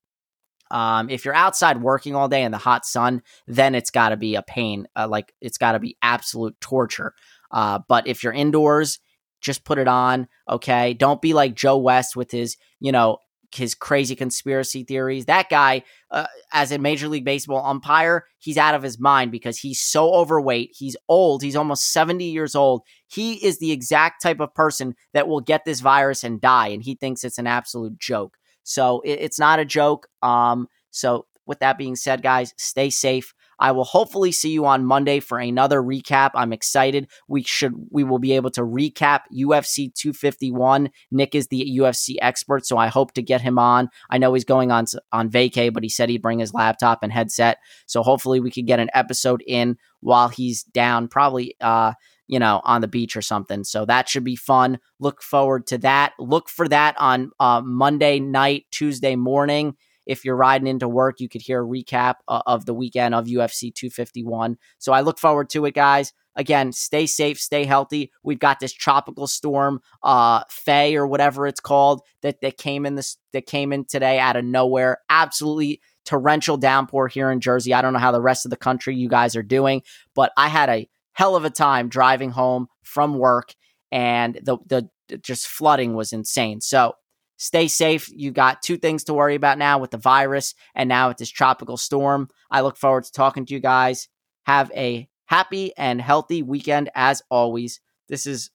Um, 0.71 1.09
if 1.09 1.25
you're 1.25 1.35
outside 1.35 1.81
working 1.81 2.15
all 2.15 2.27
day 2.27 2.43
in 2.43 2.51
the 2.51 2.57
hot 2.57 2.85
sun, 2.85 3.21
then 3.47 3.75
it's 3.75 3.91
got 3.91 4.09
to 4.09 4.17
be 4.17 4.35
a 4.35 4.41
pain. 4.41 4.87
Uh, 4.95 5.07
like 5.07 5.33
it's 5.41 5.57
got 5.57 5.73
to 5.73 5.79
be 5.79 5.97
absolute 6.01 6.59
torture. 6.61 7.13
Uh, 7.51 7.79
but 7.87 8.07
if 8.07 8.23
you're 8.23 8.33
indoors, 8.33 8.99
just 9.41 9.63
put 9.63 9.77
it 9.77 9.87
on. 9.87 10.27
Okay. 10.47 10.93
Don't 10.93 11.21
be 11.21 11.33
like 11.33 11.55
Joe 11.55 11.77
West 11.77 12.15
with 12.15 12.31
his, 12.31 12.57
you 12.79 12.91
know, 12.91 13.19
his 13.55 13.73
crazy 13.73 14.15
conspiracy 14.15 14.83
theories. 14.83 15.25
That 15.25 15.49
guy, 15.49 15.83
uh, 16.11 16.27
as 16.53 16.71
a 16.71 16.77
Major 16.77 17.07
League 17.07 17.25
Baseball 17.25 17.65
umpire, 17.65 18.25
he's 18.37 18.57
out 18.57 18.75
of 18.75 18.83
his 18.83 18.99
mind 18.99 19.31
because 19.31 19.57
he's 19.57 19.81
so 19.81 20.13
overweight. 20.13 20.71
He's 20.77 20.95
old. 21.07 21.41
He's 21.41 21.55
almost 21.55 21.91
70 21.91 22.25
years 22.25 22.53
old. 22.55 22.83
He 23.07 23.43
is 23.43 23.59
the 23.59 23.71
exact 23.71 24.21
type 24.21 24.39
of 24.39 24.53
person 24.53 24.95
that 25.13 25.27
will 25.27 25.41
get 25.41 25.65
this 25.65 25.79
virus 25.79 26.23
and 26.23 26.39
die. 26.39 26.67
And 26.67 26.83
he 26.83 26.95
thinks 26.95 27.23
it's 27.23 27.39
an 27.39 27.47
absolute 27.47 27.97
joke. 27.97 28.37
So 28.69 29.01
it, 29.01 29.19
it's 29.19 29.39
not 29.39 29.59
a 29.59 29.65
joke. 29.65 30.07
Um, 30.21 30.67
so 30.91 31.25
with 31.47 31.59
that 31.59 31.79
being 31.79 31.95
said, 31.95 32.21
guys, 32.21 32.53
stay 32.57 32.91
safe. 32.91 33.33
I 33.61 33.71
will 33.71 33.83
hopefully 33.83 34.31
see 34.31 34.51
you 34.51 34.65
on 34.67 34.85
Monday 34.85 35.19
for 35.19 35.39
another 35.39 35.81
recap. 35.81 36.29
I'm 36.35 36.53
excited. 36.53 37.07
We 37.27 37.43
should 37.43 37.73
we 37.89 38.03
will 38.03 38.19
be 38.19 38.33
able 38.33 38.51
to 38.51 38.61
recap 38.61 39.21
UFC 39.35 39.93
251. 39.93 40.91
Nick 41.11 41.33
is 41.33 41.47
the 41.47 41.77
UFC 41.79 42.15
expert, 42.21 42.65
so 42.65 42.77
I 42.77 42.87
hope 42.87 43.13
to 43.13 43.23
get 43.23 43.41
him 43.41 43.57
on. 43.57 43.89
I 44.09 44.19
know 44.19 44.33
he's 44.33 44.45
going 44.45 44.71
on 44.71 44.85
on 45.11 45.29
vacay, 45.29 45.73
but 45.73 45.83
he 45.83 45.89
said 45.89 46.07
he'd 46.07 46.21
bring 46.21 46.39
his 46.39 46.53
laptop 46.53 46.99
and 47.01 47.11
headset. 47.11 47.57
So 47.87 48.03
hopefully 48.03 48.39
we 48.39 48.51
could 48.51 48.67
get 48.67 48.79
an 48.79 48.91
episode 48.93 49.43
in 49.45 49.77
while 49.99 50.29
he's 50.29 50.63
down, 50.63 51.07
probably 51.09 51.55
uh 51.59 51.93
you 52.29 52.37
know, 52.37 52.61
on 52.63 52.81
the 52.81 52.87
beach 52.87 53.15
or 53.15 53.23
something. 53.23 53.63
So 53.63 53.85
that 53.85 54.07
should 54.07 54.23
be 54.23 54.35
fun. 54.35 54.79
Look 54.99 55.23
forward 55.23 55.65
to 55.67 55.79
that. 55.79 56.13
Look 56.19 56.47
for 56.47 56.67
that 56.67 56.95
on 56.99 57.31
uh, 57.39 57.61
Monday 57.65 58.19
night, 58.19 58.67
Tuesday 58.71 59.15
morning. 59.15 59.75
If 60.05 60.23
you're 60.23 60.35
riding 60.35 60.67
into 60.67 60.87
work, 60.87 61.19
you 61.19 61.27
could 61.27 61.41
hear 61.41 61.63
a 61.63 61.67
recap 61.67 62.15
uh, 62.27 62.43
of 62.45 62.65
the 62.65 62.73
weekend 62.73 63.15
of 63.15 63.25
UFC 63.25 63.73
251. 63.73 64.57
So 64.77 64.93
I 64.93 65.01
look 65.01 65.17
forward 65.17 65.49
to 65.51 65.65
it, 65.65 65.73
guys. 65.73 66.13
Again, 66.35 66.71
stay 66.71 67.07
safe, 67.07 67.39
stay 67.39 67.65
healthy. 67.65 68.11
We've 68.23 68.39
got 68.39 68.59
this 68.59 68.73
tropical 68.73 69.25
storm, 69.25 69.81
uh, 70.03 70.43
Fay 70.49 70.95
or 70.95 71.07
whatever 71.07 71.47
it's 71.47 71.59
called, 71.59 72.01
that 72.21 72.41
that 72.41 72.57
came 72.57 72.85
in 72.85 72.93
this 72.93 73.17
that 73.33 73.47
came 73.47 73.73
in 73.73 73.85
today 73.85 74.19
out 74.19 74.35
of 74.35 74.45
nowhere. 74.45 74.99
Absolutely 75.09 75.81
torrential 76.05 76.57
downpour 76.57 77.07
here 77.07 77.31
in 77.31 77.39
Jersey. 77.39 77.73
I 77.73 77.81
don't 77.81 77.93
know 77.93 77.99
how 77.99 78.11
the 78.11 78.21
rest 78.21 78.45
of 78.45 78.51
the 78.51 78.57
country 78.57 78.95
you 78.95 79.09
guys 79.09 79.35
are 79.35 79.43
doing, 79.43 79.81
but 80.15 80.31
I 80.37 80.47
had 80.47 80.69
a 80.69 80.89
hell 81.19 81.35
of 81.35 81.43
a 81.43 81.49
time 81.49 81.89
driving 81.89 82.31
home 82.31 82.67
from 82.81 83.17
work, 83.17 83.53
and 83.91 84.39
the 84.41 84.57
the 84.65 84.89
just 85.21 85.47
flooding 85.47 85.93
was 85.93 86.13
insane. 86.13 86.61
So 86.61 86.93
stay 87.35 87.67
safe. 87.67 88.09
You 88.09 88.31
got 88.31 88.61
two 88.61 88.77
things 88.77 89.03
to 89.03 89.13
worry 89.13 89.35
about 89.35 89.57
now 89.57 89.79
with 89.79 89.91
the 89.91 89.97
virus 89.97 90.55
and 90.73 90.87
now 90.87 91.09
with 91.09 91.17
this 91.17 91.29
tropical 91.29 91.75
storm. 91.75 92.29
I 92.49 92.61
look 92.61 92.77
forward 92.77 93.03
to 93.03 93.11
talking 93.11 93.45
to 93.45 93.53
you 93.53 93.59
guys. 93.59 94.07
Have 94.45 94.71
a 94.73 95.09
happy 95.25 95.73
and 95.77 96.01
healthy 96.01 96.41
weekend 96.41 96.89
as 96.95 97.21
always. 97.29 97.81
This 98.07 98.25
is 98.25 98.49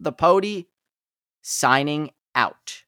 the 0.00 0.12
Pody 0.12 0.68
signing 1.42 2.12
out. 2.34 2.85